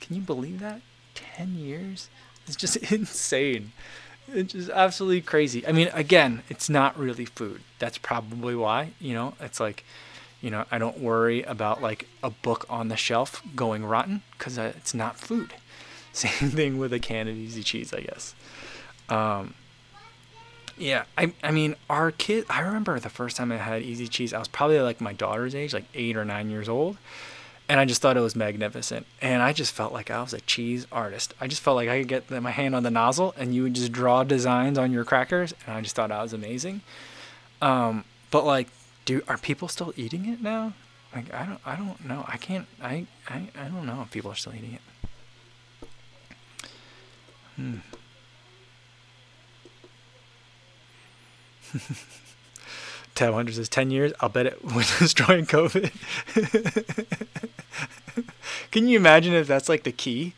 Can 0.00 0.16
you 0.16 0.22
believe 0.22 0.60
that? 0.60 0.80
10 1.14 1.54
years? 1.54 2.08
It's 2.46 2.56
just 2.56 2.76
insane. 2.92 3.72
It's 4.32 4.52
just 4.52 4.70
absolutely 4.70 5.22
crazy. 5.22 5.66
I 5.66 5.72
mean, 5.72 5.88
again, 5.92 6.42
it's 6.48 6.68
not 6.70 6.98
really 6.98 7.24
food. 7.24 7.62
That's 7.78 7.98
probably 7.98 8.54
why, 8.54 8.92
you 9.00 9.14
know, 9.14 9.34
it's 9.40 9.58
like, 9.58 9.84
you 10.40 10.50
know, 10.50 10.64
I 10.70 10.78
don't 10.78 11.00
worry 11.00 11.42
about 11.42 11.82
like 11.82 12.06
a 12.22 12.30
book 12.30 12.64
on 12.70 12.88
the 12.88 12.96
shelf 12.96 13.42
going 13.56 13.84
rotten 13.84 14.22
because 14.32 14.56
it's 14.56 14.94
not 14.94 15.16
food. 15.18 15.54
Same 16.12 16.50
thing 16.50 16.78
with 16.78 16.92
a 16.92 16.98
can 16.98 17.28
of 17.28 17.36
easy 17.36 17.62
cheese, 17.62 17.92
I 17.92 18.00
guess. 18.00 18.34
Um, 19.08 19.54
yeah, 20.80 21.04
I 21.16 21.32
I 21.44 21.50
mean, 21.50 21.76
our 21.90 22.10
kid. 22.10 22.46
I 22.48 22.60
remember 22.60 22.98
the 22.98 23.10
first 23.10 23.36
time 23.36 23.52
I 23.52 23.58
had 23.58 23.82
easy 23.82 24.08
cheese. 24.08 24.32
I 24.32 24.38
was 24.38 24.48
probably 24.48 24.80
like 24.80 25.00
my 25.00 25.12
daughter's 25.12 25.54
age, 25.54 25.74
like 25.74 25.84
eight 25.94 26.16
or 26.16 26.24
nine 26.24 26.48
years 26.48 26.70
old, 26.70 26.96
and 27.68 27.78
I 27.78 27.84
just 27.84 28.00
thought 28.00 28.16
it 28.16 28.20
was 28.20 28.34
magnificent. 28.34 29.06
And 29.20 29.42
I 29.42 29.52
just 29.52 29.72
felt 29.72 29.92
like 29.92 30.10
I 30.10 30.22
was 30.22 30.32
a 30.32 30.40
cheese 30.40 30.86
artist. 30.90 31.34
I 31.38 31.48
just 31.48 31.60
felt 31.60 31.76
like 31.76 31.90
I 31.90 31.98
could 31.98 32.08
get 32.08 32.30
my 32.42 32.50
hand 32.50 32.74
on 32.74 32.82
the 32.82 32.90
nozzle, 32.90 33.34
and 33.36 33.54
you 33.54 33.62
would 33.64 33.74
just 33.74 33.92
draw 33.92 34.24
designs 34.24 34.78
on 34.78 34.90
your 34.90 35.04
crackers, 35.04 35.52
and 35.66 35.76
I 35.76 35.82
just 35.82 35.94
thought 35.94 36.10
I 36.10 36.22
was 36.22 36.32
amazing. 36.32 36.80
Um, 37.60 38.04
but 38.30 38.46
like, 38.46 38.68
do 39.04 39.22
are 39.28 39.36
people 39.36 39.68
still 39.68 39.92
eating 39.96 40.26
it 40.26 40.40
now? 40.40 40.72
Like, 41.14 41.32
I 41.34 41.44
don't 41.44 41.60
I 41.66 41.76
don't 41.76 42.02
know. 42.06 42.24
I 42.26 42.38
can't. 42.38 42.66
I 42.82 43.06
I 43.28 43.48
I 43.54 43.64
don't 43.64 43.84
know 43.84 44.00
if 44.00 44.10
people 44.10 44.32
are 44.32 44.36
still 44.36 44.54
eating 44.54 44.72
it. 44.72 45.88
Hmm. 47.56 47.76
Tab 53.14 53.34
Hunter 53.34 53.52
says 53.52 53.68
10 53.68 53.90
years. 53.90 54.12
I'll 54.20 54.28
bet 54.28 54.46
it 54.46 54.64
was 54.74 54.98
destroying 54.98 55.46
COVID. 55.46 55.90
Can 58.70 58.88
you 58.88 58.96
imagine 58.96 59.34
if 59.34 59.46
that's 59.46 59.68
like 59.68 59.82
the 59.82 59.92
key? 59.92 60.34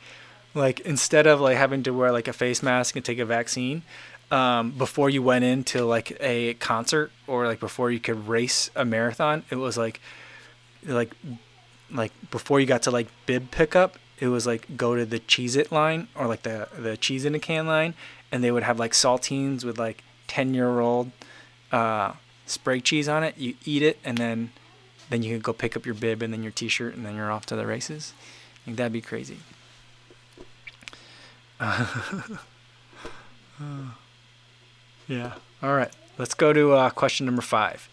Like 0.54 0.80
instead 0.80 1.26
of 1.26 1.40
like 1.40 1.56
having 1.56 1.82
to 1.84 1.92
wear 1.92 2.12
like 2.12 2.28
a 2.28 2.32
face 2.32 2.62
mask 2.62 2.96
and 2.96 3.04
take 3.04 3.18
a 3.18 3.24
vaccine, 3.24 3.82
um, 4.30 4.70
before 4.72 5.10
you 5.10 5.22
went 5.22 5.44
into 5.44 5.84
like 5.84 6.16
a 6.20 6.54
concert 6.54 7.10
or 7.26 7.46
like 7.46 7.60
before 7.60 7.90
you 7.90 8.00
could 8.00 8.28
race 8.28 8.70
a 8.74 8.84
marathon, 8.84 9.44
it 9.50 9.56
was 9.56 9.76
like 9.76 10.00
like 10.84 11.12
like 11.90 12.12
before 12.30 12.58
you 12.60 12.66
got 12.66 12.82
to 12.82 12.90
like 12.90 13.08
bib 13.26 13.50
pickup, 13.50 13.98
it 14.18 14.28
was 14.28 14.46
like 14.46 14.76
go 14.76 14.96
to 14.96 15.04
the 15.04 15.20
Cheez 15.20 15.56
It 15.56 15.70
line 15.70 16.08
or 16.14 16.26
like 16.26 16.42
the 16.42 16.68
the 16.76 16.96
cheese 16.96 17.24
in 17.24 17.34
a 17.34 17.38
can 17.38 17.66
line 17.66 17.94
and 18.30 18.42
they 18.42 18.50
would 18.50 18.62
have 18.62 18.78
like 18.78 18.92
saltines 18.92 19.64
with 19.64 19.78
like 19.78 20.02
10 20.32 20.54
year 20.54 20.80
old 20.80 21.10
uh, 21.72 22.14
spray 22.46 22.80
cheese 22.80 23.06
on 23.06 23.22
it. 23.22 23.36
You 23.36 23.52
eat 23.66 23.82
it, 23.82 23.98
and 24.02 24.16
then 24.16 24.50
then 25.10 25.22
you 25.22 25.34
can 25.34 25.40
go 25.40 25.52
pick 25.52 25.76
up 25.76 25.84
your 25.84 25.94
bib 25.94 26.22
and 26.22 26.32
then 26.32 26.42
your 26.42 26.52
T-shirt, 26.52 26.94
and 26.94 27.04
then 27.04 27.14
you're 27.14 27.30
off 27.30 27.44
to 27.46 27.56
the 27.56 27.66
races. 27.66 28.14
I 28.16 28.64
think 28.64 28.78
that'd 28.78 28.94
be 28.94 29.02
crazy. 29.02 29.36
yeah. 35.06 35.34
All 35.62 35.74
right. 35.74 35.92
Let's 36.16 36.32
go 36.32 36.54
to 36.54 36.72
uh, 36.72 36.88
question 36.90 37.26
number 37.26 37.42
five. 37.42 37.90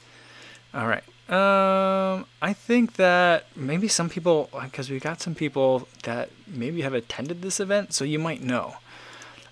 All 0.74 0.88
right. 0.88 1.04
Um, 1.30 2.26
I 2.42 2.54
think 2.54 2.94
that 2.94 3.48
maybe 3.54 3.90
some 3.90 4.08
people, 4.08 4.50
because 4.64 4.90
we've 4.90 5.04
got 5.04 5.20
some 5.20 5.36
people 5.36 5.90
that 6.04 6.30
maybe 6.48 6.84
have 6.84 6.94
attended 6.94 7.42
this 7.42 7.60
event, 7.60 7.94
so 7.94 8.06
you 8.06 8.18
might 8.18 8.42
know. 8.42 8.76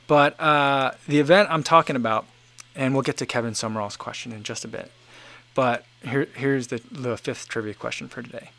But 0.08 0.40
uh, 0.40 0.92
the 1.06 1.20
event 1.20 1.50
I'm 1.52 1.64
talking 1.64 1.98
about 1.98 2.26
and 2.78 2.94
we'll 2.94 3.02
get 3.02 3.18
to 3.18 3.26
Kevin 3.26 3.56
Summerall's 3.56 3.98
question 3.98 4.32
in 4.32 4.44
just 4.44 4.64
a 4.64 4.68
bit. 4.68 4.92
But 5.56 5.84
here, 6.04 6.28
here's 6.36 6.68
the, 6.68 6.80
the 6.92 7.18
fifth 7.18 7.50
trivia 7.50 7.74
question 7.74 8.08
for 8.08 8.22
today. 8.22 8.52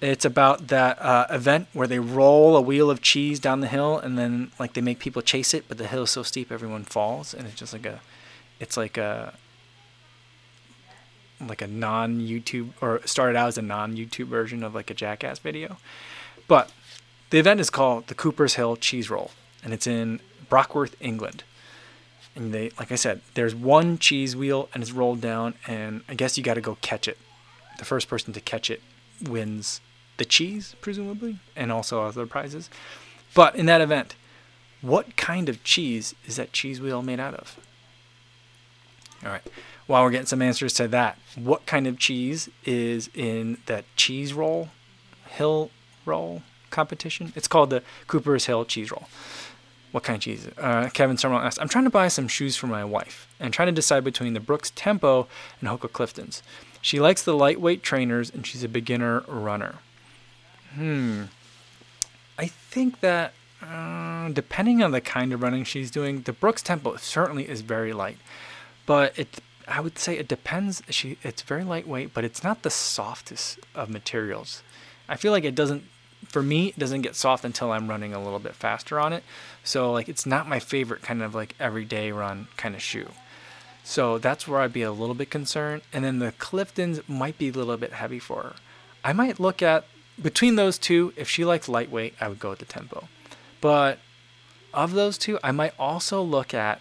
It's 0.00 0.24
about 0.24 0.68
that 0.68 1.02
uh, 1.02 1.26
event 1.30 1.66
where 1.72 1.88
they 1.88 1.98
roll 1.98 2.56
a 2.56 2.60
wheel 2.60 2.90
of 2.90 3.02
cheese 3.02 3.40
down 3.40 3.60
the 3.60 3.66
hill, 3.66 3.98
and 3.98 4.16
then 4.16 4.52
like 4.58 4.74
they 4.74 4.80
make 4.80 5.00
people 5.00 5.20
chase 5.20 5.52
it, 5.52 5.64
but 5.68 5.78
the 5.78 5.86
hill 5.86 6.04
is 6.04 6.10
so 6.10 6.22
steep 6.22 6.52
everyone 6.52 6.84
falls, 6.84 7.34
and 7.34 7.46
it's 7.46 7.56
just 7.56 7.72
like 7.72 7.86
a, 7.86 8.00
it's 8.60 8.76
like 8.76 8.96
a, 8.96 9.34
like 11.44 11.60
a 11.60 11.66
non 11.66 12.20
YouTube 12.20 12.70
or 12.80 13.00
started 13.04 13.36
out 13.36 13.48
as 13.48 13.58
a 13.58 13.62
non 13.62 13.96
YouTube 13.96 14.26
version 14.26 14.62
of 14.62 14.74
like 14.74 14.90
a 14.90 14.94
Jackass 14.94 15.38
video, 15.40 15.78
but 16.46 16.70
the 17.30 17.38
event 17.38 17.58
is 17.58 17.70
called 17.70 18.06
the 18.06 18.14
Cooper's 18.14 18.54
Hill 18.54 18.76
Cheese 18.76 19.10
Roll, 19.10 19.32
and 19.64 19.72
it's 19.72 19.86
in 19.86 20.20
Brockworth, 20.48 20.94
England 21.00 21.42
and 22.36 22.52
they 22.52 22.70
like 22.78 22.92
I 22.92 22.96
said, 22.96 23.22
there's 23.34 23.54
one 23.54 23.98
cheese 23.98 24.36
wheel 24.36 24.68
and 24.72 24.82
it's 24.82 24.92
rolled 24.92 25.20
down, 25.20 25.54
and 25.66 26.02
I 26.08 26.14
guess 26.14 26.36
you 26.36 26.44
got 26.44 26.54
to 26.54 26.60
go 26.60 26.76
catch 26.80 27.08
it. 27.08 27.18
The 27.78 27.84
first 27.84 28.08
person 28.08 28.32
to 28.32 28.40
catch 28.40 28.70
it 28.70 28.82
wins 29.22 29.80
the 30.18 30.24
cheese, 30.24 30.76
presumably, 30.80 31.38
and 31.54 31.72
also 31.72 32.02
other 32.02 32.26
prizes. 32.26 32.70
But 33.34 33.56
in 33.56 33.66
that 33.66 33.80
event, 33.80 34.14
what 34.80 35.16
kind 35.16 35.48
of 35.48 35.62
cheese 35.64 36.14
is 36.26 36.36
that 36.36 36.52
cheese 36.52 36.80
wheel 36.80 37.02
made 37.02 37.20
out 37.20 37.34
of? 37.34 37.58
All 39.24 39.30
right. 39.30 39.42
While 39.86 40.04
we're 40.04 40.10
getting 40.10 40.26
some 40.26 40.42
answers 40.42 40.74
to 40.74 40.88
that, 40.88 41.18
what 41.36 41.66
kind 41.66 41.86
of 41.86 41.98
cheese 41.98 42.48
is 42.64 43.08
in 43.14 43.58
that 43.66 43.84
cheese 43.96 44.32
roll, 44.32 44.68
hill 45.26 45.70
roll 46.04 46.42
competition. 46.70 47.32
It's 47.36 47.48
called 47.48 47.70
the 47.70 47.82
Cooper's 48.06 48.46
Hill 48.46 48.64
Cheese 48.64 48.90
Roll. 48.90 49.08
What 49.92 50.02
kind 50.02 50.16
of 50.16 50.22
cheese? 50.22 50.48
Uh, 50.58 50.88
Kevin 50.92 51.16
Summerall 51.16 51.40
asked, 51.40 51.60
I'm 51.60 51.68
trying 51.68 51.84
to 51.84 51.90
buy 51.90 52.08
some 52.08 52.28
shoes 52.28 52.56
for 52.56 52.66
my 52.66 52.84
wife 52.84 53.28
and 53.40 53.52
trying 53.52 53.66
to 53.66 53.72
decide 53.72 54.04
between 54.04 54.34
the 54.34 54.40
Brooks 54.40 54.72
Tempo 54.74 55.26
and 55.60 55.70
Hoka 55.70 55.88
Cliftons. 55.88 56.42
She 56.82 57.00
likes 57.00 57.22
the 57.22 57.36
lightweight 57.36 57.82
trainers 57.82 58.30
and 58.30 58.46
she's 58.46 58.62
a 58.62 58.68
beginner 58.68 59.20
runner. 59.26 59.76
Hmm. 60.74 61.24
I 62.38 62.48
think 62.48 63.00
that 63.00 63.32
uh, 63.62 64.28
depending 64.28 64.82
on 64.82 64.90
the 64.90 65.00
kind 65.00 65.32
of 65.32 65.42
running 65.42 65.64
she's 65.64 65.90
doing, 65.90 66.22
the 66.22 66.32
Brooks 66.32 66.62
Tempo 66.62 66.96
certainly 66.96 67.48
is 67.48 67.62
very 67.62 67.92
light, 67.92 68.18
but 68.84 69.18
it 69.18 69.40
I 69.68 69.80
would 69.80 69.98
say 69.98 70.16
it 70.16 70.28
depends. 70.28 70.82
She 70.90 71.18
it's 71.22 71.42
very 71.42 71.64
lightweight, 71.64 72.14
but 72.14 72.24
it's 72.24 72.44
not 72.44 72.62
the 72.62 72.70
softest 72.70 73.58
of 73.74 73.88
materials. 73.90 74.62
I 75.08 75.16
feel 75.16 75.32
like 75.32 75.44
it 75.44 75.54
doesn't 75.54 75.84
for 76.28 76.42
me 76.42 76.68
it 76.68 76.78
doesn't 76.78 77.02
get 77.02 77.16
soft 77.16 77.44
until 77.44 77.72
I'm 77.72 77.88
running 77.88 78.12
a 78.12 78.22
little 78.22 78.38
bit 78.38 78.54
faster 78.54 78.98
on 78.98 79.12
it. 79.12 79.24
So 79.64 79.92
like 79.92 80.08
it's 80.08 80.26
not 80.26 80.48
my 80.48 80.58
favorite 80.60 81.02
kind 81.02 81.22
of 81.22 81.34
like 81.34 81.54
everyday 81.58 82.12
run 82.12 82.48
kind 82.56 82.74
of 82.74 82.82
shoe. 82.82 83.08
So 83.84 84.18
that's 84.18 84.48
where 84.48 84.60
I'd 84.60 84.72
be 84.72 84.82
a 84.82 84.92
little 84.92 85.14
bit 85.14 85.30
concerned. 85.30 85.82
And 85.92 86.04
then 86.04 86.18
the 86.18 86.32
Cliftons 86.32 87.08
might 87.08 87.38
be 87.38 87.48
a 87.48 87.52
little 87.52 87.76
bit 87.76 87.92
heavy 87.92 88.18
for 88.18 88.42
her. 88.42 88.54
I 89.04 89.12
might 89.12 89.38
look 89.38 89.62
at 89.62 89.84
between 90.20 90.56
those 90.56 90.78
two, 90.78 91.12
if 91.16 91.28
she 91.28 91.44
likes 91.44 91.68
lightweight, 91.68 92.14
I 92.20 92.28
would 92.28 92.40
go 92.40 92.50
with 92.50 92.58
the 92.58 92.64
tempo. 92.64 93.08
But 93.60 93.98
of 94.72 94.92
those 94.92 95.18
two, 95.18 95.38
I 95.42 95.52
might 95.52 95.74
also 95.78 96.22
look 96.22 96.54
at 96.54 96.80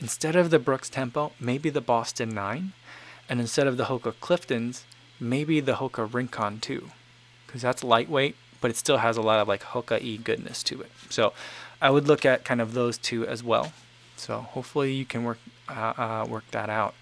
instead 0.00 0.36
of 0.36 0.50
the 0.50 0.58
Brooks 0.58 0.90
Tempo, 0.90 1.32
maybe 1.40 1.70
the 1.70 1.80
Boston 1.80 2.30
9, 2.30 2.72
and 3.28 3.40
instead 3.40 3.66
of 3.66 3.76
the 3.76 3.84
Hoka 3.84 4.12
Cliftons, 4.20 4.82
maybe 5.18 5.60
the 5.60 5.74
Hoka 5.74 6.12
Rincon 6.12 6.60
2, 6.60 6.90
because 7.46 7.62
that's 7.62 7.82
lightweight, 7.82 8.36
but 8.60 8.70
it 8.70 8.76
still 8.76 8.98
has 8.98 9.16
a 9.16 9.22
lot 9.22 9.40
of 9.40 9.48
like 9.48 9.62
Hoka 9.62 10.00
E 10.00 10.16
goodness 10.16 10.62
to 10.64 10.80
it. 10.82 10.90
So 11.10 11.32
I 11.80 11.90
would 11.90 12.06
look 12.06 12.24
at 12.24 12.44
kind 12.44 12.60
of 12.60 12.72
those 12.74 12.98
two 12.98 13.26
as 13.26 13.42
well. 13.42 13.72
So 14.16 14.38
hopefully 14.38 14.92
you 14.92 15.04
can 15.04 15.24
work 15.24 15.38
uh, 15.68 15.72
uh, 15.96 16.26
work 16.28 16.50
that 16.52 16.70
out. 16.70 16.94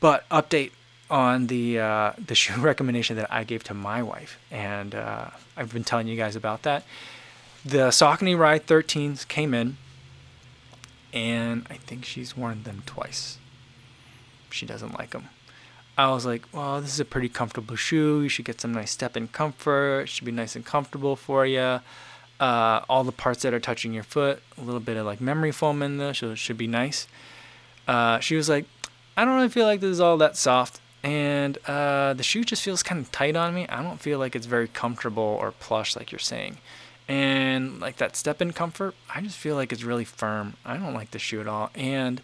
But 0.00 0.28
update 0.28 0.72
on 1.10 1.46
the 1.46 1.78
uh, 1.78 2.12
the 2.24 2.34
shoe 2.42 2.60
recommendation 2.60 3.16
that 3.16 3.32
I 3.32 3.44
gave 3.44 3.64
to 3.64 3.74
my 3.74 4.02
wife, 4.02 4.38
and 4.50 4.94
uh, 4.94 5.30
I've 5.56 5.72
been 5.72 5.84
telling 5.84 6.08
you 6.08 6.16
guys 6.16 6.36
about 6.36 6.62
that. 6.62 6.84
The 7.64 7.88
Saucony 7.88 8.38
Ride 8.38 8.66
13s 8.66 9.26
came 9.26 9.52
in 9.52 9.76
and 11.12 11.66
I 11.70 11.74
think 11.74 12.04
she's 12.04 12.36
worn 12.36 12.62
them 12.62 12.82
twice. 12.86 13.38
She 14.50 14.66
doesn't 14.66 14.98
like 14.98 15.10
them. 15.10 15.28
I 15.98 16.12
was 16.12 16.24
like, 16.24 16.42
well, 16.52 16.80
this 16.80 16.92
is 16.94 17.00
a 17.00 17.04
pretty 17.04 17.28
comfortable 17.28 17.74
shoe. 17.74 18.22
You 18.22 18.28
should 18.28 18.44
get 18.44 18.60
some 18.60 18.72
nice 18.72 18.92
step 18.92 19.16
in 19.16 19.26
comfort. 19.26 20.02
It 20.02 20.08
should 20.08 20.24
be 20.24 20.30
nice 20.30 20.54
and 20.54 20.64
comfortable 20.64 21.16
for 21.16 21.44
you. 21.44 21.80
Uh, 22.38 22.84
all 22.88 23.02
the 23.02 23.10
parts 23.10 23.42
that 23.42 23.52
are 23.52 23.58
touching 23.58 23.92
your 23.92 24.04
foot, 24.04 24.40
a 24.56 24.60
little 24.60 24.80
bit 24.80 24.96
of 24.96 25.04
like 25.04 25.20
memory 25.20 25.50
foam 25.50 25.82
in 25.82 25.98
there, 25.98 26.14
so 26.14 26.30
it 26.30 26.38
should 26.38 26.56
be 26.56 26.68
nice. 26.68 27.08
Uh, 27.88 28.20
she 28.20 28.36
was 28.36 28.48
like, 28.48 28.66
I 29.16 29.24
don't 29.24 29.34
really 29.34 29.48
feel 29.48 29.66
like 29.66 29.80
this 29.80 29.90
is 29.90 30.00
all 30.00 30.16
that 30.18 30.36
soft, 30.36 30.80
and 31.02 31.58
uh, 31.66 32.14
the 32.14 32.22
shoe 32.22 32.44
just 32.44 32.62
feels 32.62 32.84
kind 32.84 33.00
of 33.00 33.10
tight 33.10 33.34
on 33.34 33.52
me. 33.52 33.66
I 33.66 33.82
don't 33.82 33.98
feel 33.98 34.20
like 34.20 34.36
it's 34.36 34.46
very 34.46 34.68
comfortable 34.68 35.36
or 35.40 35.50
plush, 35.50 35.96
like 35.96 36.12
you're 36.12 36.20
saying 36.20 36.58
and 37.08 37.80
like 37.80 37.96
that 37.96 38.14
step 38.14 38.42
in 38.42 38.52
comfort 38.52 38.94
i 39.14 39.20
just 39.22 39.38
feel 39.38 39.56
like 39.56 39.72
it's 39.72 39.82
really 39.82 40.04
firm 40.04 40.52
i 40.64 40.76
don't 40.76 40.92
like 40.92 41.10
the 41.12 41.18
shoe 41.18 41.40
at 41.40 41.48
all 41.48 41.70
and 41.74 42.20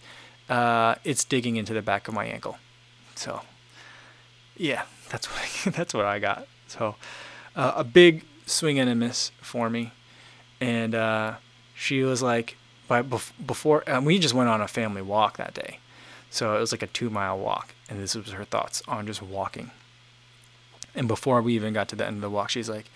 uh, 0.50 0.94
it's 1.04 1.24
digging 1.24 1.56
into 1.56 1.72
the 1.72 1.80
back 1.80 2.06
of 2.06 2.12
my 2.12 2.26
ankle 2.26 2.58
so 3.14 3.40
yeah 4.56 4.82
that's 5.10 5.30
what 5.30 5.40
I, 5.40 5.70
that's 5.76 5.94
what 5.94 6.04
i 6.04 6.18
got 6.18 6.46
so 6.66 6.96
uh, 7.56 7.72
a 7.76 7.84
big 7.84 8.24
swing 8.46 8.78
and 8.78 8.90
a 8.90 8.94
miss 8.94 9.30
for 9.40 9.70
me 9.70 9.92
and 10.60 10.94
uh, 10.94 11.34
she 11.74 12.02
was 12.02 12.22
like 12.22 12.56
by 12.88 13.02
before 13.02 13.82
and 13.86 14.04
we 14.04 14.18
just 14.18 14.34
went 14.34 14.48
on 14.48 14.60
a 14.60 14.68
family 14.68 15.02
walk 15.02 15.36
that 15.36 15.54
day 15.54 15.78
so 16.30 16.56
it 16.56 16.60
was 16.60 16.72
like 16.72 16.82
a 16.82 16.86
two 16.86 17.10
mile 17.10 17.38
walk 17.38 17.74
and 17.88 18.00
this 18.00 18.14
was 18.14 18.30
her 18.30 18.44
thoughts 18.44 18.82
on 18.86 19.06
just 19.06 19.22
walking 19.22 19.70
and 20.94 21.08
before 21.08 21.40
we 21.40 21.54
even 21.54 21.72
got 21.72 21.88
to 21.88 21.96
the 21.96 22.06
end 22.06 22.16
of 22.16 22.22
the 22.22 22.30
walk 22.30 22.50
she's 22.50 22.68
like 22.68 22.86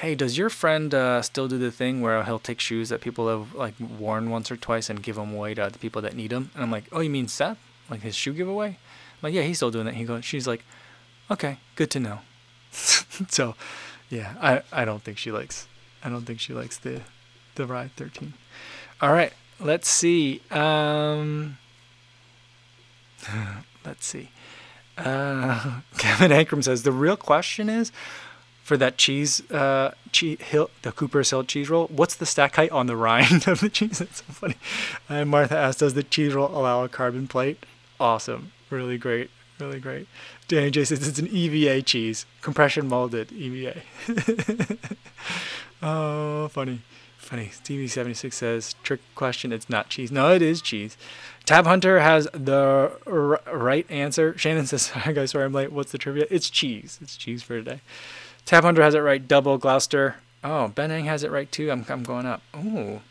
hey, 0.00 0.14
does 0.14 0.38
your 0.38 0.48
friend 0.48 0.94
uh, 0.94 1.20
still 1.20 1.46
do 1.46 1.58
the 1.58 1.70
thing 1.70 2.00
where 2.00 2.24
he'll 2.24 2.38
take 2.38 2.58
shoes 2.58 2.88
that 2.88 3.02
people 3.02 3.28
have 3.28 3.54
like 3.54 3.74
worn 3.98 4.30
once 4.30 4.50
or 4.50 4.56
twice 4.56 4.88
and 4.88 5.02
give 5.02 5.16
them 5.16 5.34
away 5.34 5.52
to 5.52 5.68
the 5.70 5.78
people 5.78 6.00
that 6.00 6.16
need 6.16 6.30
them? 6.30 6.50
And 6.54 6.62
I'm 6.62 6.70
like, 6.70 6.84
oh, 6.90 7.00
you 7.00 7.10
mean 7.10 7.28
Seth? 7.28 7.58
Like 7.90 8.00
his 8.00 8.14
shoe 8.14 8.32
giveaway? 8.32 8.68
I'm 8.68 8.76
like, 9.20 9.34
yeah, 9.34 9.42
he's 9.42 9.58
still 9.58 9.70
doing 9.70 9.84
that. 9.84 9.94
He 9.94 10.04
goes, 10.04 10.24
she's 10.24 10.46
like, 10.46 10.64
okay, 11.30 11.58
good 11.76 11.90
to 11.90 12.00
know. 12.00 12.20
so, 12.72 13.54
yeah, 14.08 14.34
I, 14.40 14.62
I 14.72 14.84
don't 14.84 15.02
think 15.02 15.18
she 15.18 15.30
likes, 15.30 15.66
I 16.02 16.08
don't 16.08 16.24
think 16.24 16.40
she 16.40 16.52
likes 16.52 16.78
the, 16.78 17.02
the 17.54 17.66
ride 17.66 17.92
13. 17.96 18.34
All 19.00 19.12
right, 19.12 19.32
let's 19.58 19.88
see. 19.88 20.42
Um, 20.50 21.58
let's 23.84 24.06
see. 24.06 24.30
Uh, 24.98 25.80
Kevin 25.98 26.30
Ankrum 26.30 26.62
says 26.62 26.82
the 26.82 26.92
real 26.92 27.16
question 27.16 27.68
is 27.68 27.90
for 28.62 28.76
that 28.76 28.98
cheese, 28.98 29.50
uh, 29.50 29.94
cheese 30.12 30.40
hill, 30.40 30.70
the 30.82 30.92
Cooper's 30.92 31.30
Hill 31.30 31.44
cheese 31.44 31.70
roll. 31.70 31.86
What's 31.88 32.14
the 32.14 32.26
stack 32.26 32.56
height 32.56 32.70
on 32.70 32.86
the 32.86 32.96
rind 32.96 33.48
of 33.48 33.60
the 33.60 33.68
cheese? 33.68 33.98
That's 33.98 34.18
so 34.18 34.24
funny. 34.32 34.56
And 35.08 35.30
Martha 35.30 35.56
asked, 35.56 35.80
"Does 35.80 35.94
the 35.94 36.02
cheese 36.02 36.34
roll 36.34 36.48
allow 36.48 36.84
a 36.84 36.88
carbon 36.88 37.26
plate?" 37.26 37.64
Awesome, 37.98 38.52
really 38.68 38.98
great, 38.98 39.30
really 39.58 39.80
great. 39.80 40.06
Danny 40.50 40.72
J 40.72 40.84
says 40.84 41.06
it's 41.06 41.20
an 41.20 41.28
EVA 41.28 41.80
cheese, 41.82 42.26
compression 42.42 42.88
molded 42.88 43.30
EVA. 43.30 43.82
oh, 45.82 46.48
funny, 46.48 46.80
funny. 47.16 47.50
Stevie 47.50 47.86
seventy 47.86 48.14
six 48.14 48.36
says, 48.36 48.74
"Trick 48.82 48.98
question. 49.14 49.52
It's 49.52 49.70
not 49.70 49.90
cheese. 49.90 50.10
No, 50.10 50.32
it 50.32 50.42
is 50.42 50.60
cheese." 50.60 50.96
Tab 51.46 51.66
Hunter 51.66 52.00
has 52.00 52.26
the 52.32 52.98
r- 53.06 53.40
right 53.56 53.88
answer. 53.88 54.36
Shannon 54.36 54.66
says, 54.66 54.88
"Hi 54.90 55.12
guys, 55.12 55.30
sorry 55.30 55.44
I'm 55.44 55.52
late. 55.52 55.70
What's 55.70 55.92
the 55.92 55.98
trivia? 55.98 56.26
It's 56.30 56.50
cheese. 56.50 56.98
It's 57.00 57.16
cheese 57.16 57.44
for 57.44 57.56
today." 57.56 57.80
Tab 58.44 58.64
Hunter 58.64 58.82
has 58.82 58.96
it 58.96 59.00
right. 59.00 59.28
Double 59.28 59.56
Gloucester. 59.56 60.16
Oh, 60.42 60.66
Ben 60.66 60.90
Benang 60.90 61.04
has 61.04 61.22
it 61.22 61.30
right 61.30 61.50
too. 61.52 61.70
I'm, 61.70 61.86
I'm 61.88 62.02
going 62.02 62.26
up. 62.26 62.42
Ooh. 62.56 63.02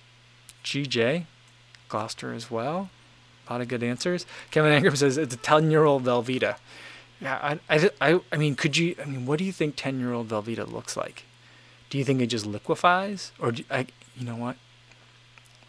GJ. 0.65 1.23
Gloucester 1.87 2.33
as 2.33 2.51
well. 2.51 2.89
A 3.47 3.53
lot 3.53 3.61
of 3.61 3.69
good 3.69 3.81
answers. 3.81 4.25
Kevin 4.51 4.73
Ankrum 4.73 4.97
says 4.97 5.17
it's 5.17 5.35
a 5.35 5.37
10 5.37 5.71
year 5.71 5.85
old 5.85 6.03
Velveeta. 6.03 6.57
Yeah, 7.21 7.57
I, 7.69 7.91
I, 7.99 8.21
I, 8.31 8.37
mean, 8.37 8.55
could 8.55 8.77
you, 8.77 8.95
I 9.01 9.05
mean, 9.05 9.25
what 9.25 9.39
do 9.39 9.45
you 9.45 9.51
think 9.51 9.75
10 9.75 9.99
year 9.99 10.13
old 10.13 10.29
Velveeta 10.29 10.71
looks 10.71 10.95
like? 10.95 11.23
Do 11.89 11.97
you 11.97 12.05
think 12.05 12.21
it 12.21 12.27
just 12.27 12.45
liquefies? 12.45 13.31
Or, 13.39 13.51
do, 13.51 13.63
I, 13.69 13.87
you 14.15 14.25
know 14.25 14.35
what? 14.35 14.55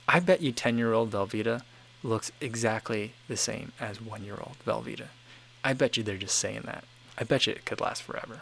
I 0.07 0.21
bet 0.21 0.41
you 0.41 0.53
10 0.53 0.79
year 0.79 0.93
old 0.93 1.11
Velveeta 1.11 1.63
looks 2.03 2.31
exactly 2.41 3.13
the 3.29 3.37
same 3.37 3.73
as 3.81 4.01
one 4.01 4.25
year 4.25 4.39
old 4.41 4.57
Velveeta. 4.65 5.09
I 5.65 5.73
bet 5.73 5.97
you 5.97 6.03
they're 6.03 6.17
just 6.17 6.39
saying 6.39 6.63
that. 6.65 6.85
I 7.19 7.25
bet 7.25 7.47
you 7.47 7.53
it 7.53 7.65
could 7.65 7.81
last 7.81 8.03
forever. 8.03 8.41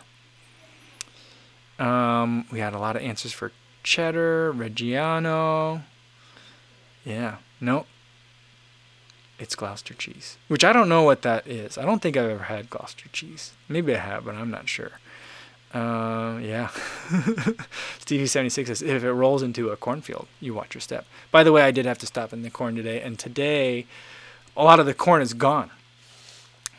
Um, 1.79 2.47
we 2.53 2.61
had 2.61 2.75
a 2.75 2.79
lot 2.79 2.97
of 2.97 3.03
answers 3.03 3.33
for 3.33 3.53
cheddar, 3.83 4.53
Reggiano. 4.53 5.83
Yeah, 7.05 7.37
nope. 7.61 7.87
It's 9.39 9.55
Gloucester 9.55 9.95
cheese, 9.95 10.37
which 10.49 10.65
I 10.65 10.73
don't 10.73 10.89
know 10.89 11.03
what 11.03 11.23
that 11.23 11.47
is. 11.47 11.79
I 11.79 11.85
don't 11.85 12.03
think 12.03 12.17
I've 12.17 12.31
ever 12.31 12.45
had 12.45 12.71
Gloucester 12.71 13.09
cheese. 13.13 13.53
Maybe 13.69 13.95
I 13.95 13.99
have, 13.99 14.25
but 14.25 14.35
I'm 14.35 14.51
not 14.51 14.69
sure. 14.69 14.93
Uh, 15.73 16.39
yeah. 16.43 16.69
Stevie76 18.01 18.67
says 18.67 18.83
if 18.83 19.05
it 19.05 19.13
rolls 19.13 19.43
into 19.43 19.71
a 19.71 19.77
cornfield, 19.77 20.27
you 20.41 20.55
watch 20.55 20.75
your 20.75 20.81
step. 20.81 21.07
By 21.31 21.45
the 21.45 21.53
way, 21.53 21.63
I 21.63 21.71
did 21.71 21.87
have 21.87 21.99
to 21.99 22.07
stop 22.07 22.33
in 22.33 22.43
the 22.43 22.51
corn 22.51 22.75
today, 22.75 23.01
and 23.01 23.19
today 23.19 23.87
a 24.57 24.65
lot 24.65 24.81
of 24.81 24.87
the 24.87 24.95
corn 24.95 25.23
is 25.23 25.35
gone. 25.35 25.71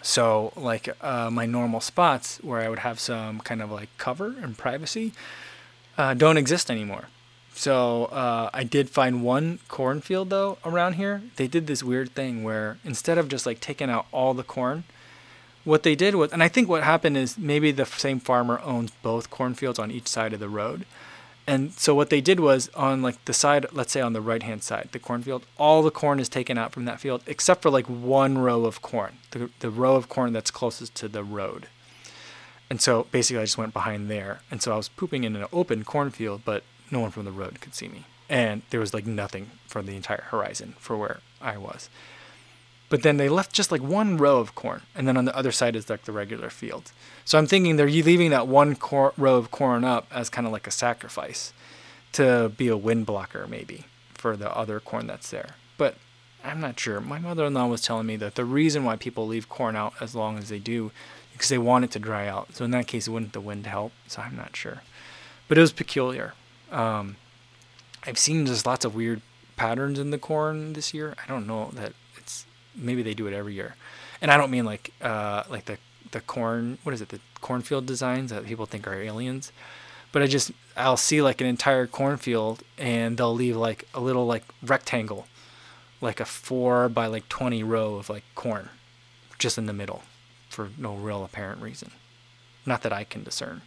So, 0.01 0.53
like 0.55 0.89
uh, 1.01 1.30
my 1.30 1.45
normal 1.45 1.82
spots 1.82 2.38
where 2.41 2.62
I 2.62 2.70
would 2.70 2.80
have 2.80 2.99
some 2.99 3.39
kind 3.41 3.62
of 3.62 3.72
like 3.72 3.89
cover 3.97 4.36
and 4.41 4.57
privacy 4.57 5.14
uh, 5.97 6.14
don't 6.14 6.38
exist 6.38 6.72
anymore. 6.72 7.05
So, 7.60 8.05
uh, 8.05 8.49
I 8.53 8.64
did 8.64 8.89
find 8.89 9.22
one 9.22 9.60
cornfield 9.68 10.30
though 10.30 10.60
around 10.64 10.93
here. 10.93 11.24
They 11.36 11.49
did 11.49 11.68
this 11.68 11.84
weird 11.84 12.16
thing 12.16 12.41
where 12.41 12.78
instead 12.86 13.18
of 13.18 13.28
just 13.28 13.45
like 13.45 13.60
taking 13.60 13.89
out 13.89 14.05
all 14.14 14.34
the 14.34 14.45
corn, 14.45 14.86
what 15.66 15.84
they 15.84 15.93
did 15.93 16.16
was, 16.16 16.32
and 16.32 16.41
I 16.41 16.47
think 16.47 16.70
what 16.70 16.84
happened 16.84 17.18
is 17.18 17.38
maybe 17.38 17.74
the 17.74 17.86
same 17.86 18.22
farmer 18.22 18.62
owns 18.64 18.91
both 19.03 19.30
cornfields 19.30 19.78
on 19.78 19.91
each 19.91 20.07
side 20.07 20.32
of 20.32 20.39
the 20.39 20.47
road. 20.47 20.86
And 21.45 21.74
so 21.74 21.93
what 21.93 22.10
they 22.10 22.22
did 22.22 22.39
was 22.39 22.70
on 22.76 23.01
like 23.01 23.26
the 23.26 23.34
side, 23.34 23.66
let's 23.74 23.91
say 23.91 23.99
on 23.99 24.14
the 24.14 24.22
right 24.22 24.41
hand 24.41 24.64
side, 24.64 24.88
the 24.93 24.99
cornfield, 24.99 25.45
all 25.57 25.84
the 25.84 25.91
corn 25.91 26.22
is 26.22 26.30
taken 26.30 26.57
out 26.57 26.72
from 26.72 26.86
that 26.86 27.01
field 27.01 27.24
except 27.28 27.62
for 27.62 27.70
like 27.70 27.88
one 27.88 28.38
row 28.38 28.64
of 28.64 28.82
corn, 28.82 29.18
the, 29.32 29.49
the 29.60 29.70
row 29.70 29.97
of 29.97 30.07
corn 30.07 30.32
that's 30.32 30.49
closest 30.49 30.95
to 30.95 31.10
the 31.10 31.26
road. 31.26 31.68
And 32.70 32.80
so 32.80 33.07
basically 33.12 33.41
I 33.41 33.43
just 33.43 33.57
went 33.57 33.74
behind 33.74 34.10
there. 34.10 34.43
And 34.49 34.62
so 34.62 34.72
I 34.72 34.78
was 34.78 34.88
pooping 34.88 35.26
in 35.26 35.36
an 35.36 35.45
open 35.51 35.84
cornfield, 35.84 36.43
but 36.45 36.64
no 36.91 36.99
one 36.99 37.11
from 37.11 37.25
the 37.25 37.31
road 37.31 37.61
could 37.61 37.75
see 37.75 37.87
me. 37.87 38.05
And 38.29 38.61
there 38.69 38.79
was 38.79 38.93
like 38.93 39.07
nothing 39.07 39.51
from 39.67 39.85
the 39.85 39.95
entire 39.95 40.25
horizon 40.29 40.75
for 40.77 40.95
where 40.97 41.19
I 41.41 41.57
was. 41.57 41.89
But 42.89 43.03
then 43.03 43.17
they 43.17 43.29
left 43.29 43.53
just 43.53 43.71
like 43.71 43.81
one 43.81 44.17
row 44.17 44.39
of 44.39 44.55
corn, 44.55 44.81
and 44.95 45.07
then 45.07 45.15
on 45.17 45.25
the 45.25 45.35
other 45.37 45.51
side 45.51 45.75
is 45.75 45.89
like 45.89 46.05
the 46.05 46.11
regular 46.11 46.49
field. 46.49 46.91
So 47.23 47.37
I'm 47.37 47.45
thinking 47.45 47.75
they're 47.75 47.87
leaving 47.87 48.31
that 48.31 48.47
one 48.47 48.75
cor- 48.75 49.13
row 49.17 49.35
of 49.35 49.51
corn 49.51 49.83
up 49.83 50.07
as 50.11 50.29
kind 50.29 50.47
of 50.47 50.53
like 50.53 50.65
a 50.67 50.71
sacrifice. 50.71 51.53
to 52.13 52.49
be 52.57 52.67
a 52.67 52.77
wind 52.77 53.05
blocker 53.05 53.45
maybe 53.47 53.85
for 54.15 54.35
the 54.35 54.55
other 54.55 54.79
corn 54.79 55.07
that's 55.07 55.29
there. 55.29 55.51
But 55.77 55.95
I'm 56.43 56.59
not 56.59 56.79
sure. 56.79 56.99
My 56.99 57.19
mother-in-law 57.19 57.67
was 57.67 57.81
telling 57.81 58.07
me 58.07 58.15
that 58.17 58.35
the 58.35 58.45
reason 58.45 58.83
why 58.83 58.95
people 58.95 59.27
leave 59.27 59.47
corn 59.49 59.75
out 59.75 59.93
as 60.01 60.15
long 60.15 60.37
as 60.37 60.49
they 60.49 60.59
do 60.59 60.87
is 60.87 60.91
because 61.33 61.49
they 61.49 61.57
want 61.57 61.85
it 61.85 61.91
to 61.91 61.99
dry 61.99 62.27
out. 62.27 62.55
So 62.55 62.65
in 62.65 62.71
that 62.71 62.87
case, 62.87 63.07
wouldn't 63.07 63.33
the 63.33 63.41
wind 63.41 63.67
help? 63.67 63.91
So 64.07 64.21
I'm 64.21 64.35
not 64.35 64.55
sure. 64.55 64.81
But 65.47 65.57
it 65.57 65.61
was 65.61 65.71
peculiar. 65.71 66.33
Um, 66.72 67.15
I've 68.05 68.17
seen 68.17 68.45
just 68.45 68.65
lots 68.65 68.86
of 68.86 68.95
weird 68.95 69.22
patterns 69.55 69.99
in 69.99 70.11
the 70.11 70.17
corn 70.17 70.74
this 70.74 70.93
year. 70.93 71.15
I 71.24 71.28
don't 71.28 71.47
know 71.47 71.70
that 71.74 71.93
it's 72.15 72.45
maybe 72.76 73.03
they 73.03 73.13
do 73.13 73.28
it 73.28 73.34
every 73.34 73.53
year, 73.53 73.76
and 74.22 74.32
I 74.32 74.38
don't 74.38 74.51
mean 74.51 74.65
like 74.65 74.93
uh, 75.01 75.43
like 75.49 75.65
the 75.65 75.78
the 76.11 76.22
corn 76.22 76.78
what 76.84 76.93
is 76.93 77.01
it 77.01 77.09
the 77.09 77.20
cornfield 77.41 77.86
designs 77.86 78.32
that 78.32 78.45
people 78.45 78.65
think 78.65 78.88
are 78.88 78.95
aliens, 78.95 79.51
but 80.11 80.22
I 80.22 80.28
just 80.28 80.51
I'll 80.76 80.97
see 80.97 81.22
like 81.22 81.41
an 81.41 81.47
entire 81.47 81.88
cornfield 81.88 82.63
and 82.78 83.17
they'll 83.17 83.34
leave 83.34 83.57
like 83.57 83.86
a 83.93 83.99
little 83.99 84.26
like 84.26 84.43
rectangle, 84.63 85.28
like 86.01 86.20
a 86.20 86.26
four 86.26 86.89
by 86.89 87.07
like 87.07 87.28
twenty 87.30 87.63
row 87.63 87.95
of 87.95 88.09
like 88.09 88.24
corn, 88.36 88.70
just 89.38 89.57
in 89.57 89.65
the 89.65 89.74
middle, 89.74 90.03
for 90.49 90.70
no 90.78 90.95
real 90.95 91.24
apparent 91.24 91.61
reason, 91.61 91.91
not 92.65 92.82
that 92.84 92.93
I 92.93 93.03
can 93.03 93.24
discern. 93.24 93.61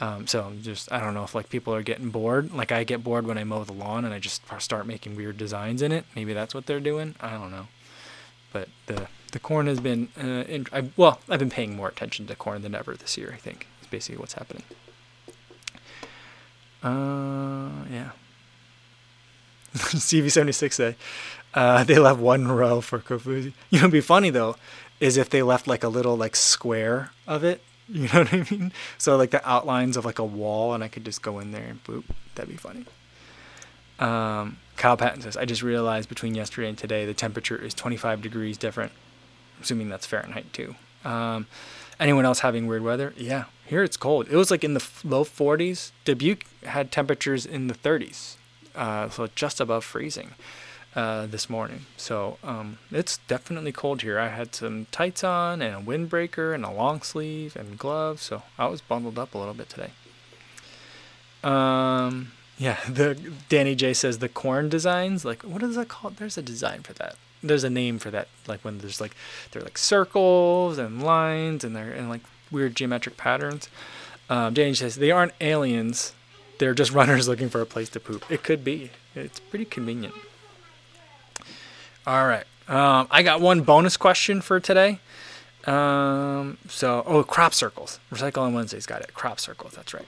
Um, 0.00 0.26
so 0.26 0.52
just 0.62 0.92
I 0.92 1.00
don't 1.00 1.14
know 1.14 1.24
if 1.24 1.34
like 1.34 1.48
people 1.48 1.74
are 1.74 1.82
getting 1.82 2.10
bored. 2.10 2.52
Like 2.52 2.70
I 2.70 2.84
get 2.84 3.02
bored 3.02 3.26
when 3.26 3.36
I 3.36 3.44
mow 3.44 3.64
the 3.64 3.72
lawn 3.72 4.04
and 4.04 4.14
I 4.14 4.18
just 4.18 4.42
start 4.60 4.86
making 4.86 5.16
weird 5.16 5.36
designs 5.36 5.82
in 5.82 5.90
it. 5.90 6.04
Maybe 6.14 6.32
that's 6.32 6.54
what 6.54 6.66
they're 6.66 6.80
doing. 6.80 7.16
I 7.20 7.32
don't 7.32 7.50
know. 7.50 7.66
But 8.52 8.68
the 8.86 9.08
the 9.32 9.38
corn 9.38 9.66
has 9.66 9.80
been 9.80 10.08
uh, 10.16 10.44
in, 10.48 10.66
I, 10.72 10.90
well 10.96 11.20
I've 11.28 11.40
been 11.40 11.50
paying 11.50 11.76
more 11.76 11.88
attention 11.88 12.26
to 12.28 12.36
corn 12.36 12.62
than 12.62 12.74
ever 12.74 12.94
this 12.94 13.18
year. 13.18 13.32
I 13.34 13.38
think 13.38 13.66
is 13.82 13.88
basically 13.88 14.18
what's 14.18 14.34
happening. 14.34 14.62
Uh 16.82 17.84
yeah. 17.90 18.10
CV76 19.74 20.72
say 20.72 20.96
uh, 21.54 21.82
they 21.84 21.98
left 21.98 22.20
one 22.20 22.46
row 22.46 22.80
for 22.80 23.00
Kofuzi. 23.00 23.52
You 23.70 23.78
know, 23.78 23.84
it'd 23.84 23.92
be 23.92 24.00
funny 24.00 24.30
though, 24.30 24.56
is 25.00 25.16
if 25.16 25.28
they 25.28 25.42
left 25.42 25.66
like 25.66 25.82
a 25.82 25.88
little 25.88 26.16
like 26.16 26.36
square 26.36 27.10
of 27.26 27.42
it 27.42 27.62
you 27.92 28.02
know 28.08 28.20
what 28.20 28.32
I 28.34 28.46
mean? 28.50 28.72
So 28.98 29.16
like 29.16 29.30
the 29.30 29.48
outlines 29.48 29.96
of 29.96 30.04
like 30.04 30.18
a 30.18 30.24
wall, 30.24 30.74
and 30.74 30.84
I 30.84 30.88
could 30.88 31.04
just 31.04 31.22
go 31.22 31.38
in 31.38 31.52
there 31.52 31.64
and 31.64 31.82
boop. 31.84 32.04
That'd 32.34 32.50
be 32.50 32.56
funny. 32.56 32.84
Um, 33.98 34.58
Kyle 34.76 34.96
Patton 34.96 35.22
says, 35.22 35.36
I 35.36 35.44
just 35.44 35.62
realized 35.62 36.08
between 36.08 36.34
yesterday 36.34 36.68
and 36.68 36.78
today 36.78 37.06
the 37.06 37.14
temperature 37.14 37.56
is 37.56 37.74
25 37.74 38.22
degrees 38.22 38.58
different. 38.58 38.92
Assuming 39.60 39.88
that's 39.88 40.06
Fahrenheit 40.06 40.52
too. 40.52 40.76
Um, 41.04 41.46
anyone 41.98 42.24
else 42.24 42.40
having 42.40 42.66
weird 42.66 42.82
weather? 42.82 43.14
Yeah, 43.16 43.44
here 43.66 43.82
it's 43.82 43.96
cold. 43.96 44.28
It 44.30 44.36
was 44.36 44.50
like 44.50 44.62
in 44.62 44.74
the 44.74 44.86
low 45.02 45.24
40s. 45.24 45.90
Dubuque 46.04 46.44
had 46.64 46.92
temperatures 46.92 47.46
in 47.46 47.68
the 47.68 47.74
30s, 47.74 48.36
uh, 48.76 49.08
so 49.08 49.28
just 49.34 49.60
above 49.60 49.84
freezing 49.84 50.34
uh, 50.98 51.26
this 51.26 51.48
morning. 51.48 51.86
So 51.96 52.38
um, 52.42 52.78
it's 52.90 53.18
definitely 53.28 53.70
cold 53.70 54.02
here. 54.02 54.18
I 54.18 54.28
had 54.28 54.52
some 54.52 54.88
tights 54.90 55.22
on 55.22 55.62
and 55.62 55.76
a 55.76 55.80
windbreaker 55.80 56.52
and 56.52 56.64
a 56.64 56.72
long 56.72 57.02
sleeve 57.02 57.54
and 57.54 57.78
gloves, 57.78 58.22
so 58.22 58.42
I 58.58 58.66
was 58.66 58.80
bundled 58.80 59.16
up 59.16 59.32
a 59.32 59.38
little 59.38 59.54
bit 59.54 59.68
today. 59.68 59.90
Um, 61.44 62.32
yeah, 62.58 62.78
the 62.88 63.16
Danny 63.48 63.76
J 63.76 63.94
says 63.94 64.18
the 64.18 64.28
corn 64.28 64.68
designs. 64.68 65.24
Like, 65.24 65.42
what 65.42 65.62
is 65.62 65.76
that 65.76 65.86
called? 65.86 66.16
There's 66.16 66.36
a 66.36 66.42
design 66.42 66.82
for 66.82 66.94
that. 66.94 67.14
There's 67.44 67.62
a 67.62 67.70
name 67.70 68.00
for 68.00 68.10
that. 68.10 68.26
Like 68.48 68.64
when 68.64 68.78
there's 68.78 69.00
like 69.00 69.14
they're 69.52 69.62
like 69.62 69.78
circles 69.78 70.78
and 70.78 71.00
lines 71.00 71.62
and 71.62 71.76
they're 71.76 71.92
in 71.92 72.08
like 72.08 72.22
weird 72.50 72.74
geometric 72.74 73.16
patterns. 73.16 73.68
Um, 74.28 74.52
Danny 74.52 74.74
says 74.74 74.96
they 74.96 75.12
aren't 75.12 75.32
aliens. 75.40 76.12
They're 76.58 76.74
just 76.74 76.90
runners 77.00 77.28
looking 77.28 77.50
for 77.50 77.60
a 77.60 77.66
place 77.66 77.88
to 77.90 78.00
poop. 78.00 78.28
It 78.28 78.42
could 78.42 78.64
be. 78.64 78.90
It's 79.14 79.38
pretty 79.38 79.64
convenient. 79.64 80.14
All 82.08 82.26
right. 82.26 82.46
Um, 82.68 83.06
I 83.10 83.22
got 83.22 83.42
one 83.42 83.60
bonus 83.60 83.98
question 83.98 84.40
for 84.40 84.60
today. 84.60 84.98
Um, 85.66 86.56
so, 86.66 87.02
oh, 87.06 87.22
crop 87.22 87.52
circles. 87.52 88.00
Recycle 88.10 88.38
on 88.38 88.54
Wednesdays 88.54 88.86
got 88.86 89.02
it. 89.02 89.12
Crop 89.12 89.38
circles. 89.38 89.74
That's 89.74 89.92
right. 89.92 90.06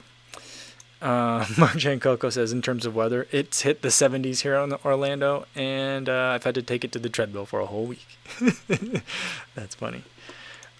Uh, 1.02 1.44
Marjan 1.60 2.00
Coco 2.00 2.30
says, 2.30 2.52
in 2.52 2.62
terms 2.62 2.86
of 2.86 2.96
weather, 2.96 3.26
it's 3.32 3.60
hit 3.62 3.82
the 3.82 3.88
70s 3.88 4.40
here 4.40 4.54
in 4.54 4.72
Orlando, 4.82 5.44
and 5.54 6.08
uh, 6.08 6.32
I've 6.34 6.44
had 6.44 6.54
to 6.54 6.62
take 6.62 6.84
it 6.84 6.92
to 6.92 6.98
the 6.98 7.10
treadmill 7.10 7.44
for 7.44 7.60
a 7.60 7.66
whole 7.66 7.84
week. 7.84 8.18
That's 9.54 9.74
funny. 9.74 10.02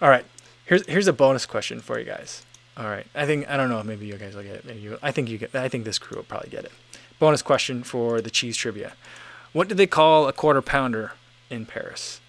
All 0.01 0.09
right, 0.09 0.25
here's 0.65 0.87
here's 0.87 1.07
a 1.07 1.13
bonus 1.13 1.45
question 1.45 1.81
for 1.81 1.99
you 1.99 2.07
guys. 2.07 2.47
All 2.79 2.87
right, 2.87 3.07
I 3.15 3.27
think 3.27 3.47
I 3.51 3.59
don't 3.59 3.69
know. 3.69 3.83
Maybe 3.83 4.07
you 4.07 4.17
guys 4.17 4.35
will 4.35 4.43
get 4.43 4.55
it. 4.57 4.65
Maybe 4.65 4.81
you. 4.81 4.99
I 5.03 5.13
think 5.13 5.29
you 5.29 5.37
get. 5.37 5.55
I 5.55 5.69
think 5.69 5.85
this 5.85 5.99
crew 5.99 6.17
will 6.17 6.25
probably 6.25 6.49
get 6.49 6.65
it. 6.65 6.73
Bonus 7.19 7.43
question 7.43 7.83
for 7.83 8.23
the 8.23 8.31
cheese 8.31 8.57
trivia. 8.57 8.95
What 9.53 9.69
do 9.69 9.75
they 9.75 9.87
call 9.87 10.29
a 10.29 10.33
quarter 10.33 10.63
pounder 10.63 11.13
in 11.49 11.67
Paris? 11.67 12.21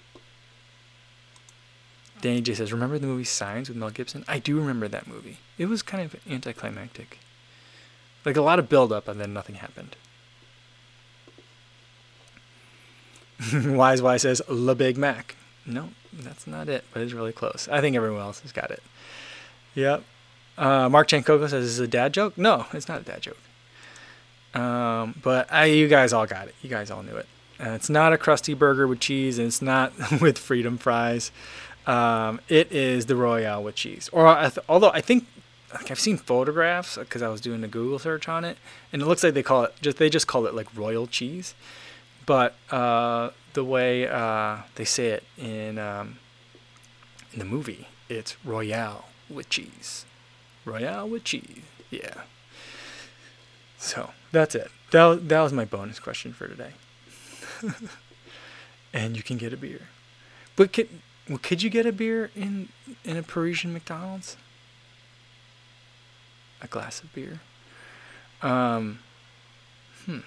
Danny 2.21 2.41
J 2.41 2.53
says, 2.53 2.71
"Remember 2.71 2.99
the 2.99 3.07
movie 3.07 3.23
Signs 3.23 3.67
with 3.67 3.77
Mel 3.77 3.89
Gibson? 3.89 4.23
I 4.27 4.39
do 4.39 4.57
remember 4.57 4.87
that 4.87 5.07
movie. 5.07 5.37
It 5.57 5.65
was 5.67 5.81
kind 5.81 6.03
of 6.03 6.15
anticlimactic, 6.29 7.19
like 8.25 8.37
a 8.37 8.41
lot 8.41 8.59
of 8.59 8.69
build 8.69 8.91
up 8.91 9.07
and 9.07 9.19
then 9.19 9.33
nothing 9.33 9.55
happened." 9.55 9.95
Wise 13.53 14.01
Wise 14.01 14.21
says, 14.21 14.41
"La 14.47 14.73
Big 14.73 14.97
Mac." 14.97 15.35
No, 15.65 15.89
that's 16.13 16.45
not 16.47 16.69
it, 16.69 16.85
but 16.93 17.01
it's 17.01 17.13
really 17.13 17.31
close. 17.31 17.67
I 17.71 17.81
think 17.81 17.95
everyone 17.95 18.21
else 18.21 18.41
has 18.41 18.51
got 18.51 18.71
it. 18.71 18.83
Yep. 19.75 20.03
Uh, 20.57 20.89
Mark 20.89 21.07
Chancoco 21.07 21.49
says, 21.49 21.65
"Is 21.65 21.77
this 21.77 21.85
a 21.85 21.89
dad 21.89 22.13
joke?" 22.13 22.37
No, 22.37 22.67
it's 22.73 22.87
not 22.87 23.01
a 23.01 23.03
dad 23.03 23.21
joke. 23.21 23.37
Um, 24.53 25.15
but 25.21 25.51
I, 25.51 25.65
you 25.65 25.87
guys 25.87 26.13
all 26.13 26.25
got 26.25 26.47
it. 26.47 26.55
You 26.61 26.69
guys 26.69 26.91
all 26.91 27.03
knew 27.03 27.15
it. 27.15 27.27
Uh, 27.59 27.69
it's 27.71 27.89
not 27.89 28.11
a 28.11 28.17
crusty 28.17 28.53
burger 28.53 28.87
with 28.87 28.99
cheese, 28.99 29.37
and 29.37 29.47
it's 29.47 29.61
not 29.61 29.93
with 30.21 30.37
freedom 30.37 30.77
fries. 30.77 31.31
Um, 31.87 32.39
it 32.49 32.71
is 32.71 33.05
the 33.05 33.15
Royale 33.15 33.63
with 33.63 33.75
cheese. 33.75 34.09
Or 34.11 34.27
I 34.27 34.49
th- 34.49 34.65
although 34.67 34.91
I 34.91 35.01
think 35.01 35.25
like 35.73 35.89
I've 35.89 35.99
seen 35.99 36.17
photographs 36.17 36.97
because 36.97 37.21
I 37.21 37.29
was 37.29 37.39
doing 37.41 37.63
a 37.63 37.67
Google 37.67 37.99
search 37.99 38.27
on 38.27 38.43
it, 38.43 38.57
and 38.91 39.01
it 39.01 39.05
looks 39.05 39.23
like 39.23 39.33
they 39.33 39.43
call 39.43 39.63
it 39.63 39.73
just 39.81 39.97
they 39.97 40.09
just 40.09 40.27
call 40.27 40.45
it 40.47 40.53
like 40.53 40.67
royal 40.75 41.07
cheese, 41.07 41.55
but 42.25 42.55
uh, 42.71 43.29
the 43.53 43.63
way 43.63 44.07
uh, 44.07 44.57
they 44.75 44.85
say 44.85 45.09
it 45.09 45.23
in 45.37 45.77
um, 45.79 46.19
in 47.33 47.39
the 47.39 47.45
movie, 47.45 47.87
it's 48.09 48.35
Royale 48.45 49.05
with 49.29 49.49
cheese. 49.49 50.05
Royale 50.65 51.07
with 51.07 51.23
cheese. 51.23 51.61
Yeah. 51.89 52.21
So 53.81 54.11
that's 54.31 54.53
it. 54.53 54.69
That, 54.91 55.27
that 55.27 55.41
was 55.41 55.51
my 55.51 55.65
bonus 55.65 55.99
question 55.99 56.33
for 56.33 56.47
today. 56.47 56.71
and 58.93 59.17
you 59.17 59.23
can 59.23 59.37
get 59.37 59.53
a 59.53 59.57
beer. 59.57 59.81
But 60.55 60.71
could, 60.71 60.87
well, 61.27 61.39
could 61.41 61.63
you 61.63 61.69
get 61.69 61.87
a 61.87 61.91
beer 61.91 62.29
in, 62.35 62.69
in 63.03 63.17
a 63.17 63.23
Parisian 63.23 63.73
McDonald's? 63.73 64.37
A 66.61 66.67
glass 66.67 67.01
of 67.01 67.11
beer? 67.11 67.41
Um, 68.43 68.99
hmm. 70.05 70.19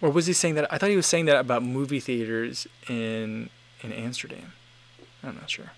Or 0.00 0.08
was 0.08 0.26
he 0.26 0.32
saying 0.32 0.54
that? 0.54 0.72
I 0.72 0.78
thought 0.78 0.88
he 0.88 0.96
was 0.96 1.06
saying 1.06 1.26
that 1.26 1.36
about 1.36 1.62
movie 1.62 2.00
theaters 2.00 2.66
in 2.88 3.50
in 3.82 3.92
Amsterdam. 3.92 4.52
I'm 5.22 5.34
not 5.36 5.50
sure. 5.50 5.72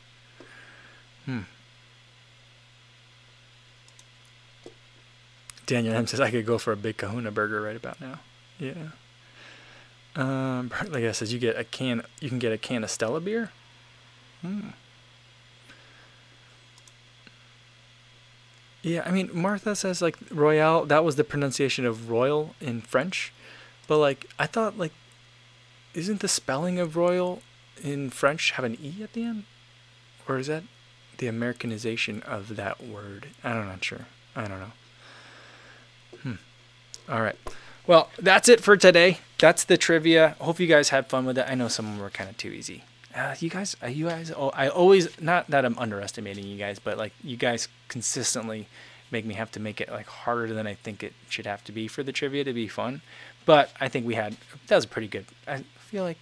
Hmm. 1.24 1.40
Daniel 5.66 5.94
M 5.94 6.06
says 6.06 6.20
I 6.20 6.30
could 6.30 6.46
go 6.46 6.58
for 6.58 6.72
a 6.72 6.76
big 6.76 6.96
Kahuna 6.96 7.30
burger 7.30 7.60
right 7.60 7.76
about 7.76 8.00
now. 8.00 8.20
Yeah. 8.58 8.90
Um, 10.14 10.72
like 10.88 11.04
I 11.04 11.12
says, 11.12 11.32
you 11.32 11.38
get 11.38 11.58
a 11.58 11.64
can. 11.64 12.02
You 12.20 12.28
can 12.28 12.38
get 12.38 12.52
a 12.52 12.58
can 12.58 12.84
of 12.84 12.90
Stella 12.90 13.20
beer. 13.20 13.50
Hmm. 14.42 14.70
Yeah, 18.82 19.02
I 19.04 19.10
mean 19.10 19.30
Martha 19.32 19.74
says 19.74 20.00
like 20.00 20.16
Royale. 20.30 20.86
That 20.86 21.04
was 21.04 21.16
the 21.16 21.24
pronunciation 21.24 21.84
of 21.84 22.08
royal 22.08 22.54
in 22.60 22.80
French, 22.82 23.32
but 23.88 23.98
like 23.98 24.30
I 24.38 24.46
thought 24.46 24.78
like, 24.78 24.92
isn't 25.92 26.20
the 26.20 26.28
spelling 26.28 26.78
of 26.78 26.94
royal 26.96 27.42
in 27.82 28.10
French 28.10 28.52
have 28.52 28.64
an 28.64 28.78
e 28.80 29.02
at 29.02 29.12
the 29.12 29.24
end, 29.24 29.44
or 30.28 30.38
is 30.38 30.46
that 30.46 30.62
the 31.18 31.26
Americanization 31.26 32.22
of 32.22 32.54
that 32.54 32.80
word? 32.80 33.28
I'm 33.42 33.66
not 33.66 33.82
sure. 33.82 34.06
I 34.36 34.46
don't 34.46 34.60
know. 34.60 34.72
All 37.08 37.22
right. 37.22 37.36
Well, 37.86 38.10
that's 38.18 38.48
it 38.48 38.60
for 38.60 38.76
today. 38.76 39.20
That's 39.38 39.62
the 39.64 39.76
trivia. 39.76 40.34
Hope 40.40 40.58
you 40.58 40.66
guys 40.66 40.88
had 40.88 41.06
fun 41.06 41.24
with 41.24 41.38
it. 41.38 41.46
I 41.48 41.54
know 41.54 41.68
some 41.68 41.86
of 41.86 41.92
them 41.92 42.00
were 42.00 42.10
kind 42.10 42.28
of 42.28 42.36
too 42.36 42.48
easy. 42.48 42.82
Uh, 43.14 43.34
you 43.38 43.48
guys, 43.48 43.76
uh, 43.82 43.86
you 43.86 44.08
guys, 44.08 44.32
oh, 44.36 44.50
I 44.50 44.68
always 44.68 45.20
not 45.20 45.48
that 45.48 45.64
I'm 45.64 45.78
underestimating 45.78 46.46
you 46.46 46.58
guys, 46.58 46.78
but 46.78 46.98
like 46.98 47.12
you 47.22 47.36
guys 47.36 47.68
consistently 47.88 48.68
make 49.10 49.24
me 49.24 49.34
have 49.34 49.50
to 49.52 49.60
make 49.60 49.80
it 49.80 49.88
like 49.88 50.06
harder 50.06 50.52
than 50.52 50.66
I 50.66 50.74
think 50.74 51.02
it 51.02 51.14
should 51.28 51.46
have 51.46 51.62
to 51.64 51.72
be 51.72 51.88
for 51.88 52.02
the 52.02 52.12
trivia 52.12 52.44
to 52.44 52.52
be 52.52 52.68
fun. 52.68 53.02
But 53.44 53.70
I 53.80 53.88
think 53.88 54.04
we 54.04 54.14
had 54.14 54.36
that 54.66 54.76
was 54.76 54.86
pretty 54.86 55.08
good. 55.08 55.26
I 55.46 55.62
feel 55.78 56.02
like, 56.02 56.18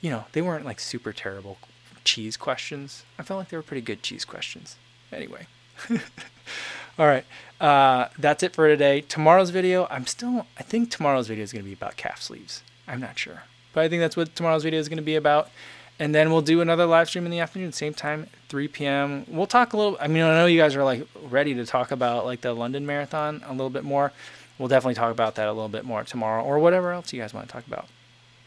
you 0.00 0.10
know, 0.10 0.24
they 0.32 0.40
weren't 0.40 0.64
like 0.64 0.80
super 0.80 1.12
terrible 1.12 1.58
cheese 2.04 2.36
questions. 2.36 3.02
I 3.18 3.22
felt 3.22 3.38
like 3.38 3.48
they 3.48 3.56
were 3.56 3.62
pretty 3.62 3.82
good 3.82 4.02
cheese 4.02 4.24
questions. 4.24 4.76
Anyway. 5.12 5.48
All 6.98 7.06
right. 7.06 7.24
Uh, 7.60 8.08
that's 8.18 8.42
it 8.42 8.54
for 8.54 8.68
today. 8.68 9.00
Tomorrow's 9.00 9.50
video, 9.50 9.86
I'm 9.90 10.06
still, 10.06 10.46
I 10.58 10.62
think 10.62 10.90
tomorrow's 10.90 11.28
video 11.28 11.44
is 11.44 11.52
going 11.52 11.64
to 11.64 11.68
be 11.68 11.74
about 11.74 11.96
calf 11.96 12.20
sleeves. 12.20 12.62
I'm 12.86 13.00
not 13.00 13.18
sure. 13.18 13.44
But 13.72 13.84
I 13.84 13.88
think 13.88 14.00
that's 14.00 14.16
what 14.16 14.34
tomorrow's 14.34 14.62
video 14.62 14.80
is 14.80 14.88
going 14.88 14.98
to 14.98 15.02
be 15.02 15.16
about. 15.16 15.50
And 15.98 16.14
then 16.14 16.30
we'll 16.30 16.42
do 16.42 16.60
another 16.60 16.84
live 16.84 17.08
stream 17.08 17.24
in 17.24 17.30
the 17.30 17.40
afternoon, 17.40 17.72
same 17.72 17.94
time, 17.94 18.26
3 18.48 18.68
p.m. 18.68 19.24
We'll 19.28 19.46
talk 19.46 19.72
a 19.72 19.76
little, 19.76 19.96
I 19.98 20.08
mean, 20.08 20.22
I 20.22 20.34
know 20.34 20.46
you 20.46 20.60
guys 20.60 20.76
are 20.76 20.84
like 20.84 21.06
ready 21.30 21.54
to 21.54 21.64
talk 21.64 21.90
about 21.90 22.26
like 22.26 22.42
the 22.42 22.52
London 22.52 22.84
Marathon 22.84 23.42
a 23.46 23.52
little 23.52 23.70
bit 23.70 23.84
more. 23.84 24.12
We'll 24.58 24.68
definitely 24.68 24.94
talk 24.94 25.10
about 25.10 25.34
that 25.36 25.48
a 25.48 25.52
little 25.52 25.68
bit 25.68 25.84
more 25.84 26.04
tomorrow 26.04 26.42
or 26.42 26.58
whatever 26.58 26.92
else 26.92 27.12
you 27.12 27.20
guys 27.20 27.32
want 27.32 27.48
to 27.48 27.52
talk 27.52 27.66
about. 27.66 27.86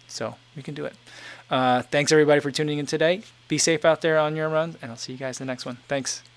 So 0.07 0.35
we 0.55 0.61
can 0.61 0.73
do 0.73 0.85
it. 0.85 0.95
Uh, 1.49 1.81
thanks 1.83 2.11
everybody 2.11 2.39
for 2.39 2.51
tuning 2.51 2.77
in 2.77 2.85
today. 2.85 3.23
Be 3.47 3.57
safe 3.57 3.85
out 3.85 4.01
there 4.01 4.17
on 4.17 4.35
your 4.35 4.49
runs, 4.49 4.75
and 4.81 4.91
I'll 4.91 4.97
see 4.97 5.13
you 5.13 5.19
guys 5.19 5.39
in 5.39 5.47
the 5.47 5.51
next 5.51 5.65
one. 5.65 5.77
Thanks. 5.87 6.21